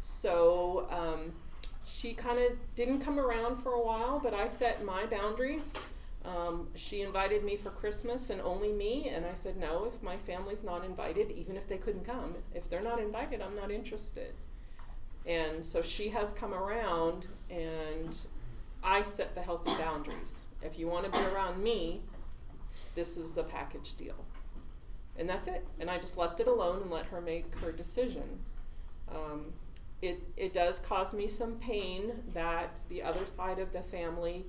So 0.00 0.88
um, 0.90 1.32
she 1.86 2.14
kind 2.14 2.38
of 2.38 2.52
didn't 2.74 3.00
come 3.00 3.18
around 3.18 3.56
for 3.58 3.72
a 3.72 3.82
while, 3.82 4.18
but 4.18 4.32
I 4.32 4.48
set 4.48 4.84
my 4.84 5.04
boundaries. 5.04 5.74
Um, 6.26 6.68
she 6.74 7.02
invited 7.02 7.44
me 7.44 7.56
for 7.56 7.70
Christmas 7.70 8.30
and 8.30 8.40
only 8.40 8.72
me, 8.72 9.08
and 9.08 9.24
I 9.24 9.34
said, 9.34 9.56
no, 9.56 9.84
if 9.84 10.02
my 10.02 10.16
family's 10.16 10.64
not 10.64 10.84
invited, 10.84 11.30
even 11.30 11.56
if 11.56 11.68
they 11.68 11.78
couldn't 11.78 12.04
come, 12.04 12.34
if 12.52 12.68
they're 12.68 12.82
not 12.82 12.98
invited, 12.98 13.40
I'm 13.40 13.54
not 13.54 13.70
interested. 13.70 14.34
And 15.24 15.64
so 15.64 15.82
she 15.82 16.08
has 16.08 16.32
come 16.32 16.52
around, 16.52 17.28
and 17.48 18.16
I 18.82 19.04
set 19.04 19.36
the 19.36 19.42
healthy 19.42 19.70
boundaries. 19.78 20.46
If 20.62 20.78
you 20.78 20.88
want 20.88 21.04
to 21.04 21.10
be 21.12 21.24
around 21.26 21.62
me, 21.62 22.02
this 22.96 23.16
is 23.16 23.34
the 23.34 23.44
package 23.44 23.96
deal. 23.96 24.24
And 25.16 25.28
that's 25.28 25.46
it. 25.46 25.64
And 25.78 25.88
I 25.88 25.98
just 25.98 26.16
left 26.16 26.40
it 26.40 26.48
alone 26.48 26.82
and 26.82 26.90
let 26.90 27.06
her 27.06 27.20
make 27.20 27.56
her 27.60 27.70
decision. 27.70 28.40
Um, 29.08 29.52
it, 30.02 30.22
it 30.36 30.52
does 30.52 30.80
cause 30.80 31.14
me 31.14 31.28
some 31.28 31.56
pain 31.56 32.22
that 32.34 32.80
the 32.88 33.02
other 33.02 33.26
side 33.26 33.58
of 33.58 33.72
the 33.72 33.82
family 33.82 34.44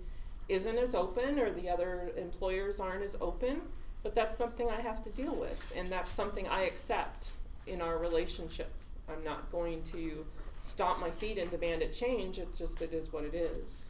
isn't 0.49 0.77
as 0.77 0.95
open 0.95 1.39
or 1.39 1.51
the 1.51 1.69
other 1.69 2.11
employers 2.17 2.79
aren't 2.79 3.03
as 3.03 3.15
open, 3.19 3.61
but 4.03 4.15
that's 4.15 4.37
something 4.37 4.69
I 4.69 4.81
have 4.81 5.03
to 5.03 5.09
deal 5.09 5.35
with, 5.35 5.73
and 5.75 5.89
that's 5.89 6.11
something 6.11 6.47
I 6.47 6.61
accept 6.63 7.31
in 7.65 7.81
our 7.81 7.97
relationship. 7.97 8.71
I'm 9.09 9.23
not 9.23 9.51
going 9.51 9.83
to 9.83 10.25
stomp 10.59 10.99
my 10.99 11.11
feet 11.11 11.37
and 11.37 11.49
demand 11.51 11.81
it 11.81 11.93
change. 11.93 12.37
It 12.37 12.55
just 12.55 12.81
it 12.81 12.93
is 12.93 13.11
what 13.11 13.23
it 13.23 13.33
is. 13.33 13.89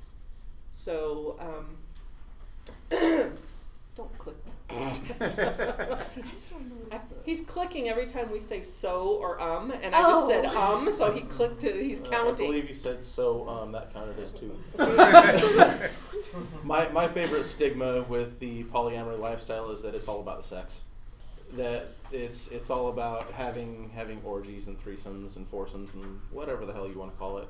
So 0.72 1.38
um, 1.40 1.78
don't 3.96 4.18
click. 4.18 4.36
I- 4.70 5.00
He's 7.26 7.42
clicking 7.42 7.90
every 7.90 8.06
time 8.06 8.32
we 8.32 8.40
say 8.40 8.62
so 8.62 9.18
or 9.20 9.42
um, 9.42 9.72
and 9.72 9.94
I 9.94 10.02
just 10.02 10.28
said 10.28 10.46
Oh. 10.48 10.78
um, 10.78 10.92
so 10.92 11.12
he 11.12 11.22
clicked. 11.22 11.60
To, 11.62 11.72
he's 11.72 12.02
Uh, 12.02 12.06
I 12.06 12.10
counting. 12.10 12.46
believe 12.48 12.70
you 12.70 12.76
said 12.76 13.04
so. 13.04 13.48
Um, 13.50 13.72
that 13.74 13.94
counted 13.94 14.18
as 14.20 14.32
two. 14.32 14.58
my 16.64 16.88
my 16.90 17.08
favorite 17.08 17.46
stigma 17.46 18.04
with 18.04 18.40
the 18.40 18.64
polyamory 18.66 19.20
lifestyle 19.20 19.72
is 19.72 19.82
that 19.84 19.94
it's 19.96 20.08
all 20.08 20.22
about 20.22 20.42
the 20.42 20.48
sex. 20.48 20.82
That 21.58 21.88
it's 22.12 22.48
it's 22.50 22.70
all 22.70 22.88
about 22.90 23.32
having 23.32 23.90
having 23.94 24.22
orgies 24.24 24.68
and 24.68 24.82
threesomes 24.84 25.36
and 25.36 25.48
foursomes 25.50 25.94
and 25.94 26.22
whatever 26.32 26.66
the 26.66 26.74
hell 26.74 26.88
you 26.88 26.98
want 26.98 27.12
to 27.12 27.18
call 27.18 27.40
it. 27.40 27.48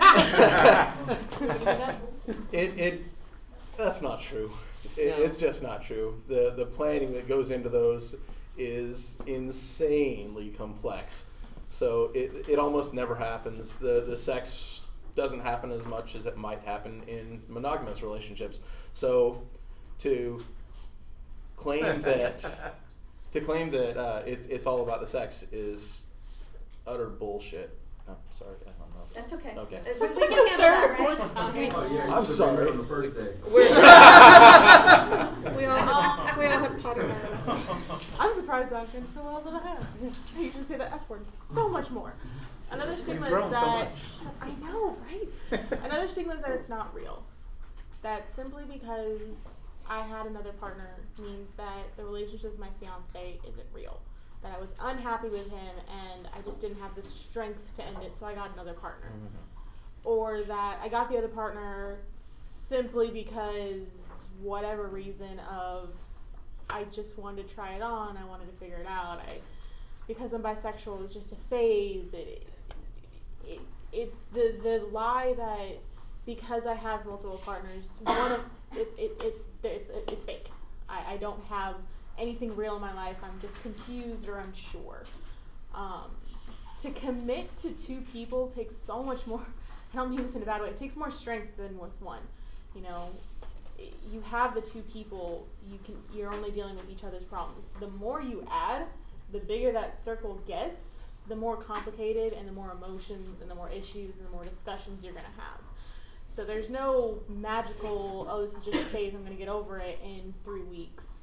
It 2.52 2.78
it 2.78 3.02
that's 3.76 4.00
not 4.02 4.20
true. 4.20 4.52
It, 4.96 5.18
No. 5.18 5.24
It's 5.24 5.38
just 5.38 5.62
not 5.62 5.82
true. 5.82 6.22
The 6.28 6.52
the 6.56 6.66
planning 6.66 7.12
that 7.14 7.28
goes 7.28 7.50
into 7.50 7.68
those 7.68 8.16
is 8.56 9.18
insanely 9.26 10.50
complex. 10.50 11.26
So 11.68 12.10
it 12.14 12.48
it 12.48 12.58
almost 12.58 12.92
never 12.92 13.14
happens. 13.14 13.76
The 13.76 14.02
the 14.06 14.16
sex 14.16 14.80
doesn't 15.14 15.40
happen 15.40 15.70
as 15.70 15.84
much 15.86 16.14
as 16.14 16.26
it 16.26 16.36
might 16.36 16.60
happen 16.60 17.02
in 17.06 17.42
monogamous 17.48 18.02
relationships. 18.02 18.60
So 18.92 19.42
to 19.98 20.44
claim 21.56 22.02
that 22.02 22.44
to 23.32 23.40
claim 23.40 23.70
that 23.70 23.96
uh, 23.96 24.22
it's 24.26 24.46
it's 24.46 24.66
all 24.66 24.82
about 24.82 25.00
the 25.00 25.06
sex 25.06 25.44
is 25.52 26.02
utter 26.86 27.06
bullshit. 27.08 27.76
Oh, 28.08 28.16
sorry, 28.30 28.56
I 28.62 28.64
don't 28.64 28.66
know. 28.66 28.71
That's 29.14 29.32
okay. 29.34 29.54
Okay. 29.56 29.76
Uh, 29.76 29.80
We 30.00 30.08
we 30.08 30.14
can 30.14 30.48
handle 30.48 30.56
that, 30.58 30.98
right? 30.98 31.72
Oh, 31.74 31.88
yeah, 31.92 32.06
you 32.06 32.12
I'm 32.14 32.24
said 32.24 32.36
sorry. 32.36 32.68
on 32.70 32.78
the 32.78 32.84
first 32.84 33.14
day. 33.14 33.32
we 35.56 35.64
all 35.66 35.76
have, 35.76 36.38
we 36.38 36.44
all 36.46 36.58
have 36.60 36.82
potty 36.82 37.00
mouths. 37.02 37.66
I'm 38.18 38.32
surprised 38.32 38.70
that 38.70 38.80
I've 38.82 38.92
been 38.92 39.08
so 39.12 39.22
well 39.22 39.38
as 39.38 39.46
I 39.46 39.68
have. 39.68 39.86
I 40.36 40.40
used 40.40 40.56
to 40.56 40.64
say 40.64 40.76
the 40.78 40.92
F 40.92 41.08
word 41.08 41.24
so 41.34 41.68
much 41.68 41.90
more. 41.90 42.14
Another 42.70 42.96
stigma 42.96 43.26
is 43.26 43.32
grown 43.32 43.52
so 43.52 43.60
that. 43.60 43.88
I 44.40 44.50
know, 44.64 44.96
right? 45.06 45.28
Another 45.84 46.08
stigma 46.08 46.34
is 46.34 46.42
that 46.42 46.52
it's 46.52 46.68
not 46.70 46.94
real. 46.94 47.22
That 48.02 48.30
simply 48.30 48.64
because 48.64 49.64
I 49.88 50.02
had 50.04 50.26
another 50.26 50.52
partner 50.52 50.90
means 51.20 51.52
that 51.52 51.96
the 51.96 52.04
relationship 52.04 52.52
with 52.52 52.60
my 52.60 52.70
fiance 52.80 53.38
isn't 53.46 53.66
real. 53.74 54.00
That 54.42 54.54
I 54.56 54.60
was 54.60 54.74
unhappy 54.80 55.28
with 55.28 55.48
him 55.50 55.74
and 55.88 56.28
I 56.36 56.40
just 56.44 56.60
didn't 56.60 56.80
have 56.80 56.94
the 56.94 57.02
strength 57.02 57.74
to 57.76 57.86
end 57.86 57.98
it, 58.02 58.16
so 58.16 58.26
I 58.26 58.34
got 58.34 58.52
another 58.52 58.72
partner. 58.72 59.08
Mm-hmm. 59.08 59.36
Or 60.04 60.42
that 60.42 60.78
I 60.82 60.88
got 60.88 61.10
the 61.10 61.16
other 61.16 61.28
partner 61.28 61.98
simply 62.18 63.10
because 63.10 64.26
whatever 64.40 64.88
reason 64.88 65.38
of 65.40 65.90
I 66.68 66.84
just 66.84 67.18
wanted 67.18 67.48
to 67.48 67.54
try 67.54 67.74
it 67.74 67.82
on, 67.82 68.16
I 68.16 68.24
wanted 68.24 68.46
to 68.46 68.56
figure 68.58 68.78
it 68.78 68.86
out. 68.86 69.20
I 69.20 69.40
because 70.08 70.32
I'm 70.32 70.42
bisexual, 70.42 70.98
it 70.98 71.02
was 71.02 71.14
just 71.14 71.32
a 71.32 71.36
phase. 71.36 72.12
It, 72.12 72.48
it 73.46 73.60
it's 73.92 74.24
the 74.24 74.56
the 74.62 74.88
lie 74.90 75.34
that 75.36 75.78
because 76.24 76.66
I 76.66 76.74
have 76.74 77.04
multiple 77.04 77.40
partners, 77.44 78.00
one 78.02 78.32
of 78.32 78.40
it 78.76 78.88
it, 78.98 79.22
it 79.22 79.34
it's 79.62 79.90
it's 80.08 80.24
fake. 80.24 80.48
I, 80.88 81.14
I 81.14 81.16
don't 81.18 81.42
have 81.44 81.76
anything 82.22 82.54
real 82.56 82.76
in 82.76 82.80
my 82.80 82.94
life. 82.94 83.16
I'm 83.22 83.40
just 83.40 83.60
confused 83.62 84.28
or 84.28 84.38
unsure. 84.38 85.04
Um, 85.74 86.10
to 86.80 86.90
commit 86.90 87.54
to 87.58 87.70
two 87.70 88.02
people 88.12 88.48
takes 88.48 88.76
so 88.76 89.02
much 89.02 89.26
more. 89.26 89.44
I 89.92 89.96
don't 89.96 90.10
mean 90.10 90.22
this 90.22 90.36
in 90.36 90.42
a 90.42 90.46
bad 90.46 90.62
way. 90.62 90.68
It 90.68 90.76
takes 90.78 90.96
more 90.96 91.10
strength 91.10 91.56
than 91.56 91.78
with 91.78 92.00
one. 92.00 92.22
You 92.74 92.82
know, 92.82 93.10
you 94.10 94.22
have 94.30 94.54
the 94.54 94.62
two 94.62 94.80
people. 94.82 95.46
You 95.68 95.78
can. 95.84 95.96
You're 96.14 96.32
only 96.32 96.50
dealing 96.50 96.76
with 96.76 96.90
each 96.90 97.04
other's 97.04 97.24
problems. 97.24 97.68
The 97.80 97.88
more 97.88 98.22
you 98.22 98.46
add, 98.50 98.86
the 99.32 99.38
bigger 99.38 99.72
that 99.72 100.00
circle 100.00 100.40
gets. 100.46 101.00
The 101.28 101.36
more 101.36 101.56
complicated 101.56 102.32
and 102.32 102.48
the 102.48 102.52
more 102.52 102.72
emotions 102.72 103.40
and 103.40 103.48
the 103.48 103.54
more 103.54 103.70
issues 103.70 104.18
and 104.18 104.26
the 104.26 104.32
more 104.32 104.44
discussions 104.44 105.04
you're 105.04 105.12
gonna 105.12 105.26
have. 105.26 105.60
So 106.26 106.44
there's 106.44 106.68
no 106.68 107.20
magical. 107.28 108.26
Oh, 108.28 108.42
this 108.42 108.56
is 108.56 108.64
just 108.64 108.82
a 108.82 108.86
phase. 108.86 109.14
I'm 109.14 109.22
gonna 109.22 109.36
get 109.36 109.48
over 109.48 109.78
it 109.78 110.00
in 110.02 110.34
three 110.44 110.62
weeks. 110.62 111.21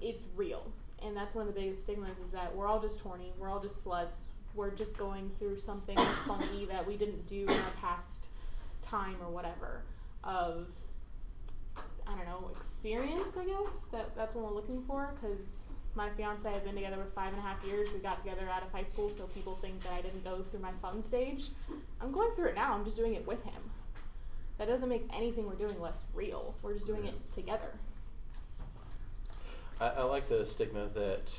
It's 0.00 0.24
real, 0.36 0.70
and 1.02 1.16
that's 1.16 1.34
one 1.34 1.46
of 1.46 1.54
the 1.54 1.60
biggest 1.60 1.82
stigmas 1.82 2.18
is 2.18 2.30
that 2.30 2.54
we're 2.54 2.66
all 2.66 2.80
just 2.80 3.00
horny. 3.00 3.32
We're 3.38 3.50
all 3.50 3.60
just 3.60 3.84
sluts. 3.84 4.26
We're 4.54 4.70
just 4.70 4.96
going 4.96 5.30
through 5.38 5.58
something 5.58 5.96
funky 6.26 6.64
that 6.66 6.86
we 6.86 6.96
didn't 6.96 7.26
do 7.26 7.42
in 7.42 7.50
our 7.50 7.70
past 7.80 8.28
time 8.80 9.16
or 9.20 9.30
whatever 9.30 9.82
of 10.24 10.68
I 12.06 12.16
don't 12.16 12.26
know 12.26 12.48
experience. 12.50 13.36
I 13.36 13.44
guess 13.44 13.84
that 13.92 14.16
that's 14.16 14.34
what 14.34 14.44
we're 14.44 14.54
looking 14.54 14.82
for 14.82 15.14
because 15.20 15.70
my 15.94 16.08
fiance 16.10 16.48
I've 16.48 16.64
been 16.64 16.74
together 16.74 16.96
for 16.96 17.10
five 17.10 17.32
and 17.32 17.38
a 17.38 17.42
half 17.42 17.62
years. 17.64 17.88
We 17.92 17.98
got 17.98 18.18
together 18.18 18.48
out 18.50 18.62
of 18.62 18.72
high 18.72 18.84
school, 18.84 19.10
so 19.10 19.24
people 19.24 19.54
think 19.54 19.82
that 19.82 19.92
I 19.92 20.00
didn't 20.00 20.24
go 20.24 20.42
through 20.42 20.60
my 20.60 20.72
fun 20.80 21.02
stage. 21.02 21.50
I'm 22.00 22.12
going 22.12 22.32
through 22.34 22.48
it 22.48 22.54
now. 22.54 22.72
I'm 22.74 22.84
just 22.84 22.96
doing 22.96 23.14
it 23.14 23.26
with 23.26 23.44
him. 23.44 23.70
That 24.56 24.68
doesn't 24.68 24.88
make 24.88 25.08
anything 25.14 25.46
we're 25.46 25.54
doing 25.54 25.80
less 25.80 26.02
real. 26.14 26.54
We're 26.62 26.74
just 26.74 26.86
doing 26.86 27.04
it 27.04 27.32
together. 27.32 27.72
I, 29.80 29.88
I 29.88 30.02
like 30.04 30.28
the 30.28 30.44
stigma 30.46 30.88
that 30.94 31.32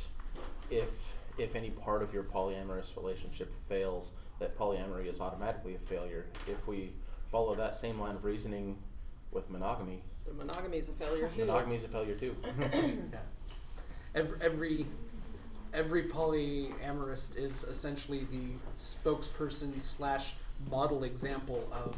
if 0.70 0.90
if 1.38 1.56
any 1.56 1.70
part 1.70 2.04
of 2.04 2.14
your 2.14 2.24
polyamorous 2.24 2.96
relationship 2.98 3.54
fails, 3.70 4.12
that 4.40 4.58
polyamory 4.58 5.08
is 5.08 5.22
automatically 5.22 5.76
a 5.76 5.80
failure. 5.80 6.26
If 6.48 6.68
we 6.68 6.92
follow 7.32 7.56
that 7.56 7.76
same 7.76 8.00
line 8.00 8.16
of 8.16 8.26
reasoning 8.26 8.78
with 9.32 9.50
monogamy, 9.50 10.02
The 10.28 10.34
monogamy 10.34 10.78
is 10.80 10.90
a 10.90 10.94
failure 10.94 11.30
too. 11.34 11.46
monogamy 11.46 11.76
is 11.76 11.86
a 11.86 11.88
failure 11.88 12.16
too. 12.16 12.36
Every, 14.16 14.42
every 14.42 14.86
every 15.72 16.04
polyamorous 16.06 17.38
is 17.38 17.64
essentially 17.64 18.26
the 18.32 18.54
spokesperson 18.76 19.80
slash 19.80 20.34
model 20.70 21.04
example 21.04 21.72
of 21.72 21.96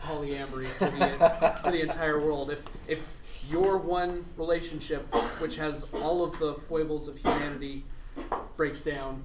polyamory 0.00 0.66
for 0.66 0.86
the, 0.90 1.60
for 1.62 1.70
the 1.70 1.80
entire 1.82 2.18
world. 2.20 2.50
If 2.50 2.64
if 2.88 3.22
your 3.50 3.78
one 3.78 4.24
relationship, 4.36 5.02
which 5.40 5.56
has 5.56 5.88
all 5.94 6.24
of 6.24 6.38
the 6.38 6.54
foibles 6.54 7.08
of 7.08 7.18
humanity, 7.18 7.84
breaks 8.56 8.82
down, 8.82 9.22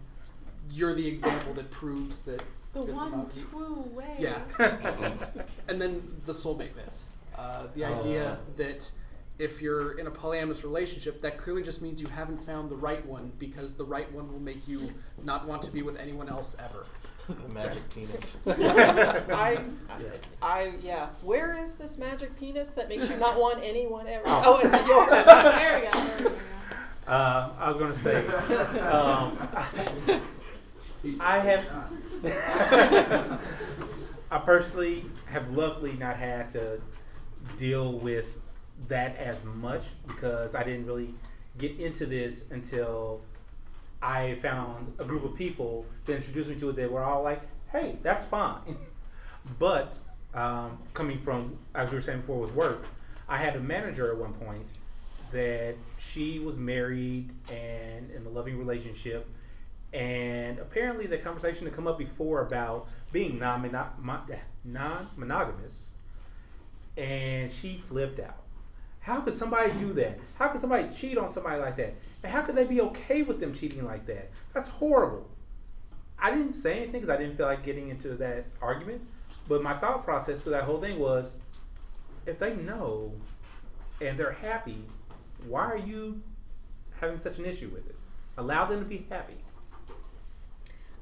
you're 0.72 0.94
the 0.94 1.08
example 1.08 1.54
that 1.54 1.72
proves 1.72 2.22
that. 2.22 2.42
The 2.74 2.86
that 2.86 2.96
one 2.96 3.12
monogamy- 3.12 3.46
true 3.50 3.90
way. 3.94 4.16
Yeah. 4.18 4.40
and 5.68 5.82
then 5.82 6.22
the 6.26 6.34
soulmate 6.34 6.76
myth. 6.76 7.08
Uh, 7.38 7.68
the 7.76 7.84
idea 7.86 8.40
that 8.58 8.92
if 9.40 9.62
you're 9.62 9.98
in 9.98 10.06
a 10.08 10.12
polyamorous 10.12 10.64
relationship, 10.64 11.22
that 11.22 11.38
clearly 11.38 11.64
just 11.64 11.82
means 11.82 12.00
you 12.02 12.08
haven't 12.08 12.38
found 12.38 12.70
the 12.70 12.76
right 12.76 13.06
one 13.06 13.32
because 13.40 13.74
the 13.74 13.84
right 13.84 14.12
one 14.12 14.32
will 14.32 14.40
make 14.40 14.68
you 14.68 14.92
not 15.24 15.48
want 15.48 15.64
to 15.64 15.72
be 15.72 15.82
with 15.82 15.98
anyone 15.98 16.30
else 16.30 16.56
ever. 16.60 16.86
The 17.34 17.50
magic 17.50 17.90
penis. 17.94 18.38
I, 18.48 19.60
I, 20.42 20.74
yeah. 20.84 21.08
Where 21.24 21.58
is 21.58 21.76
this 21.76 21.98
magic 21.98 22.38
penis 22.40 22.70
that 22.72 22.90
makes 22.90 23.10
you 23.10 23.18
not 23.18 23.40
want 23.40 23.60
anyone 23.64 24.08
ever? 24.08 24.24
Oh, 24.28 24.60
is 24.60 24.74
it 24.74 24.86
yours? 24.88 25.26
there 25.26 25.80
we 25.80 25.86
go. 25.86 25.92
There 25.92 26.18
we 26.18 26.24
go. 26.24 26.32
Uh, 27.08 27.50
I 27.60 27.68
was 27.68 27.78
going 27.78 27.92
to 27.92 27.98
say, 27.98 28.28
um, 28.80 29.38
I 31.20 31.40
have, 31.40 31.66
I 34.32 34.38
personally 34.40 35.06
have 35.26 35.52
luckily 35.52 35.94
not 35.94 36.18
had 36.18 36.50
to 36.52 36.80
deal 37.58 37.94
with 37.94 38.38
that 38.88 39.16
as 39.18 39.44
much 39.44 39.84
because 40.08 40.56
I 40.56 40.64
didn't 40.64 40.86
really 40.86 41.14
get 41.58 41.80
into 41.80 42.06
this 42.06 42.46
until 42.52 43.22
I 44.02 44.36
found 44.36 44.94
a 45.00 45.06
group 45.06 45.24
of 45.24 45.36
people 45.36 45.86
to 46.06 46.16
introduce 46.16 46.48
me 46.48 46.56
to 46.56 46.70
it 46.70 46.76
that 46.78 46.92
were 46.92 47.04
all 47.04 47.24
like, 47.24 47.42
hey, 47.72 47.98
that's 48.02 48.26
fine. 48.26 48.78
But 49.58 49.96
um, 50.36 50.78
coming 50.94 51.20
from, 51.20 51.58
as 51.74 51.90
we 51.90 51.96
were 51.96 52.02
saying 52.02 52.22
before, 52.22 52.40
with 52.40 52.54
work, 52.54 52.86
I 53.28 53.38
had 53.38 53.56
a 53.56 53.60
manager 53.60 54.12
at 54.12 54.18
one 54.18 54.34
point 54.34 54.68
that 55.32 55.76
she 55.98 56.38
was 56.38 56.58
married 56.58 57.32
and 57.50 58.12
in 58.12 58.26
a 58.26 58.30
loving 58.30 58.60
relationship. 58.60 59.28
And 59.94 60.60
apparently, 60.60 61.08
the 61.08 61.18
conversation 61.18 61.66
had 61.66 61.76
come 61.76 61.88
up 61.88 61.98
before 61.98 62.42
about 62.42 62.88
being 63.12 63.40
non 63.40 63.62
monogamous. 65.18 65.92
And 66.96 67.52
she 67.52 67.82
flipped 67.88 68.20
out. 68.20 68.41
How 69.02 69.22
could 69.22 69.34
somebody 69.34 69.74
do 69.74 69.94
that? 69.94 70.20
How 70.36 70.50
could 70.50 70.62
somebody 70.62 70.88
cheat 70.96 71.18
on 71.18 71.28
somebody 71.28 71.60
like 71.60 71.76
that? 71.78 71.96
And 72.24 72.32
how 72.32 72.44
could 72.44 72.56
they 72.56 72.66
be 72.66 72.82
okay 72.82 73.24
with 73.24 73.40
them 73.40 73.54
cheating 73.54 73.84
like 73.84 74.06
that? 74.06 74.30
That's 74.54 74.70
horrible. 74.70 75.28
I 76.20 76.30
didn't 76.30 76.54
say 76.54 76.78
anything 76.78 77.02
because 77.02 77.10
I 77.10 77.18
didn't 77.18 77.36
feel 77.36 77.48
like 77.48 77.64
getting 77.64 77.90
into 77.90 78.10
that 78.16 78.46
argument. 78.62 79.02
But 79.48 79.64
my 79.64 79.74
thought 79.74 80.04
process 80.04 80.44
to 80.44 80.52
that 80.52 80.66
whole 80.66 80.80
thing 80.80 81.00
was 81.00 81.38
if 82.28 82.38
they 82.38 82.56
know 82.56 83.12
and 84.00 84.20
they're 84.20 84.34
happy, 84.34 84.84
why 85.48 85.66
are 85.66 85.78
you 85.78 86.22
having 87.00 87.18
such 87.18 87.40
an 87.40 87.46
issue 87.46 87.70
with 87.70 87.88
it? 87.90 87.96
Allow 88.38 88.66
them 88.66 88.84
to 88.84 88.86
be 88.88 89.08
happy. 89.10 89.38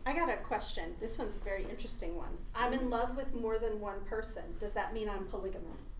I 0.06 0.14
got 0.14 0.30
a 0.30 0.38
question. 0.38 0.95
This 1.02 1.18
one's 1.18 1.36
a 1.36 1.39
very 1.41 1.66
interesting 1.70 2.16
one. 2.16 2.38
I'm 2.56 2.72
in 2.72 2.89
love 2.89 3.18
with 3.18 3.36
more 3.36 3.60
than 3.60 3.82
one 3.82 4.02
person. 4.06 4.43
Does 4.58 4.74
that 4.74 4.93
mean 4.93 5.10
I'm 5.10 5.26
polygamous? 5.26 5.91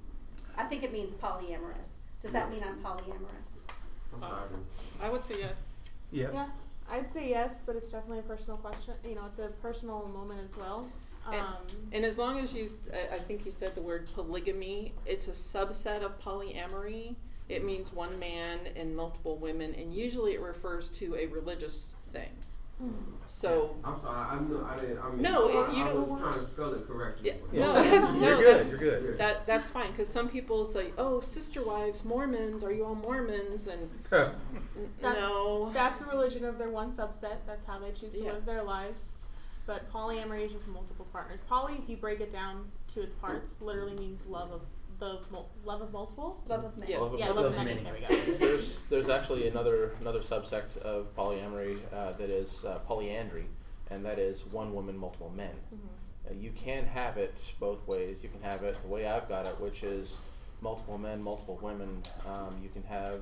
I 0.60 0.64
think 0.66 0.84
it 0.84 0.92
means 0.92 1.14
polyamorous. 1.14 1.96
Does 2.22 2.32
that 2.32 2.52
mean 2.52 2.62
I'm 2.64 2.80
polyamorous? 2.84 3.54
Uh, 4.22 4.26
I 5.02 5.10
would 5.10 5.24
say 5.24 5.36
yes. 5.40 5.70
Yes. 6.12 6.32
Yeah, 6.34 6.48
I'd 6.92 7.10
say 7.10 7.30
yes, 7.30 7.64
but 7.66 7.76
it's 7.78 7.92
definitely 7.92 8.20
a 8.20 8.24
personal 8.24 8.58
question. 8.58 8.94
You 9.08 9.16
know, 9.16 9.26
it's 9.28 9.40
a 9.40 9.48
personal 9.62 10.06
moment 10.14 10.42
as 10.44 10.58
well. 10.58 10.86
Um, 11.26 11.34
And- 11.34 11.94
And 11.94 12.06
as 12.06 12.18
long 12.18 12.38
as 12.40 12.54
you, 12.54 12.72
I, 12.94 13.16
I 13.16 13.20
think 13.20 13.46
you 13.46 13.52
said 13.52 13.74
the 13.74 13.82
word 13.82 14.10
polygamy, 14.14 14.94
it's 15.06 15.28
a 15.28 15.32
subset 15.32 16.02
of 16.04 16.20
polyamory. 16.20 17.16
It 17.48 17.64
means 17.64 17.94
one 17.94 18.20
man 18.20 18.60
and 18.76 18.96
multiple 18.96 19.38
women, 19.38 19.74
and 19.76 19.94
usually 19.94 20.34
it 20.34 20.42
refers 20.42 20.90
to 20.92 21.16
a 21.16 21.26
religious 21.28 21.96
thing. 22.10 22.30
So, 23.28 23.76
I'm 23.84 24.00
sorry, 24.02 24.18
I 24.18 24.40
knew 24.40 24.66
I 24.68 24.76
didn't. 24.78 25.00
I 25.00 25.10
mean, 25.12 25.22
No, 25.22 25.48
I, 25.48 25.70
it- 25.70 25.78
you 25.78 25.84
I 25.84 25.88
don't- 25.90 26.10
was 26.10 26.20
trying 26.20 26.34
to 26.40 26.46
spell 26.46 26.74
it 26.74 26.88
correctly. 26.88 27.34
Yeah, 27.52 27.62
no, 27.62 27.82
You're 27.84 28.02
no, 28.20 28.42
good. 28.42 28.60
that- 28.60 28.68
You're 28.70 28.78
good. 28.80 29.18
that 29.20 29.46
that's 29.46 29.70
fine 29.70 29.92
because 29.92 30.08
some 30.10 30.30
people 30.30 30.66
say, 30.66 30.92
"Oh, 30.98 31.20
sister 31.20 31.62
wives, 31.64 32.04
Mormons, 32.04 32.64
are 32.64 32.72
you 32.72 32.86
all 32.86 32.96
Mormons?" 32.96 33.68
And 33.68 33.88
Huh. 34.10 34.30
n- 34.76 34.90
That's, 35.02 35.20
no, 35.20 35.70
That's 35.74 36.02
a 36.02 36.06
religion 36.06 36.44
of 36.46 36.58
their 36.58 36.70
one 36.70 36.92
subset. 36.92 37.38
That's 37.46 37.66
how 37.68 37.78
they 37.80 37.92
choose 37.92 38.14
to 38.16 38.24
Yeah. 38.24 38.32
live 38.34 38.46
their 38.46 38.64
lives. 38.64 39.16
But 39.68 39.88
polyamory 39.92 40.46
is 40.46 40.52
just 40.54 40.68
multiple 40.68 41.06
partners. 41.12 41.42
Poly, 41.48 41.76
if 41.84 41.88
you 41.88 41.98
break 41.98 42.22
it 42.22 42.32
down 42.32 42.72
to 42.88 43.02
its 43.04 43.14
parts, 43.14 43.54
literally 43.62 43.94
means 43.94 44.26
love 44.26 44.52
of 44.52 44.62
the 45.00 45.20
mul- 45.32 45.50
love 45.64 45.82
of 45.82 45.92
multiple. 45.92 46.42
Love 46.48 46.64
of 46.66 46.78
men. 46.78 46.90
Yeah. 46.90 47.00
Love 47.00 47.14
of 47.14 47.20
Yeah, 47.20 47.26
many. 47.28 47.36
love 47.38 47.46
of 47.46 47.52
of 47.52 47.58
many. 47.66 47.82
many. 47.82 47.84
There 47.84 47.94
we 48.10 48.26
go. 48.26 48.38
there's 48.38 48.80
there's 48.90 49.10
actually 49.10 49.48
another 49.48 49.96
another 50.02 50.20
subsect 50.20 50.78
of 50.80 51.16
polyamory 51.16 51.78
uh, 51.94 52.12
that 52.14 52.30
is 52.30 52.66
uh, 52.66 52.80
polyandry, 52.80 53.46
and 53.90 54.06
that 54.06 54.20
is 54.20 54.46
one 54.46 54.74
woman, 54.74 54.98
multiple 54.98 55.32
men. 55.36 55.56
Uh, 56.30 56.34
you 56.34 56.52
can 56.52 56.86
have 56.86 57.18
it 57.18 57.42
both 57.60 57.88
ways. 57.88 58.24
You 58.24 58.30
can 58.30 58.42
have 58.42 58.64
it 58.64 58.80
the 58.82 58.88
way 58.88 59.08
I've 59.08 59.28
got 59.30 59.46
it, 59.46 59.60
which 59.60 59.84
is 59.84 60.22
multiple 60.62 60.98
men, 60.98 61.24
multiple 61.24 61.58
women. 61.62 62.02
Um, 62.28 62.56
you 62.62 62.70
can 62.70 62.84
have 62.84 63.22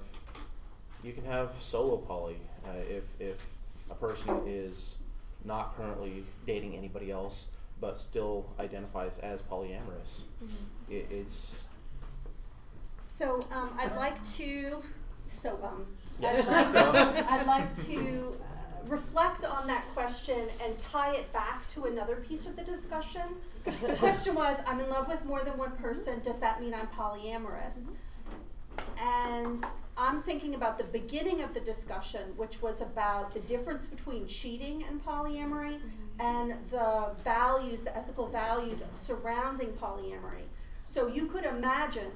you 1.03 1.13
can 1.13 1.25
have 1.25 1.51
solo 1.59 1.97
poly 1.97 2.37
uh, 2.65 2.71
if 2.89 3.03
if 3.19 3.45
a 3.89 3.95
person 3.95 4.41
is 4.45 4.97
not 5.45 5.77
currently 5.77 6.25
dating 6.45 6.75
anybody 6.75 7.11
else 7.11 7.47
but 7.79 7.95
still 7.97 8.47
identifies 8.59 9.19
as 9.19 9.41
polyamorous. 9.43 10.23
It, 10.89 11.07
it's 11.11 11.66
So 13.17 13.39
um, 13.51 13.71
I'd 13.79 13.95
like 13.95 14.23
to, 14.35 14.83
so 15.25 15.57
um, 15.63 15.87
Yeah. 16.19 16.33
I'd 16.33 16.45
like, 16.45 17.31
I'd 17.31 17.47
like 17.47 17.85
to 17.85 18.37
uh, 18.39 18.85
reflect 18.85 19.43
on 19.43 19.65
that 19.65 19.83
question 19.95 20.47
and 20.63 20.77
tie 20.77 21.15
it 21.15 21.33
back 21.33 21.67
to 21.69 21.85
another 21.85 22.17
piece 22.17 22.45
of 22.45 22.55
the 22.55 22.61
discussion. 22.61 23.23
The 23.65 23.95
question 23.95 24.35
was, 24.35 24.59
I'm 24.67 24.79
in 24.79 24.91
love 24.91 25.07
with 25.07 25.25
more 25.25 25.41
than 25.41 25.57
one 25.57 25.71
person. 25.71 26.19
Does 26.23 26.37
that 26.41 26.61
mean 26.61 26.75
I'm 26.75 26.85
polyamorous? 26.89 27.87
And 29.01 29.65
I'm 29.97 30.21
thinking 30.21 30.53
about 30.53 30.77
the 30.77 30.83
beginning 30.83 31.41
of 31.41 31.55
the 31.55 31.59
discussion, 31.59 32.21
which 32.35 32.61
was 32.61 32.81
about 32.81 33.33
the 33.33 33.39
difference 33.39 33.87
between 33.87 34.27
cheating 34.27 34.83
and 34.87 35.03
polyamory 35.03 35.79
and 36.19 36.53
the 36.69 37.15
values, 37.23 37.81
the 37.81 37.97
ethical 37.97 38.27
values 38.27 38.85
surrounding 38.93 39.69
polyamory. 39.69 40.45
So 40.85 41.07
you 41.07 41.25
could 41.25 41.45
imagine 41.45 42.11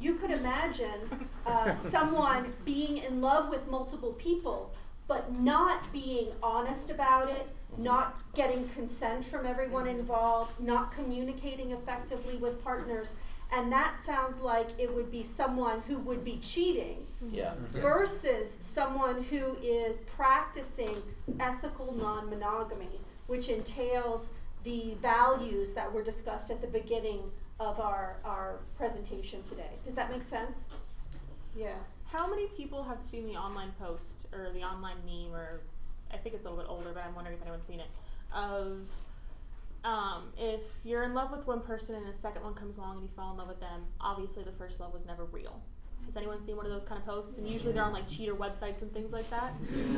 you 0.00 0.14
could 0.14 0.30
imagine 0.30 1.28
uh, 1.46 1.74
someone 1.74 2.52
being 2.64 2.98
in 2.98 3.20
love 3.20 3.50
with 3.50 3.68
multiple 3.68 4.12
people, 4.12 4.72
but 5.06 5.32
not 5.38 5.92
being 5.92 6.28
honest 6.42 6.90
about 6.90 7.28
it, 7.28 7.48
mm-hmm. 7.72 7.84
not 7.84 8.20
getting 8.34 8.68
consent 8.68 9.24
from 9.24 9.46
everyone 9.46 9.86
mm-hmm. 9.86 10.00
involved, 10.00 10.60
not 10.60 10.92
communicating 10.92 11.72
effectively 11.72 12.36
with 12.36 12.62
partners. 12.62 13.14
And 13.50 13.72
that 13.72 13.98
sounds 13.98 14.40
like 14.40 14.68
it 14.78 14.94
would 14.94 15.10
be 15.10 15.22
someone 15.22 15.80
who 15.88 15.98
would 16.00 16.22
be 16.22 16.36
cheating 16.36 17.06
mm-hmm. 17.24 17.34
yeah. 17.34 17.54
versus 17.70 18.50
someone 18.60 19.22
who 19.24 19.56
is 19.62 19.98
practicing 19.98 21.02
ethical 21.40 21.94
non 21.94 22.28
monogamy, 22.28 23.00
which 23.26 23.48
entails 23.48 24.32
the 24.64 24.96
values 25.00 25.72
that 25.72 25.92
were 25.92 26.02
discussed 26.02 26.50
at 26.50 26.60
the 26.60 26.66
beginning 26.66 27.30
of 27.60 27.80
our, 27.80 28.18
our 28.24 28.60
presentation 28.76 29.42
today. 29.42 29.70
Does 29.84 29.94
that 29.94 30.10
make 30.10 30.22
sense? 30.22 30.70
Yeah. 31.56 31.74
How 32.12 32.28
many 32.28 32.46
people 32.48 32.84
have 32.84 33.02
seen 33.02 33.26
the 33.26 33.34
online 33.34 33.72
post 33.78 34.28
or 34.32 34.50
the 34.52 34.62
online 34.62 34.96
meme, 35.04 35.34
or 35.34 35.60
I 36.12 36.16
think 36.16 36.34
it's 36.34 36.46
a 36.46 36.50
little 36.50 36.64
bit 36.64 36.70
older, 36.70 36.90
but 36.94 37.04
I'm 37.04 37.14
wondering 37.14 37.36
if 37.36 37.42
anyone's 37.42 37.66
seen 37.66 37.80
it, 37.80 37.90
of 38.32 38.82
um, 39.84 40.32
if 40.38 40.62
you're 40.84 41.02
in 41.02 41.14
love 41.14 41.30
with 41.30 41.46
one 41.46 41.60
person 41.60 41.94
and 41.94 42.08
a 42.08 42.14
second 42.14 42.42
one 42.42 42.54
comes 42.54 42.78
along 42.78 42.96
and 42.96 43.02
you 43.02 43.08
fall 43.08 43.32
in 43.32 43.38
love 43.38 43.48
with 43.48 43.60
them, 43.60 43.86
obviously 44.00 44.42
the 44.42 44.52
first 44.52 44.80
love 44.80 44.92
was 44.92 45.06
never 45.06 45.24
real. 45.24 45.60
Has 46.06 46.16
anyone 46.16 46.40
seen 46.40 46.56
one 46.56 46.64
of 46.64 46.72
those 46.72 46.84
kind 46.84 46.98
of 46.98 47.06
posts? 47.06 47.38
And 47.38 47.46
usually 47.46 47.74
they're 47.74 47.84
on 47.84 47.92
like 47.92 48.08
cheater 48.08 48.34
websites 48.34 48.82
and 48.82 48.92
things 48.92 49.12
like 49.12 49.28
that. 49.30 49.52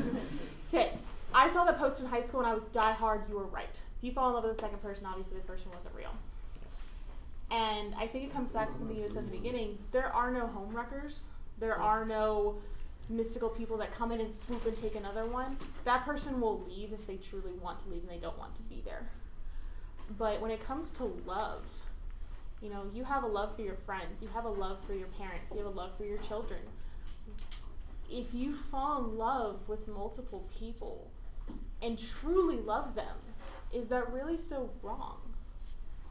so 0.62 0.88
I 1.32 1.48
saw 1.48 1.64
that 1.64 1.78
post 1.78 2.00
in 2.00 2.08
high 2.08 2.20
school 2.20 2.40
and 2.40 2.48
I 2.48 2.54
was 2.54 2.66
die 2.66 2.92
hard, 2.92 3.28
you 3.28 3.36
were 3.36 3.46
right. 3.46 3.70
If 3.70 4.02
you 4.02 4.12
fall 4.12 4.28
in 4.28 4.34
love 4.34 4.44
with 4.44 4.58
a 4.58 4.60
second 4.60 4.82
person, 4.82 5.06
obviously 5.06 5.38
the 5.38 5.46
first 5.46 5.66
one 5.66 5.76
wasn't 5.76 5.94
real. 5.94 6.12
And 7.50 7.94
I 7.96 8.06
think 8.06 8.24
it 8.24 8.32
comes 8.32 8.52
back 8.52 8.70
to 8.70 8.76
something 8.78 8.96
you 8.96 9.02
had 9.02 9.12
said 9.12 9.24
at 9.24 9.30
the 9.30 9.36
beginning. 9.36 9.78
There 9.90 10.12
are 10.14 10.30
no 10.30 10.46
home 10.46 10.74
wreckers. 10.74 11.30
There 11.58 11.76
are 11.76 12.04
no 12.04 12.60
mystical 13.08 13.48
people 13.48 13.76
that 13.78 13.92
come 13.92 14.12
in 14.12 14.20
and 14.20 14.32
swoop 14.32 14.64
and 14.66 14.76
take 14.76 14.94
another 14.94 15.26
one. 15.26 15.56
That 15.84 16.04
person 16.04 16.40
will 16.40 16.60
leave 16.60 16.92
if 16.92 17.06
they 17.06 17.16
truly 17.16 17.52
want 17.52 17.80
to 17.80 17.88
leave 17.88 18.02
and 18.02 18.10
they 18.10 18.18
don't 18.18 18.38
want 18.38 18.54
to 18.56 18.62
be 18.62 18.82
there. 18.84 19.08
But 20.16 20.40
when 20.40 20.50
it 20.50 20.64
comes 20.64 20.90
to 20.92 21.04
love, 21.26 21.64
you 22.62 22.70
know, 22.70 22.84
you 22.94 23.04
have 23.04 23.24
a 23.24 23.26
love 23.26 23.56
for 23.56 23.62
your 23.62 23.74
friends, 23.74 24.22
you 24.22 24.28
have 24.28 24.44
a 24.44 24.50
love 24.50 24.82
for 24.84 24.94
your 24.94 25.08
parents, 25.08 25.52
you 25.52 25.58
have 25.58 25.66
a 25.66 25.76
love 25.76 25.96
for 25.96 26.04
your 26.04 26.18
children. 26.18 26.60
If 28.10 28.34
you 28.34 28.52
fall 28.54 29.04
in 29.04 29.16
love 29.16 29.68
with 29.68 29.88
multiple 29.88 30.48
people 30.58 31.10
and 31.82 31.98
truly 31.98 32.56
love 32.56 32.94
them, 32.94 33.16
is 33.72 33.88
that 33.88 34.12
really 34.12 34.36
so 34.36 34.70
wrong? 34.82 35.29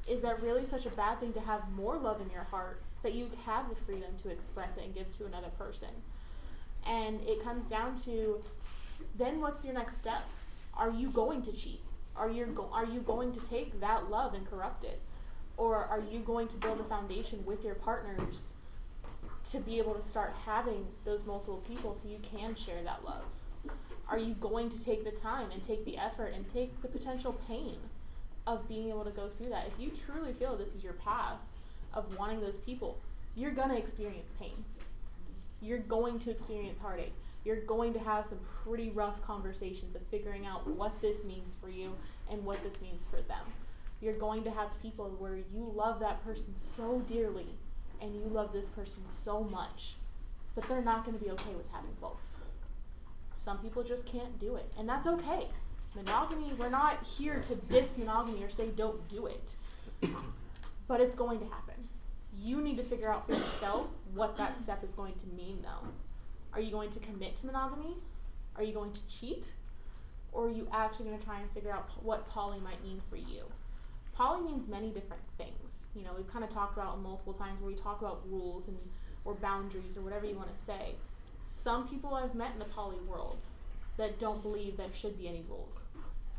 Is 0.09 0.23
that 0.23 0.41
really 0.41 0.65
such 0.65 0.87
a 0.87 0.89
bad 0.89 1.19
thing 1.19 1.33
to 1.33 1.39
have 1.39 1.69
more 1.71 1.95
love 1.95 2.19
in 2.19 2.31
your 2.31 2.43
heart 2.45 2.81
that 3.03 3.13
you 3.13 3.29
have 3.45 3.69
the 3.69 3.75
freedom 3.75 4.17
to 4.23 4.29
express 4.29 4.77
it 4.77 4.85
and 4.85 4.95
give 4.95 5.11
to 5.13 5.27
another 5.27 5.49
person? 5.49 5.89
And 6.87 7.21
it 7.21 7.43
comes 7.43 7.67
down 7.67 7.95
to 8.05 8.41
then 9.15 9.39
what's 9.39 9.63
your 9.63 9.75
next 9.75 9.97
step? 9.97 10.23
Are 10.73 10.89
you 10.89 11.09
going 11.09 11.43
to 11.43 11.51
cheat? 11.51 11.81
Are 12.15 12.29
you 12.29 12.47
go- 12.47 12.71
are 12.73 12.85
you 12.85 13.01
going 13.01 13.31
to 13.33 13.39
take 13.39 13.79
that 13.81 14.09
love 14.09 14.33
and 14.33 14.49
corrupt 14.49 14.83
it? 14.83 14.99
Or 15.57 15.75
are 15.75 15.99
you 15.99 16.19
going 16.19 16.47
to 16.49 16.57
build 16.57 16.79
a 16.79 16.83
foundation 16.83 17.45
with 17.45 17.63
your 17.63 17.75
partners 17.75 18.53
to 19.51 19.59
be 19.59 19.77
able 19.77 19.93
to 19.93 20.01
start 20.01 20.33
having 20.45 20.87
those 21.05 21.23
multiple 21.23 21.63
people 21.67 21.93
so 21.93 22.09
you 22.09 22.19
can 22.19 22.55
share 22.55 22.81
that 22.83 23.05
love? 23.05 23.25
Are 24.07 24.17
you 24.17 24.33
going 24.33 24.69
to 24.69 24.83
take 24.83 25.03
the 25.03 25.11
time 25.11 25.51
and 25.51 25.63
take 25.63 25.85
the 25.85 25.99
effort 25.99 26.33
and 26.33 26.51
take 26.51 26.81
the 26.81 26.87
potential 26.87 27.33
pain 27.47 27.77
of 28.49 28.67
being 28.67 28.89
able 28.89 29.05
to 29.05 29.11
go 29.11 29.27
through 29.27 29.49
that? 29.49 29.67
If 29.67 29.79
you 29.79 29.91
truly 29.91 30.33
feel 30.33 30.55
this 30.55 30.75
is 30.75 30.83
your 30.83 30.93
path 30.93 31.37
of 31.93 32.17
wanting 32.17 32.41
those 32.41 32.57
people, 32.57 32.97
you're 33.35 33.51
going 33.51 33.69
to 33.69 33.77
experience 33.77 34.33
pain. 34.39 34.65
You're 35.61 35.77
going 35.77 36.19
to 36.19 36.31
experience 36.31 36.79
heartache. 36.79 37.13
You're 37.45 37.61
going 37.61 37.93
to 37.93 37.99
have 37.99 38.25
some 38.25 38.39
pretty 38.63 38.89
rough 38.89 39.23
conversations 39.25 39.95
of 39.95 40.01
figuring 40.01 40.45
out 40.45 40.67
what 40.67 41.01
this 41.01 41.23
means 41.23 41.55
for 41.59 41.69
you 41.69 41.95
and 42.29 42.43
what 42.43 42.63
this 42.63 42.81
means 42.81 43.05
for 43.05 43.17
them. 43.17 43.45
You're 44.01 44.17
going 44.17 44.43
to 44.43 44.51
have 44.51 44.81
people 44.81 45.09
where 45.19 45.35
you 45.35 45.71
love 45.75 45.99
that 45.99 46.23
person 46.23 46.57
so 46.57 47.03
dearly 47.07 47.47
and 48.01 48.15
you 48.15 48.21
love 48.21 48.51
this 48.51 48.67
person 48.67 49.05
so 49.05 49.43
much, 49.43 49.95
but 50.55 50.63
they're 50.67 50.81
not 50.81 51.05
going 51.05 51.17
to 51.17 51.23
be 51.23 51.31
okay 51.31 51.53
with 51.55 51.69
having 51.71 51.95
both. 52.01 52.37
Some 53.35 53.59
people 53.59 53.83
just 53.83 54.05
can't 54.05 54.39
do 54.39 54.55
it, 54.55 54.71
and 54.77 54.87
that's 54.87 55.07
okay. 55.07 55.47
Monogamy, 56.05 56.53
we're 56.57 56.69
not 56.69 57.03
here 57.03 57.41
to 57.41 57.55
diss 57.55 57.97
monogamy 57.97 58.41
or 58.41 58.49
say 58.49 58.69
don't 58.69 59.05
do 59.09 59.25
it, 59.25 59.55
but 60.87 61.01
it's 61.01 61.15
going 61.15 61.39
to 61.39 61.45
happen. 61.45 61.75
You 62.41 62.61
need 62.61 62.77
to 62.77 62.83
figure 62.83 63.11
out 63.11 63.25
for 63.25 63.33
yourself 63.33 63.87
what 64.13 64.37
that 64.37 64.57
step 64.57 64.81
is 64.81 64.93
going 64.93 65.15
to 65.15 65.27
mean, 65.35 65.59
though. 65.61 65.89
Are 66.53 66.61
you 66.61 66.71
going 66.71 66.89
to 66.91 66.99
commit 66.99 67.35
to 67.37 67.47
monogamy? 67.47 67.97
Are 68.55 68.63
you 68.63 68.71
going 68.71 68.93
to 68.93 69.07
cheat? 69.07 69.53
Or 70.31 70.47
are 70.47 70.51
you 70.51 70.69
actually 70.71 71.07
going 71.07 71.19
to 71.19 71.25
try 71.25 71.39
and 71.41 71.51
figure 71.51 71.71
out 71.71 71.89
what 72.01 72.27
poly 72.27 72.59
might 72.61 72.81
mean 72.81 73.01
for 73.09 73.17
you? 73.17 73.43
Poly 74.13 74.49
means 74.49 74.69
many 74.69 74.91
different 74.91 75.23
things. 75.37 75.87
You 75.95 76.03
know, 76.05 76.11
we've 76.15 76.31
kind 76.31 76.45
of 76.45 76.49
talked 76.49 76.77
about 76.77 76.95
it 76.95 77.01
multiple 77.01 77.33
times 77.33 77.59
where 77.59 77.69
we 77.69 77.75
talk 77.75 77.99
about 77.99 78.21
rules 78.29 78.69
and 78.69 78.77
or 79.25 79.33
boundaries 79.33 79.97
or 79.97 80.01
whatever 80.01 80.25
you 80.25 80.35
want 80.35 80.55
to 80.55 80.61
say. 80.61 80.95
Some 81.39 81.89
people 81.89 82.13
I've 82.13 82.35
met 82.35 82.53
in 82.53 82.59
the 82.59 82.65
poly 82.65 82.99
world 83.07 83.43
that 83.97 84.17
don't 84.17 84.41
believe 84.41 84.77
there 84.77 84.87
should 84.93 85.19
be 85.19 85.27
any 85.27 85.43
rules. 85.49 85.83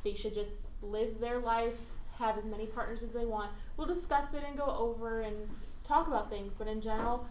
They 0.04 0.14
should 0.14 0.34
just 0.34 0.68
live 0.82 1.20
their 1.20 1.38
life, 1.38 1.78
have 2.18 2.38
as 2.38 2.46
many 2.46 2.66
partners 2.66 3.02
as 3.02 3.12
they 3.12 3.26
want. 3.26 3.50
We'll 3.76 3.86
discuss 3.86 4.34
it 4.34 4.42
and 4.46 4.56
go 4.56 4.66
over 4.66 5.20
and 5.20 5.36
talk 5.84 6.06
about 6.06 6.30
things, 6.30 6.54
but 6.54 6.68
in 6.68 6.80
general, 6.80 7.26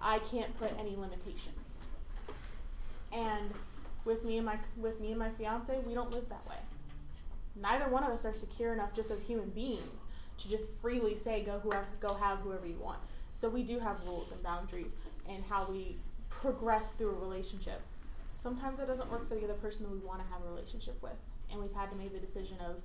I 0.00 0.18
can't 0.18 0.56
put 0.56 0.72
any 0.78 0.96
limitations. 0.96 1.80
And 3.12 3.50
with 4.04 4.24
me 4.24 4.36
and 4.36 4.46
my 4.46 4.58
with 4.76 5.00
me 5.00 5.10
and 5.10 5.18
my 5.18 5.30
fiance, 5.30 5.78
we 5.86 5.94
don't 5.94 6.12
live 6.12 6.28
that 6.28 6.48
way. 6.48 6.56
Neither 7.60 7.88
one 7.88 8.04
of 8.04 8.10
us 8.10 8.24
are 8.24 8.32
secure 8.32 8.72
enough 8.72 8.94
just 8.94 9.10
as 9.10 9.24
human 9.24 9.50
beings 9.50 10.04
to 10.38 10.48
just 10.48 10.70
freely 10.80 11.16
say 11.16 11.42
go 11.42 11.58
whoever 11.58 11.86
go 12.00 12.14
have 12.14 12.38
whoever 12.38 12.66
you 12.66 12.78
want. 12.78 12.98
So 13.32 13.48
we 13.48 13.62
do 13.62 13.78
have 13.78 13.96
rules 14.06 14.32
and 14.32 14.42
boundaries 14.42 14.96
and 15.28 15.44
how 15.48 15.66
we 15.68 15.96
progress 16.28 16.94
through 16.94 17.10
a 17.10 17.18
relationship. 17.18 17.82
Sometimes 18.34 18.80
it 18.80 18.86
doesn't 18.86 19.10
work 19.10 19.28
for 19.28 19.34
the 19.34 19.44
other 19.44 19.54
person 19.54 19.84
that 19.84 19.92
we 19.92 19.98
want 19.98 20.20
to 20.20 20.32
have 20.32 20.42
a 20.42 20.48
relationship 20.48 21.02
with, 21.02 21.16
and 21.50 21.60
we've 21.60 21.74
had 21.74 21.90
to 21.90 21.96
make 21.96 22.12
the 22.12 22.18
decision 22.18 22.56
of 22.60 22.76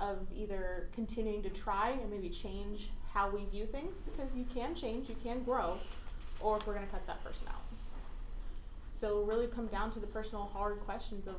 of 0.00 0.26
either 0.34 0.88
continuing 0.94 1.42
to 1.42 1.50
try 1.50 1.90
and 1.90 2.10
maybe 2.10 2.30
change 2.30 2.88
how 3.12 3.28
we 3.28 3.44
view 3.50 3.66
things 3.66 4.02
because 4.02 4.34
you 4.34 4.46
can 4.54 4.74
change, 4.74 5.08
you 5.08 5.16
can 5.22 5.42
grow, 5.42 5.76
or 6.40 6.56
if 6.56 6.66
we're 6.66 6.74
going 6.74 6.86
to 6.86 6.90
cut 6.90 7.06
that 7.06 7.22
person 7.22 7.46
out. 7.48 7.60
So 8.90 9.22
really 9.22 9.46
come 9.46 9.66
down 9.66 9.90
to 9.92 10.00
the 10.00 10.06
personal 10.06 10.44
hard 10.52 10.80
questions 10.80 11.28
of 11.28 11.36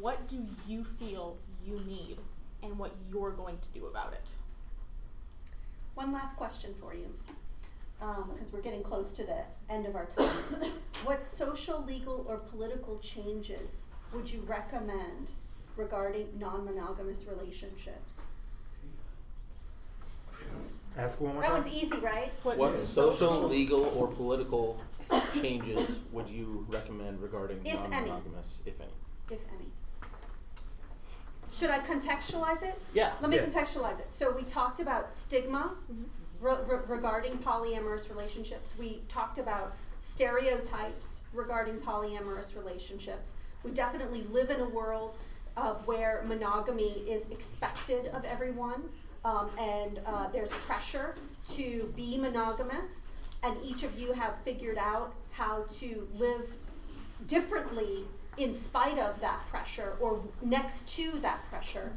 what 0.00 0.28
do 0.28 0.46
you 0.66 0.84
feel 0.84 1.36
you 1.64 1.80
need 1.86 2.18
and 2.62 2.78
what 2.78 2.92
you're 3.10 3.30
going 3.30 3.58
to 3.58 3.68
do 3.68 3.86
about 3.86 4.12
it. 4.12 4.32
One 5.94 6.12
last 6.12 6.36
question 6.36 6.74
for 6.74 6.94
you, 6.94 7.14
um, 8.02 8.30
because 8.32 8.52
we're 8.52 8.62
getting 8.62 8.82
close 8.82 9.12
to 9.12 9.24
the 9.24 9.42
end 9.70 9.86
of 9.86 9.96
our 9.96 10.06
time. 10.06 10.72
what 11.04 11.24
social, 11.24 11.82
legal, 11.84 12.24
or 12.28 12.38
political 12.38 12.98
changes 12.98 13.86
would 14.12 14.30
you 14.30 14.40
recommend 14.46 15.32
regarding 15.76 16.28
non 16.38 16.64
monogamous 16.64 17.26
relationships? 17.26 18.22
Ask 20.96 21.20
one 21.20 21.32
more 21.34 21.42
That 21.42 21.48
time. 21.52 21.62
one's 21.62 21.74
easy, 21.74 21.98
right? 21.98 22.32
What, 22.44 22.56
What 22.56 22.78
social, 22.78 23.42
legal, 23.48 23.84
or 23.96 24.06
political 24.06 24.80
changes 25.34 25.98
would 26.12 26.28
you 26.28 26.64
recommend 26.68 27.20
regarding 27.20 27.60
If 27.64 27.74
any. 27.80 27.88
non-monogamous, 28.10 28.62
if 28.64 28.80
any? 28.80 28.92
If 29.30 29.40
any. 29.52 29.66
Should 31.50 31.70
I 31.70 31.78
contextualize 31.80 32.62
it? 32.62 32.80
Yeah. 32.92 33.14
Let 33.20 33.30
me 33.30 33.36
Yeah. 33.36 33.46
contextualize 33.46 33.98
it. 34.00 34.12
So 34.12 34.30
we 34.30 34.42
talked 34.42 34.78
about 34.78 35.10
stigma 35.10 35.74
re- 36.40 36.56
re- 36.64 36.80
regarding 36.86 37.38
polyamorous 37.38 38.08
relationships. 38.08 38.74
We 38.78 39.02
talked 39.08 39.38
about 39.38 39.74
stereotypes 39.98 41.22
regarding 41.32 41.78
polyamorous 41.80 42.54
relationships. 42.56 43.34
We 43.64 43.72
definitely 43.72 44.22
live 44.22 44.50
in 44.50 44.60
a 44.60 44.68
world 44.68 45.18
uh, 45.56 45.74
where 45.84 46.24
monogamy 46.26 47.02
is 47.08 47.28
expected 47.30 48.06
of 48.08 48.24
everyone, 48.24 48.82
um, 49.24 49.50
and 49.58 50.00
uh, 50.06 50.28
there's 50.28 50.50
pressure 50.50 51.14
to 51.48 51.92
be 51.96 52.18
monogamous. 52.18 53.06
And 53.42 53.56
each 53.62 53.82
of 53.82 53.98
you 53.98 54.12
have 54.12 54.36
figured 54.38 54.78
out 54.78 55.14
how 55.32 55.64
to 55.70 56.08
live 56.16 56.54
differently 57.26 58.04
in 58.36 58.52
spite 58.52 58.98
of 58.98 59.20
that 59.20 59.46
pressure 59.46 59.96
or 60.00 60.22
next 60.42 60.88
to 60.96 61.18
that 61.20 61.44
pressure. 61.44 61.92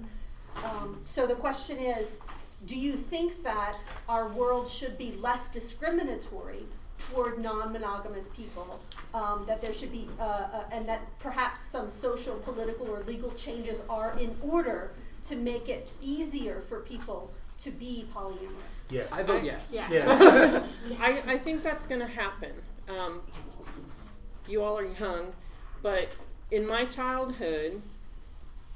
Um, 0.64 1.00
so 1.04 1.26
the 1.26 1.36
question 1.36 1.78
is 1.78 2.22
do 2.66 2.78
you 2.78 2.94
think 2.94 3.44
that 3.44 3.84
our 4.10 4.28
world 4.28 4.68
should 4.68 4.98
be 4.98 5.12
less 5.14 5.48
discriminatory 5.48 6.66
toward 6.98 7.40
non 7.40 7.72
monogamous 7.72 8.30
people? 8.30 8.80
Um, 9.14 9.46
that 9.48 9.62
there 9.62 9.74
should 9.74 9.92
be, 9.92 10.08
uh, 10.20 10.24
uh, 10.24 10.64
and 10.72 10.88
that 10.88 11.02
perhaps 11.20 11.62
some 11.62 11.90
social, 11.90 12.36
political, 12.36 12.90
or 12.90 13.04
legal 13.04 13.32
changes 13.32 13.84
are 13.90 14.18
in 14.20 14.36
order 14.42 14.92
to 15.26 15.36
make 15.36 15.70
it 15.70 15.90
easier 16.02 16.62
for 16.62 16.80
people 16.82 17.32
to 17.60 17.72
be 17.72 18.06
polyamorous? 18.14 18.90
Yes. 18.90 19.12
I 19.12 19.24
vote 19.24 19.44
yes. 19.44 19.72
Yeah. 19.74 19.88
Yes. 19.92 20.64
I, 21.00 21.34
I 21.34 21.38
think 21.38 21.64
that's 21.64 21.86
going 21.86 22.02
to 22.02 22.08
happen. 22.08 22.52
Um, 22.88 23.22
you 24.48 24.64
all 24.64 24.78
are 24.78 24.86
young, 24.86 25.34
but 25.82 26.16
in 26.52 26.66
my 26.66 26.86
childhood, 26.86 27.82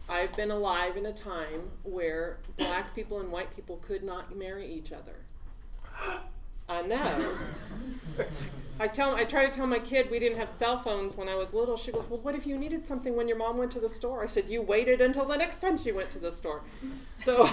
I've 0.10 0.36
been 0.36 0.52
alive 0.52 0.98
in 0.98 1.06
a 1.06 1.14
time 1.14 1.72
where 1.84 2.40
black 2.58 2.94
people 2.94 3.20
and 3.20 3.32
white 3.32 3.56
people 3.56 3.78
could 3.78 4.04
not 4.04 4.36
marry 4.36 4.68
each 4.68 4.92
other. 4.92 5.16
I 6.72 6.82
know. 6.84 7.38
I 8.80 8.88
tell 8.88 9.16
I 9.16 9.26
try 9.26 9.46
to 9.46 9.52
tell 9.52 9.68
my 9.68 9.80
kid 9.80 10.10
we 10.10 10.20
didn't 10.20 10.38
have 10.38 10.50
cell 10.50 10.80
phones 10.80 11.16
when 11.16 11.30
I 11.30 11.36
was 11.36 11.54
little. 11.54 11.78
She 11.78 11.92
goes, 11.92 12.06
"Well, 12.10 12.20
what 12.22 12.34
if 12.34 12.48
you 12.48 12.58
needed 12.58 12.86
something 12.86 13.16
when 13.16 13.28
your 13.28 13.38
mom 13.38 13.58
went 13.58 13.72
to 13.74 13.80
the 13.80 13.90
store?" 13.90 14.24
I 14.24 14.28
said, 14.28 14.50
"You 14.50 14.62
waited 14.62 15.02
until 15.02 15.26
the 15.26 15.38
next 15.38 15.58
time 15.62 15.78
she 15.78 15.92
went 15.92 16.10
to 16.12 16.20
the 16.20 16.32
store." 16.32 16.62
So, 17.14 17.48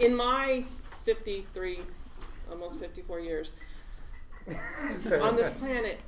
in 0.00 0.16
my 0.16 0.64
53 1.04 1.80
almost 2.50 2.78
54 2.78 3.20
years 3.20 3.52
on 5.20 5.36
this 5.36 5.50
planet, 5.50 6.00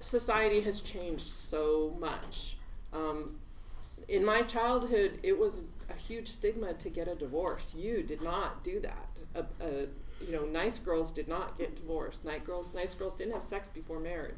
society 0.00 0.60
has 0.60 0.80
changed 0.80 1.28
so 1.28 1.96
much. 1.98 2.56
Um, 2.92 3.36
in 4.08 4.24
my 4.24 4.42
childhood, 4.42 5.18
it 5.22 5.38
was 5.38 5.60
a 5.90 5.94
huge 5.94 6.28
stigma 6.28 6.74
to 6.74 6.88
get 6.88 7.08
a 7.08 7.14
divorce. 7.14 7.74
You 7.76 8.02
did 8.02 8.22
not 8.22 8.64
do 8.64 8.80
that. 8.80 9.08
Uh, 9.36 9.42
uh, 9.62 9.86
you 10.26 10.32
know, 10.32 10.44
nice 10.44 10.78
girls 10.78 11.12
did 11.12 11.28
not 11.28 11.58
get 11.58 11.76
divorced. 11.76 12.24
Nice 12.24 12.40
girls, 12.42 12.70
nice 12.74 12.94
girls 12.94 13.14
didn't 13.14 13.34
have 13.34 13.42
sex 13.44 13.68
before 13.68 13.98
marriage. 14.00 14.36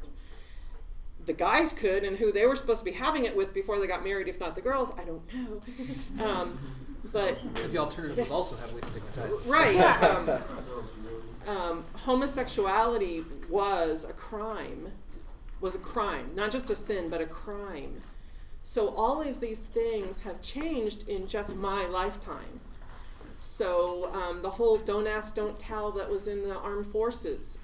The 1.25 1.33
guys 1.33 1.71
could, 1.73 2.03
and 2.03 2.17
who 2.17 2.31
they 2.31 2.45
were 2.47 2.55
supposed 2.55 2.79
to 2.79 2.85
be 2.85 2.91
having 2.93 3.25
it 3.25 3.35
with 3.35 3.53
before 3.53 3.79
they 3.79 3.87
got 3.87 4.03
married, 4.03 4.27
if 4.27 4.39
not 4.39 4.55
the 4.55 4.61
girls, 4.61 4.91
I 4.97 5.03
don't 5.03 5.21
know. 5.33 5.61
Um, 6.25 6.59
but 7.11 7.37
Because 7.53 7.71
the 7.71 7.77
alternative 7.79 8.17
was 8.17 8.31
also 8.31 8.55
heavily 8.55 8.81
stigmatized. 8.83 9.45
right. 9.45 10.41
Um, 11.47 11.57
um, 11.57 11.85
homosexuality 11.95 13.23
was 13.49 14.03
a 14.03 14.13
crime, 14.13 14.91
was 15.59 15.73
a 15.75 15.79
crime, 15.79 16.29
not 16.35 16.51
just 16.51 16.69
a 16.69 16.75
sin, 16.75 17.09
but 17.09 17.19
a 17.19 17.25
crime. 17.25 18.01
So 18.63 18.89
all 18.89 19.21
of 19.21 19.39
these 19.39 19.65
things 19.65 20.21
have 20.21 20.41
changed 20.43 21.07
in 21.07 21.27
just 21.27 21.55
my 21.55 21.85
lifetime. 21.85 22.59
So 23.41 24.13
um, 24.13 24.43
the 24.43 24.51
whole 24.51 24.77
"don't 24.77 25.07
ask, 25.07 25.35
don't 25.35 25.57
tell" 25.57 25.91
that 25.93 26.09
was 26.09 26.27
in 26.27 26.47
the 26.47 26.55
armed 26.55 26.85
forces 26.85 27.57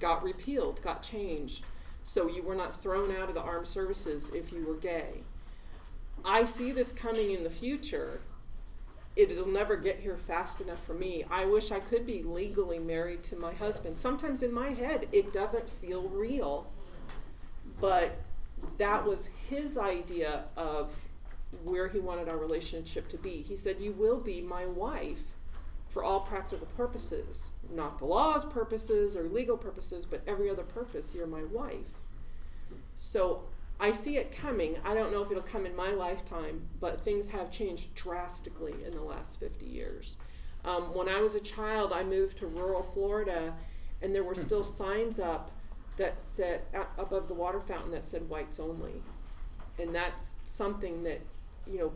got 0.00 0.22
repealed, 0.22 0.82
got 0.82 1.02
changed. 1.02 1.64
So 2.04 2.28
you 2.28 2.42
were 2.42 2.54
not 2.54 2.80
thrown 2.80 3.10
out 3.16 3.28
of 3.28 3.34
the 3.34 3.40
armed 3.40 3.66
services 3.66 4.30
if 4.34 4.52
you 4.52 4.66
were 4.66 4.76
gay. 4.76 5.22
I 6.24 6.44
see 6.44 6.72
this 6.72 6.92
coming 6.92 7.30
in 7.30 7.42
the 7.42 7.50
future 7.50 8.20
it'll 9.18 9.48
never 9.48 9.76
get 9.76 9.98
here 9.98 10.16
fast 10.16 10.60
enough 10.60 10.84
for 10.84 10.94
me. 10.94 11.24
I 11.28 11.44
wish 11.44 11.72
I 11.72 11.80
could 11.80 12.06
be 12.06 12.22
legally 12.22 12.78
married 12.78 13.24
to 13.24 13.36
my 13.36 13.52
husband. 13.52 13.96
Sometimes 13.96 14.42
in 14.42 14.52
my 14.52 14.68
head, 14.70 15.08
it 15.10 15.32
doesn't 15.32 15.68
feel 15.68 16.08
real, 16.08 16.68
but 17.80 18.20
that 18.76 19.04
was 19.04 19.28
his 19.48 19.76
idea 19.76 20.44
of 20.56 21.08
where 21.64 21.88
he 21.88 21.98
wanted 21.98 22.28
our 22.28 22.36
relationship 22.36 23.08
to 23.08 23.16
be. 23.16 23.42
He 23.42 23.56
said, 23.56 23.80
You 23.80 23.92
will 23.92 24.18
be 24.18 24.40
my 24.40 24.66
wife 24.66 25.36
for 25.88 26.04
all 26.04 26.20
practical 26.20 26.66
purposes, 26.76 27.50
not 27.70 27.98
the 27.98 28.04
law's 28.04 28.44
purposes 28.44 29.16
or 29.16 29.22
legal 29.24 29.56
purposes, 29.56 30.04
but 30.04 30.22
every 30.26 30.50
other 30.50 30.62
purpose, 30.62 31.14
you're 31.14 31.26
my 31.26 31.44
wife. 31.44 32.02
So 32.94 33.44
I 33.80 33.92
see 33.92 34.16
it 34.16 34.30
coming. 34.30 34.76
I 34.84 34.94
don't 34.94 35.12
know 35.12 35.22
if 35.22 35.30
it'll 35.30 35.42
come 35.42 35.64
in 35.64 35.74
my 35.74 35.90
lifetime, 35.90 36.68
but 36.80 37.00
things 37.00 37.28
have 37.28 37.50
changed 37.50 37.94
drastically 37.94 38.74
in 38.84 38.92
the 38.92 39.02
last 39.02 39.40
50 39.40 39.64
years. 39.66 40.16
Um, 40.64 40.94
when 40.94 41.08
I 41.08 41.20
was 41.20 41.34
a 41.34 41.40
child, 41.40 41.92
I 41.92 42.02
moved 42.02 42.38
to 42.38 42.46
rural 42.46 42.82
Florida, 42.82 43.54
and 44.02 44.14
there 44.14 44.24
were 44.24 44.34
still 44.34 44.64
signs 44.64 45.18
up 45.18 45.52
that 45.96 46.20
said 46.20 46.62
uh, 46.74 46.84
above 46.98 47.28
the 47.28 47.34
water 47.34 47.60
fountain 47.60 47.90
that 47.92 48.04
said 48.04 48.28
whites 48.28 48.60
only, 48.60 49.02
and 49.78 49.94
that's 49.94 50.36
something 50.44 51.04
that 51.04 51.20
you 51.70 51.78
know 51.78 51.92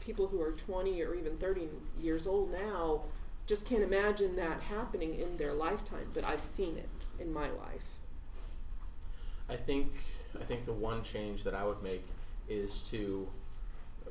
people 0.00 0.26
who 0.26 0.40
are 0.40 0.52
20 0.52 1.02
or 1.02 1.14
even 1.14 1.36
30 1.36 1.68
years 2.00 2.26
old 2.26 2.52
now 2.52 3.02
just 3.46 3.66
can't 3.66 3.82
imagine 3.82 4.36
that 4.36 4.60
happening 4.62 5.14
in 5.14 5.36
their 5.36 5.52
lifetime. 5.52 6.08
But 6.14 6.24
I've 6.24 6.40
seen 6.40 6.76
it 6.76 6.88
in 7.18 7.32
my 7.32 7.50
life. 7.50 7.98
I 9.48 9.56
think 9.56 9.92
I 10.40 10.44
think 10.44 10.64
the 10.64 10.72
one 10.72 11.02
change 11.02 11.42
that 11.44 11.54
I 11.54 11.64
would 11.64 11.82
make 11.82 12.06
is 12.48 12.80
to 12.90 13.28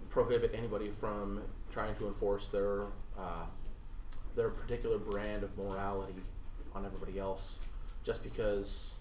prohibit 0.10 0.52
anybody 0.54 0.90
from 0.90 1.42
trying 1.72 1.96
to 1.96 2.08
enforce 2.08 2.50
their 2.50 2.84
uh, 3.18 3.46
their 4.36 4.50
particular 4.50 4.98
brand 4.98 5.44
of 5.44 5.58
morality 5.58 6.16
on 6.76 6.86
everybody 6.86 7.18
else, 7.18 7.60
just 8.04 8.24
because 8.24 8.96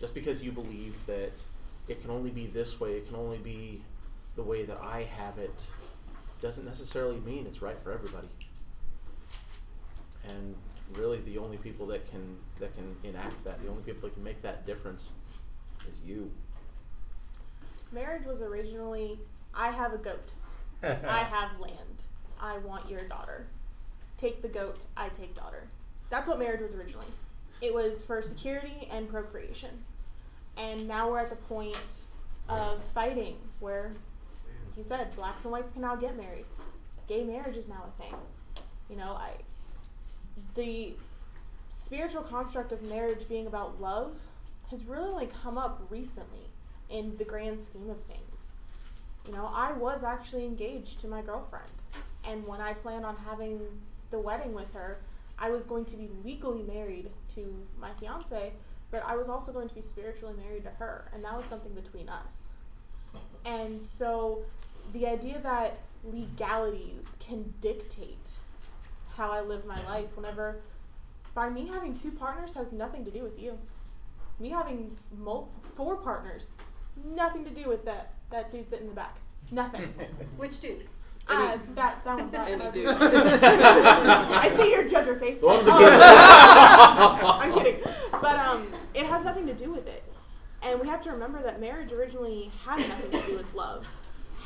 just 0.00 0.14
because 0.14 0.42
you 0.42 0.50
believe 0.50 0.94
that 1.06 1.40
it 1.86 2.00
can 2.00 2.10
only 2.10 2.30
be 2.30 2.46
this 2.46 2.80
way, 2.80 2.94
it 2.94 3.06
can 3.06 3.16
only 3.16 3.38
be 3.38 3.82
the 4.36 4.42
way 4.42 4.64
that 4.64 4.78
I 4.82 5.02
have 5.02 5.38
it, 5.38 5.66
doesn't 6.40 6.66
necessarily 6.66 7.20
mean 7.20 7.46
it's 7.46 7.62
right 7.62 7.80
for 7.80 7.92
everybody. 7.92 8.28
And 10.28 10.54
really, 10.94 11.20
the 11.20 11.38
only 11.38 11.56
people 11.56 11.86
that 11.88 12.10
can 12.10 12.36
that 12.60 12.74
can 12.74 12.96
enact 13.02 13.44
that, 13.44 13.62
the 13.62 13.68
only 13.68 13.82
people 13.82 14.08
that 14.08 14.14
can 14.14 14.24
make 14.24 14.42
that 14.42 14.66
difference, 14.66 15.12
is 15.88 16.00
you. 16.04 16.30
Marriage 17.92 18.26
was 18.26 18.40
originally 18.40 19.18
I 19.54 19.70
have 19.70 19.92
a 19.92 19.98
goat. 19.98 20.34
I 20.82 20.88
have 21.30 21.58
land. 21.60 22.04
I 22.40 22.58
want 22.58 22.90
your 22.90 23.04
daughter. 23.04 23.46
Take 24.16 24.42
the 24.42 24.48
goat, 24.48 24.84
I 24.96 25.08
take 25.08 25.34
daughter. 25.34 25.64
That's 26.10 26.28
what 26.28 26.38
marriage 26.38 26.60
was 26.60 26.74
originally. 26.74 27.06
It 27.60 27.72
was 27.72 28.02
for 28.02 28.20
security 28.22 28.88
and 28.90 29.08
procreation. 29.08 29.70
And 30.56 30.86
now 30.86 31.10
we're 31.10 31.20
at 31.20 31.30
the 31.30 31.36
point 31.36 32.06
of 32.48 32.82
fighting 32.92 33.36
where, 33.60 33.92
like 34.74 34.78
you 34.78 34.88
said, 34.88 35.14
blacks 35.14 35.44
and 35.44 35.52
whites 35.52 35.70
can 35.70 35.82
now 35.82 35.94
get 35.94 36.16
married. 36.16 36.46
Gay 37.06 37.22
marriage 37.22 37.56
is 37.56 37.68
now 37.68 37.84
a 37.86 38.02
thing. 38.02 38.14
You 38.90 38.96
know, 38.96 39.12
I 39.12 39.30
the 40.56 40.94
spiritual 41.70 42.22
construct 42.22 42.72
of 42.72 42.82
marriage 42.88 43.28
being 43.28 43.46
about 43.46 43.80
love 43.80 44.16
has 44.70 44.84
really 44.84 45.10
like 45.10 45.32
come 45.42 45.56
up 45.56 45.86
recently 45.90 46.50
in 46.90 47.16
the 47.18 47.24
grand 47.24 47.62
scheme 47.62 47.88
of 47.88 48.02
things. 48.02 48.52
You 49.24 49.32
know, 49.32 49.48
I 49.54 49.72
was 49.72 50.02
actually 50.02 50.44
engaged 50.44 51.00
to 51.02 51.08
my 51.08 51.22
girlfriend, 51.22 51.70
and 52.24 52.44
when 52.44 52.60
I 52.60 52.72
planned 52.72 53.04
on 53.04 53.16
having 53.16 53.60
the 54.10 54.18
wedding 54.18 54.54
with 54.54 54.74
her, 54.74 54.98
I 55.38 55.50
was 55.50 55.64
going 55.64 55.84
to 55.86 55.96
be 55.96 56.10
legally 56.24 56.62
married 56.62 57.10
to 57.36 57.64
my 57.78 57.92
fiance, 57.92 58.52
but 58.90 59.04
I 59.06 59.14
was 59.14 59.28
also 59.28 59.52
going 59.52 59.68
to 59.68 59.74
be 59.74 59.82
spiritually 59.82 60.34
married 60.36 60.64
to 60.64 60.70
her, 60.70 61.10
and 61.14 61.22
that 61.24 61.36
was 61.36 61.46
something 61.46 61.72
between 61.74 62.08
us. 62.08 62.48
And 63.44 63.80
so 63.80 64.44
the 64.92 65.06
idea 65.06 65.40
that 65.42 65.78
legalities 66.04 67.16
can 67.18 67.54
dictate 67.60 68.32
how 69.16 69.30
I 69.30 69.40
live 69.40 69.64
my 69.64 69.82
life 69.84 70.16
whenever 70.16 70.60
by 71.34 71.50
me 71.50 71.66
having 71.66 71.94
two 71.94 72.10
partners 72.12 72.54
has 72.54 72.72
nothing 72.72 73.04
to 73.04 73.10
do 73.10 73.22
with 73.22 73.40
you. 73.40 73.58
Me 74.38 74.50
having 74.50 74.96
mul- 75.16 75.48
four 75.76 75.96
partners, 75.96 76.50
nothing 77.04 77.44
to 77.44 77.50
do 77.50 77.68
with 77.68 77.84
that 77.84 78.12
that 78.30 78.50
dude 78.52 78.68
sitting 78.68 78.84
in 78.86 78.90
the 78.90 78.96
back. 78.96 79.16
Nothing. 79.50 79.82
Which 80.36 80.60
dude? 80.60 80.86
uh, 81.28 81.56
that 81.74 82.04
that 82.04 82.18
one. 82.18 82.30
That, 82.30 82.48
Any 82.50 82.70
dude. 82.72 82.86
I 82.98 84.54
see 84.56 84.70
your 84.72 84.84
judger 84.84 85.18
face. 85.18 85.38
The 85.38 85.46
one 85.46 85.56
with 85.58 85.66
the 85.66 85.72
kid. 85.72 85.92
I'm 85.92 87.52
kidding, 87.54 87.80
but 88.12 88.36
um, 88.38 88.66
it 88.94 89.06
has 89.06 89.24
nothing 89.24 89.46
to 89.46 89.54
do 89.54 89.72
with 89.72 89.86
it, 89.88 90.02
and 90.62 90.80
we 90.80 90.86
have 90.88 91.00
to 91.02 91.10
remember 91.12 91.42
that 91.42 91.60
marriage 91.60 91.92
originally 91.92 92.50
had 92.64 92.78
nothing 92.88 93.10
to 93.12 93.26
do 93.26 93.36
with 93.36 93.54
love, 93.54 93.86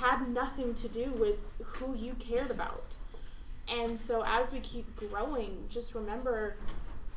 had 0.01 0.29
nothing 0.29 0.75
to 0.75 0.89
do 0.89 1.11
with 1.13 1.37
who 1.59 1.95
you 1.95 2.15
cared 2.15 2.51
about, 2.51 2.97
and 3.69 4.01
so 4.01 4.23
as 4.27 4.53
we 4.53 4.61
keep 4.61 4.97
growing, 4.97 5.67
just 5.69 5.95
remember, 5.95 6.57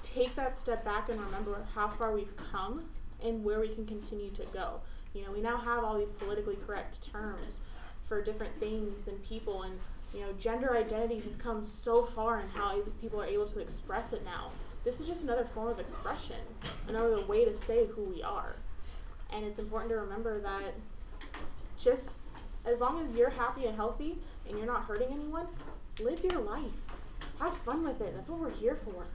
take 0.03 0.35
that 0.35 0.57
step 0.57 0.83
back 0.83 1.09
and 1.09 1.19
remember 1.19 1.65
how 1.73 1.87
far 1.87 2.11
we've 2.11 2.35
come 2.35 2.85
and 3.23 3.43
where 3.43 3.59
we 3.59 3.69
can 3.69 3.85
continue 3.85 4.31
to 4.31 4.45
go. 4.53 4.81
You 5.13 5.23
know, 5.23 5.31
we 5.31 5.41
now 5.41 5.57
have 5.57 5.83
all 5.83 5.97
these 5.97 6.11
politically 6.11 6.57
correct 6.65 7.11
terms 7.11 7.61
for 8.05 8.21
different 8.21 8.59
things 8.59 9.07
and 9.07 9.23
people 9.23 9.63
and 9.63 9.79
you 10.13 10.19
know 10.19 10.33
gender 10.33 10.75
identity 10.75 11.21
has 11.21 11.37
come 11.37 11.63
so 11.63 12.03
far 12.03 12.41
in 12.41 12.49
how 12.49 12.81
people 12.99 13.21
are 13.21 13.25
able 13.25 13.45
to 13.45 13.59
express 13.59 14.11
it 14.11 14.25
now. 14.25 14.51
This 14.83 14.99
is 14.99 15.07
just 15.07 15.23
another 15.23 15.45
form 15.45 15.69
of 15.69 15.79
expression 15.79 16.37
another 16.89 17.21
way 17.21 17.45
to 17.45 17.55
say 17.55 17.87
who 17.87 18.03
we 18.03 18.21
are. 18.21 18.55
And 19.31 19.45
it's 19.45 19.59
important 19.59 19.91
to 19.91 19.97
remember 19.97 20.41
that 20.41 20.73
just 21.79 22.19
as 22.65 22.79
long 22.79 23.01
as 23.03 23.13
you're 23.13 23.29
happy 23.29 23.65
and 23.65 23.75
healthy 23.75 24.17
and 24.47 24.57
you're 24.57 24.67
not 24.67 24.83
hurting 24.85 25.09
anyone 25.11 25.47
live 26.01 26.23
your 26.23 26.39
life 26.41 26.71
have 27.39 27.55
fun 27.57 27.83
with 27.83 27.99
it 28.01 28.13
that's 28.15 28.29
what 28.29 28.39
we're 28.39 28.51
here 28.51 28.75
for 28.75 29.05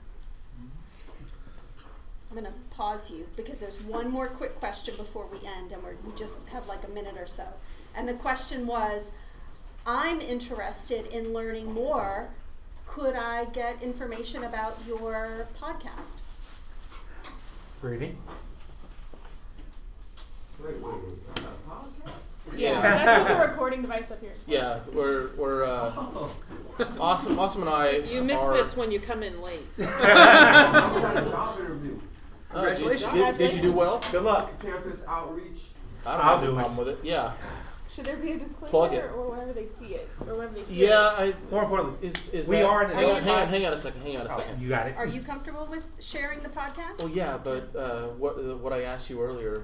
I'm 2.29 2.37
going 2.37 2.51
to 2.51 2.59
pause 2.75 3.09
you 3.09 3.25
because 3.37 3.59
there's 3.59 3.79
one 3.81 4.11
more 4.11 4.27
quick 4.27 4.55
question 4.55 4.95
before 4.97 5.27
we 5.31 5.37
end, 5.47 5.71
and 5.71 5.81
we're, 5.81 5.95
we 6.05 6.11
just 6.15 6.47
have 6.49 6.67
like 6.67 6.83
a 6.83 6.89
minute 6.89 7.15
or 7.17 7.25
so. 7.25 7.45
And 7.95 8.07
the 8.07 8.13
question 8.15 8.67
was 8.67 9.13
I'm 9.85 10.19
interested 10.19 11.05
in 11.07 11.31
learning 11.31 11.73
more. 11.73 12.29
Could 12.85 13.15
I 13.15 13.45
get 13.45 13.81
information 13.81 14.43
about 14.43 14.77
your 14.85 15.47
podcast? 15.59 16.17
Rudy? 17.81 18.17
Wait, 20.63 20.75
wait, 20.75 20.83
wait. 20.83 21.13
Uh, 21.37 21.41
podcast? 21.69 22.11
Yeah 22.55 22.81
that's 22.81 23.23
what 23.29 23.37
the 23.37 23.47
recording 23.51 23.81
device 23.81 24.11
up 24.11 24.21
here 24.21 24.31
is 24.31 24.41
for 24.43 24.51
Yeah, 24.51 24.79
we're 24.93 25.29
we're 25.35 25.63
uh, 25.65 25.91
awesome. 26.99 27.39
Awesome 27.39 27.61
and 27.63 27.69
I. 27.71 27.97
You 27.97 28.23
miss 28.23 28.39
are, 28.39 28.53
this 28.53 28.77
when 28.77 28.91
you 28.91 28.99
come 28.99 29.23
in 29.23 29.41
late. 29.41 29.65
I 29.79 29.83
got 31.01 31.27
a 31.27 31.29
job 31.29 31.59
interview. 31.59 31.99
Oh, 32.53 32.73
did- 32.73 32.99
Did, 33.11 33.37
did 33.37 33.53
you 33.55 33.61
do 33.63 33.71
well? 33.73 34.01
Good 34.11 34.23
luck. 34.23 34.61
Campus 34.61 35.01
outreach. 35.07 35.69
I 36.05 36.11
don't 36.17 36.25
I'll 36.25 36.35
have 36.35 36.43
a 36.43 36.45
do 36.45 36.51
it. 36.51 36.55
problem 36.55 36.77
with 36.77 36.87
it. 36.89 36.99
Yeah. 37.03 37.33
should 37.91 38.05
there 38.05 38.15
be 38.17 38.31
a 38.33 38.37
disclaimer 38.37 38.69
Plug 38.69 38.93
it. 38.93 39.05
or 39.05 39.31
whenever 39.31 39.53
they 39.53 39.65
see 39.65 39.95
it 39.95 40.07
or 40.27 40.35
whenever 40.35 40.53
they 40.53 40.63
hear 40.71 40.89
Yeah. 40.89 41.23
it? 41.23 41.35
I. 41.35 41.51
More 41.51 41.63
importantly, 41.63 42.07
Is 42.07 42.29
is 42.29 42.47
We 42.47 42.57
that, 42.57 42.65
are 42.65 42.83
an 42.83 42.91
hang, 42.91 43.09
on, 43.09 43.23
hang 43.23 43.35
on, 43.41 43.47
hang 43.49 43.65
on 43.65 43.73
a 43.73 43.77
second. 43.77 44.01
Hang 44.03 44.17
on 44.17 44.27
a 44.27 44.29
oh, 44.33 44.37
second. 44.37 44.61
you 44.61 44.69
got 44.69 44.85
it. 44.87 44.95
Are 44.97 45.05
you 45.07 45.21
comfortable 45.21 45.65
with 45.65 45.85
sharing 45.99 46.41
the 46.41 46.49
podcast? 46.49 46.99
Well, 46.99 47.09
yeah, 47.09 47.37
but 47.43 47.75
uh, 47.75 48.07
what 48.19 48.35
uh, 48.37 48.55
what 48.57 48.71
I 48.71 48.83
asked 48.83 49.09
you 49.09 49.21
earlier. 49.21 49.63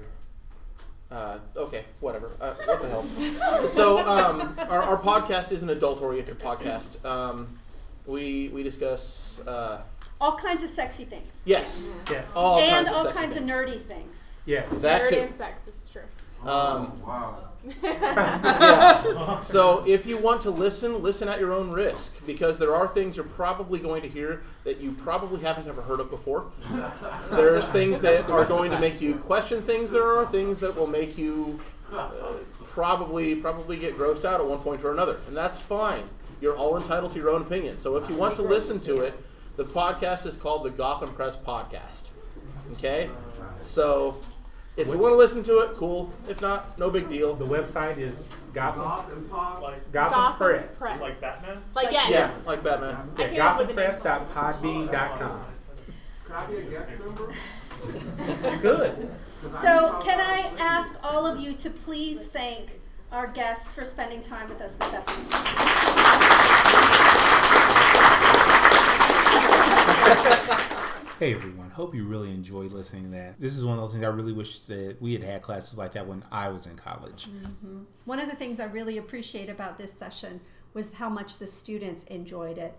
Uh, 1.10 1.38
okay, 1.56 1.84
whatever. 2.00 2.30
Uh, 2.40 2.54
what 2.64 2.82
the 2.82 2.88
hell? 2.88 3.66
so, 3.66 3.98
um, 4.06 4.56
our, 4.68 4.82
our 4.82 4.96
podcast 5.00 5.52
is 5.52 5.62
an 5.62 5.70
adult-oriented 5.70 6.38
podcast. 6.38 7.04
Um, 7.04 7.58
we 8.06 8.48
we 8.48 8.62
discuss 8.62 9.40
uh, 9.46 9.82
All 10.20 10.36
kinds 10.36 10.62
of 10.62 10.70
sexy 10.70 11.04
things. 11.04 11.42
yes, 11.44 11.86
Yes. 12.10 12.24
all 12.34 12.58
and 12.58 12.70
kinds 12.70 12.90
of 12.90 12.96
all 12.96 13.04
sexy 13.04 13.18
kinds 13.18 13.34
things. 13.34 13.50
of 13.50 13.56
nerdy 13.56 13.80
things. 13.80 14.36
Yes. 14.46 14.70
That 14.82 15.02
Nerd 15.02 15.08
too. 15.10 15.16
and 15.20 15.36
sex 15.36 15.62
this 15.64 15.84
is 15.84 15.88
true 15.90 16.02
Um, 16.42 16.92
Oh, 17.02 17.06
wow. 17.06 17.38
Yeah. 17.82 19.40
So 19.40 19.84
if 19.86 20.06
you 20.06 20.18
want 20.18 20.42
to 20.42 20.50
listen, 20.50 21.02
listen 21.02 21.28
at 21.28 21.40
your 21.40 21.52
own 21.52 21.70
risk 21.70 22.24
because 22.26 22.58
there 22.58 22.74
are 22.74 22.86
things 22.86 23.16
you're 23.16 23.24
probably 23.24 23.78
going 23.78 24.02
to 24.02 24.08
hear 24.08 24.42
that 24.64 24.80
you 24.80 24.92
probably 24.92 25.40
haven't 25.40 25.68
ever 25.68 25.82
heard 25.82 26.00
of 26.00 26.10
before. 26.10 26.50
There's 27.30 27.70
things 27.70 28.00
that 28.02 28.28
are 28.30 28.44
going 28.44 28.70
to 28.70 28.78
make 28.78 29.00
you 29.00 29.16
question 29.16 29.62
things. 29.62 29.90
There 29.90 30.06
are 30.18 30.26
things 30.26 30.60
that 30.60 30.76
will 30.76 30.86
make 30.86 31.16
you 31.16 31.60
uh, 31.92 32.10
probably 32.64 33.36
probably 33.36 33.76
get 33.76 33.96
grossed 33.96 34.24
out 34.24 34.40
at 34.40 34.46
one 34.46 34.58
point 34.58 34.84
or 34.84 34.92
another, 34.92 35.18
and 35.28 35.36
that's 35.36 35.58
fine. 35.58 36.04
You're 36.40 36.56
all 36.56 36.76
entitled 36.76 37.12
to 37.12 37.18
your 37.18 37.30
own 37.30 37.42
opinion. 37.42 37.78
So 37.78 37.96
if 37.96 38.08
you 38.10 38.16
want 38.16 38.36
to 38.36 38.42
listen 38.42 38.80
to 38.80 39.00
it, 39.00 39.14
the 39.56 39.64
podcast 39.64 40.26
is 40.26 40.36
called 40.36 40.64
the 40.64 40.70
Gotham 40.70 41.14
Press 41.14 41.36
Podcast. 41.36 42.10
Okay, 42.72 43.08
so 43.62 44.20
if 44.76 44.88
you 44.88 44.98
want 44.98 45.12
to 45.12 45.16
listen 45.16 45.42
to 45.44 45.58
it, 45.60 45.76
cool. 45.76 46.12
If 46.28 46.40
not, 46.40 46.78
no 46.78 46.90
big 46.90 47.08
deal. 47.08 47.34
The 47.34 47.44
website 47.46 47.98
is 47.98 48.18
Gotham, 48.52 48.82
Goth 48.82 49.12
and 49.12 49.30
Pop. 49.30 49.60
Gotham, 49.60 49.80
Gotham 49.92 50.36
Press. 50.36 50.78
Press. 50.78 51.00
Like 51.00 51.20
Batman? 51.20 51.62
like 51.74 51.92
yes 51.92 52.10
Yeah, 52.10 52.50
like 52.50 52.62
Batman. 52.64 52.96
I 53.16 53.20
Yeah, 53.22 53.28
came 53.28 53.40
up 53.42 53.58
with 53.58 53.68
the 53.68 53.74
name. 53.74 53.90
gothampress.podbean.com. 53.92 55.40
Could 56.24 56.34
I 56.36 56.46
be 56.46 56.56
a 56.56 56.62
guest 56.62 56.90
member? 57.04 57.32
You 58.52 58.58
could. 58.60 59.10
So, 59.52 60.00
can 60.02 60.20
I 60.20 60.50
ask 60.58 60.94
all 61.04 61.26
of 61.26 61.38
you 61.38 61.52
to 61.54 61.68
please 61.70 62.26
thank 62.26 62.80
our 63.12 63.26
guests 63.26 63.72
for 63.72 63.84
spending 63.84 64.22
time 64.22 64.48
with 64.48 64.60
us 64.60 64.72
this 64.74 64.94
afternoon? 64.94 66.34
Hey 71.20 71.32
everyone, 71.32 71.70
hope 71.70 71.94
you 71.94 72.06
really 72.06 72.32
enjoyed 72.32 72.72
listening 72.72 73.04
to 73.04 73.10
that. 73.10 73.40
This 73.40 73.56
is 73.56 73.64
one 73.64 73.78
of 73.78 73.84
those 73.84 73.92
things 73.92 74.02
I 74.02 74.08
really 74.08 74.32
wish 74.32 74.62
that 74.62 74.96
we 75.00 75.12
had 75.12 75.22
had 75.22 75.42
classes 75.42 75.78
like 75.78 75.92
that 75.92 76.08
when 76.08 76.24
I 76.32 76.48
was 76.48 76.66
in 76.66 76.74
college. 76.74 77.28
One 78.04 78.18
of 78.18 78.28
the 78.28 78.34
things 78.34 78.58
I 78.58 78.64
really 78.64 78.98
appreciate 78.98 79.48
about 79.48 79.78
this 79.78 79.92
session 79.92 80.40
was 80.72 80.92
how 80.94 81.08
much 81.08 81.38
the 81.38 81.46
students 81.46 82.02
enjoyed 82.04 82.58
it. 82.58 82.76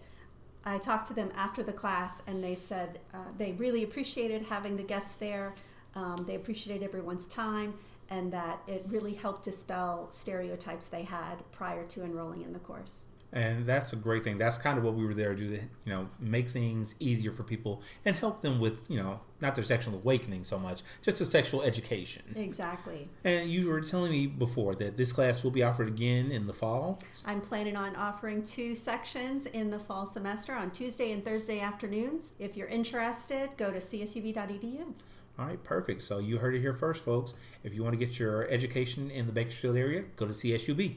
I 0.66 0.80
talked 0.80 1.08
to 1.08 1.14
them 1.14 1.32
after 1.34 1.64
the 1.64 1.72
class, 1.72 2.24
and 2.28 2.44
they 2.44 2.56
said 2.56 3.00
uh, 3.14 3.20
they 3.38 3.54
really 3.54 3.84
appreciated 3.84 4.44
having 4.44 4.76
the 4.76 4.84
guests 4.84 5.16
there. 5.16 5.54
Um, 5.96 6.26
they 6.28 6.36
appreciated 6.36 6.84
everyone's 6.84 7.28
time, 7.28 7.76
and 8.10 8.34
that 8.34 8.60
it 8.68 8.84
really 8.90 9.14
helped 9.14 9.44
dispel 9.44 10.08
stereotypes 10.12 10.90
they 10.90 11.04
had 11.04 11.36
prior 11.54 11.86
to 11.86 12.04
enrolling 12.04 12.42
in 12.42 12.52
the 12.52 12.60
course. 12.60 13.06
And 13.36 13.66
that's 13.66 13.92
a 13.92 13.98
great 13.98 14.24
thing. 14.24 14.38
That's 14.38 14.58
kind 14.58 14.78
of 14.78 14.86
what 14.86 14.94
we 14.94 15.06
were 15.06 15.14
there 15.14 15.36
to 15.36 15.38
do, 15.38 15.58
to, 15.58 15.62
you 15.62 15.94
know, 15.94 16.08
make 16.22 16.48
things 16.48 16.96
easier 17.02 17.34
for 17.34 17.44
people 17.44 17.82
and 18.06 18.16
help 18.16 18.42
them 18.42 18.62
with, 18.62 18.90
you 18.90 18.96
know, 18.96 19.20
not 19.42 19.56
their 19.56 19.64
sexual 19.66 19.94
awakening 19.94 20.46
so 20.46 20.58
much, 20.58 20.84
just 21.02 21.20
a 21.20 21.26
sexual 21.26 21.62
education. 21.62 22.24
Exactly. 22.34 23.10
And 23.26 23.52
you 23.52 23.70
were 23.70 23.82
telling 23.82 24.14
me 24.14 24.26
before 24.26 24.74
that 24.76 24.96
this 24.96 25.12
class 25.12 25.44
will 25.44 25.52
be 25.52 25.64
offered 25.64 25.90
again 25.90 26.32
in 26.32 26.48
the 26.48 26.54
fall. 26.54 26.98
I'm 27.26 27.42
planning 27.42 27.76
on 27.76 27.98
offering 27.98 28.42
two 28.46 28.74
sections 28.74 29.48
in 29.48 29.70
the 29.70 29.80
fall 29.80 30.06
semester 30.06 30.54
on 30.54 30.72
Tuesday 30.72 31.12
and 31.12 31.24
Thursday 31.24 31.60
afternoons. 31.60 32.36
If 32.40 32.56
you're 32.56 32.70
interested, 32.70 33.50
go 33.58 33.70
to 33.70 33.80
csub.edu. 33.80 34.94
All 35.38 35.46
right, 35.46 35.62
perfect. 35.62 36.02
So 36.02 36.20
you 36.20 36.38
heard 36.38 36.56
it 36.56 36.62
here 36.62 36.74
first, 36.74 37.04
folks. 37.04 37.34
If 37.66 37.74
you 37.74 37.84
want 37.84 38.00
to 38.00 38.06
get 38.06 38.18
your 38.18 38.48
education 38.50 39.12
in 39.12 39.26
the 39.26 39.34
Bakersfield 39.34 39.76
area, 39.76 40.06
go 40.16 40.26
to 40.26 40.32
CSUB. 40.32 40.96